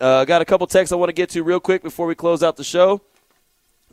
I 0.00 0.04
uh, 0.04 0.24
got 0.24 0.42
a 0.42 0.44
couple 0.44 0.66
texts 0.66 0.92
I 0.92 0.96
want 0.96 1.08
to 1.08 1.14
get 1.14 1.30
to 1.30 1.42
real 1.42 1.60
quick 1.60 1.82
before 1.82 2.06
we 2.06 2.14
close 2.14 2.42
out 2.42 2.56
the 2.56 2.64
show. 2.64 3.00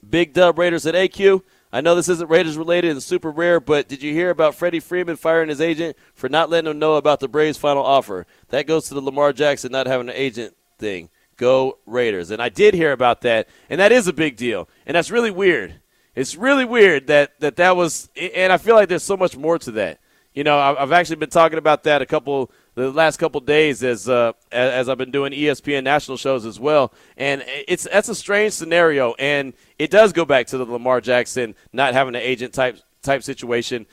Big 0.08 0.34
Dub 0.34 0.58
Raiders 0.58 0.86
at 0.86 0.96
AQ. 0.96 1.44
I 1.72 1.80
know 1.80 1.96
this 1.96 2.10
isn't 2.10 2.30
Raiders 2.30 2.58
related 2.58 2.91
and 2.91 3.04
super 3.04 3.32
rare, 3.32 3.60
but 3.60 3.88
did 3.88 4.04
you 4.04 4.12
hear 4.12 4.30
about 4.30 4.56
Freddie 4.56 4.80
Freeman 4.82 5.15
firing 5.15 5.48
his 5.48 5.62
agent 5.62 5.96
for 6.13 6.28
not 6.28 6.50
letting 6.50 6.70
him 6.70 6.80
know 6.80 6.96
about 6.96 7.20
the 7.20 7.30
Braves' 7.30 7.58
final 7.58 7.84
offer? 7.84 8.26
That 8.50 8.67
goes 8.67 8.88
to 8.88 8.94
the 8.94 9.02
Lamar 9.02 9.32
Jackson 9.32 9.72
not 9.72 9.88
having 9.88 10.10
an 10.10 10.15
agent 10.15 10.56
thing. 10.80 11.10
Go 11.38 11.78
Raiders. 11.86 12.30
And 12.30 12.41
I 12.41 12.50
did 12.50 12.74
hear 12.74 12.91
about 12.91 13.22
that, 13.22 13.48
and 13.70 13.80
that 13.80 13.91
is 13.91 14.08
a 14.08 14.13
big 14.13 14.36
deal. 14.36 14.67
And 14.86 14.96
that's 14.96 15.12
really 15.12 15.32
weird 15.32 15.76
it's 16.15 16.36
really 16.36 16.65
weird 16.65 17.08
that 17.08 17.39
that 17.39 17.56
that 17.58 17.76
was, 17.76 18.10
and 18.15 18.52
I 18.52 18.58
feel 18.58 18.76
like 18.76 18.89
there's 18.89 19.04
so 19.04 19.17
much 19.17 19.38
more 19.38 19.58
to 19.60 19.71
that. 19.71 20.00
You 20.34 20.45
know, 20.45 20.58
I've 20.58 20.93
actually 20.93 21.17
been 21.17 21.30
talking 21.30 21.58
about 21.58 21.84
that 21.84 22.02
a 22.02 22.06
couple 22.06 22.52
the 22.76 22.89
last 22.89 23.17
couple 23.17 23.41
days 23.41 23.84
as 23.84 24.08
uh, 24.08 24.32
as 24.52 24.88
I've 24.88 24.97
been 24.97 25.12
doing 25.12 25.34
ESPN 25.34 25.84
national 25.84 26.17
shows 26.17 26.45
as 26.45 26.60
well, 26.60 26.93
and 27.17 27.43
it's 27.47 27.84
that's 27.84 28.08
a 28.08 28.15
strange 28.15 28.54
scenario, 28.54 29.13
and 29.19 29.54
it 29.78 29.91
does 29.91 30.13
go 30.13 30.24
back 30.24 30.47
to 30.47 30.58
the 30.58 30.65
Lamar 30.65 31.02
Jackson 31.02 31.54
not 31.74 31.93
having 31.93 32.15
an 32.15 32.21
agent 32.21 32.54
type 32.54 32.80
type 33.02 33.24
situation. 33.24 33.86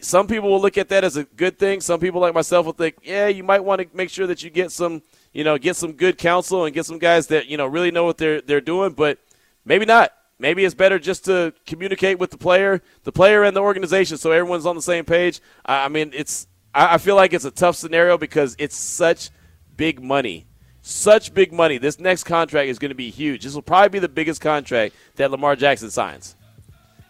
Some 0.00 0.26
people 0.26 0.50
will 0.50 0.60
look 0.60 0.78
at 0.78 0.88
that 0.90 1.04
as 1.04 1.16
a 1.16 1.24
good 1.24 1.58
thing. 1.58 1.80
Some 1.80 1.98
people 1.98 2.20
like 2.20 2.34
myself 2.34 2.66
will 2.66 2.72
think, 2.72 2.96
yeah, 3.02 3.26
you 3.26 3.42
might 3.42 3.64
want 3.64 3.80
to 3.80 3.88
make 3.96 4.10
sure 4.10 4.28
that 4.28 4.44
you 4.44 4.50
get 4.50 4.70
some, 4.70 5.02
you 5.32 5.42
know, 5.42 5.58
get 5.58 5.74
some 5.74 5.92
good 5.92 6.18
counsel 6.18 6.64
and 6.64 6.74
get 6.74 6.86
some 6.86 6.98
guys 6.98 7.28
that 7.28 7.46
you 7.46 7.56
know 7.56 7.66
really 7.66 7.92
know 7.92 8.04
what 8.04 8.18
they're 8.18 8.40
they're 8.40 8.60
doing, 8.60 8.92
but 8.92 9.18
maybe 9.64 9.84
not 9.84 10.12
maybe 10.38 10.64
it's 10.64 10.74
better 10.74 10.98
just 10.98 11.24
to 11.26 11.52
communicate 11.66 12.18
with 12.18 12.30
the 12.30 12.38
player, 12.38 12.80
the 13.04 13.12
player 13.12 13.42
and 13.42 13.56
the 13.56 13.60
organization, 13.60 14.16
so 14.16 14.30
everyone's 14.32 14.66
on 14.66 14.76
the 14.76 14.82
same 14.82 15.04
page. 15.04 15.40
I 15.64 15.88
mean, 15.88 16.12
it's 16.14 16.46
I 16.74 16.98
feel 16.98 17.16
like 17.16 17.32
it's 17.32 17.44
a 17.44 17.50
tough 17.50 17.76
scenario 17.76 18.18
because 18.18 18.54
it's 18.58 18.76
such 18.76 19.30
big 19.76 20.02
money, 20.02 20.46
such 20.82 21.34
big 21.34 21.52
money. 21.52 21.78
This 21.78 21.98
next 21.98 22.24
contract 22.24 22.68
is 22.68 22.78
going 22.78 22.90
to 22.90 22.94
be 22.94 23.10
huge. 23.10 23.42
This 23.42 23.54
will 23.54 23.62
probably 23.62 23.88
be 23.88 23.98
the 23.98 24.08
biggest 24.08 24.40
contract 24.40 24.94
that 25.16 25.30
Lamar 25.30 25.56
Jackson 25.56 25.90
signs. 25.90 26.36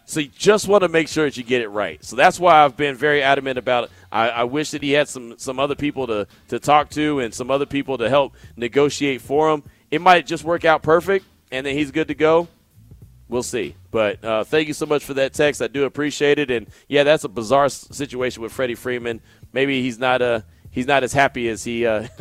So 0.07 0.21
you 0.21 0.29
just 0.29 0.69
want 0.69 0.85
to 0.85 0.89
make 0.89 1.07
sure 1.07 1.27
that 1.27 1.37
you 1.37 1.43
get 1.43 1.61
it 1.61 1.69
right. 1.69 2.03
So 2.03 2.17
that's 2.17 2.41
why 2.41 2.65
I've 2.65 2.79
been 2.79 2.95
very 2.95 3.23
adamant 3.23 3.59
about 3.59 3.85
it. 3.85 3.91
I, 4.11 4.31
I 4.31 4.45
wish 4.45 4.71
that 4.71 4.83
he 4.83 4.93
had 4.93 5.07
some 5.07 5.37
some 5.37 5.59
other 5.59 5.75
people 5.75 6.07
to 6.07 6.27
to 6.49 6.59
talk 6.59 6.89
to 6.91 7.21
and 7.21 7.35
some 7.35 7.51
other 7.51 7.67
people 7.67 7.99
to 7.99 8.09
help 8.09 8.35
negotiate 8.57 9.21
for 9.21 9.51
him. 9.51 9.65
It 9.91 10.01
might 10.01 10.27
just 10.27 10.45
work 10.45 10.65
out 10.65 10.83
perfect, 10.83 11.27
and 11.51 11.67
then 11.67 11.77
he's 11.77 11.91
good 11.91 12.09
to 12.09 12.15
go 12.15 12.49
we'll 13.29 13.43
see. 13.43 13.75
But 13.91 14.25
uh, 14.25 14.45
thank 14.45 14.69
you 14.69 14.75
so 14.75 14.87
much 14.87 15.05
for 15.05 15.15
that 15.15 15.33
text. 15.33 15.63
I 15.63 15.67
do 15.67 15.85
appreciate 15.85 16.39
it. 16.39 16.51
And 16.51 16.69
yeah, 16.89 17.05
that's 17.05 17.25
a 17.25 17.29
bizarre 17.29 17.69
situation 17.69 18.43
with 18.43 18.53
Freddie 18.53 18.75
Freeman. 18.75 19.21
Maybe 19.53 19.83
he's 19.83 19.99
not 19.99 20.23
uh, 20.23 20.41
he's 20.71 20.87
not 20.87 21.03
as 21.05 21.13
happy 21.13 21.49
as 21.49 21.65
he. 21.65 21.87
Uh, 21.87 22.09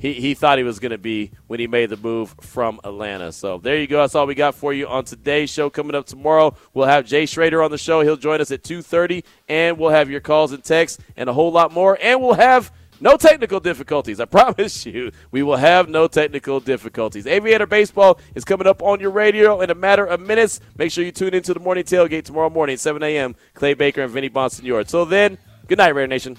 he, 0.00 0.14
he 0.14 0.32
thought 0.32 0.56
he 0.56 0.64
was 0.64 0.78
going 0.78 0.92
to 0.92 0.98
be 0.98 1.30
when 1.46 1.60
he 1.60 1.66
made 1.66 1.90
the 1.90 1.96
move 1.96 2.34
from 2.40 2.80
Atlanta. 2.84 3.32
So 3.32 3.58
there 3.58 3.76
you 3.76 3.86
go. 3.86 4.00
That's 4.00 4.14
all 4.14 4.26
we 4.26 4.34
got 4.34 4.54
for 4.54 4.72
you 4.72 4.88
on 4.88 5.04
today's 5.04 5.50
show. 5.50 5.68
Coming 5.68 5.94
up 5.94 6.06
tomorrow, 6.06 6.56
we'll 6.72 6.86
have 6.86 7.04
Jay 7.04 7.26
Schrader 7.26 7.62
on 7.62 7.70
the 7.70 7.76
show. 7.76 8.00
He'll 8.00 8.16
join 8.16 8.40
us 8.40 8.50
at 8.50 8.62
2.30, 8.62 9.24
and 9.46 9.78
we'll 9.78 9.90
have 9.90 10.08
your 10.08 10.20
calls 10.20 10.52
and 10.52 10.64
texts 10.64 11.02
and 11.18 11.28
a 11.28 11.34
whole 11.34 11.52
lot 11.52 11.70
more. 11.72 11.98
And 12.00 12.22
we'll 12.22 12.32
have 12.32 12.72
no 13.00 13.16
technical 13.16 13.60
difficulties. 13.60 14.20
I 14.20 14.24
promise 14.26 14.86
you, 14.86 15.12
we 15.30 15.42
will 15.42 15.56
have 15.56 15.88
no 15.88 16.06
technical 16.06 16.60
difficulties. 16.60 17.26
Aviator 17.26 17.66
Baseball 17.66 18.18
is 18.34 18.44
coming 18.44 18.66
up 18.66 18.82
on 18.82 19.00
your 19.00 19.10
radio 19.10 19.60
in 19.60 19.70
a 19.70 19.74
matter 19.74 20.04
of 20.04 20.20
minutes. 20.20 20.60
Make 20.76 20.92
sure 20.92 21.04
you 21.04 21.12
tune 21.12 21.34
into 21.34 21.54
the 21.54 21.60
morning 21.60 21.84
tailgate 21.84 22.24
tomorrow 22.24 22.50
morning, 22.50 22.76
7 22.76 23.02
a.m. 23.02 23.34
Clay 23.54 23.74
Baker 23.74 24.02
and 24.02 24.12
Vinny 24.12 24.30
Bonsignore. 24.30 24.88
So 24.88 25.04
then, 25.04 25.38
good 25.66 25.78
night, 25.78 25.94
Raider 25.94 26.06
Nation. 26.06 26.36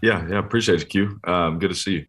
Yeah, 0.00 0.28
yeah, 0.28 0.38
appreciate 0.38 0.80
it, 0.82 0.88
Q. 0.88 1.18
Um, 1.24 1.58
good 1.58 1.70
to 1.70 1.74
see 1.74 1.92
you. 1.92 2.06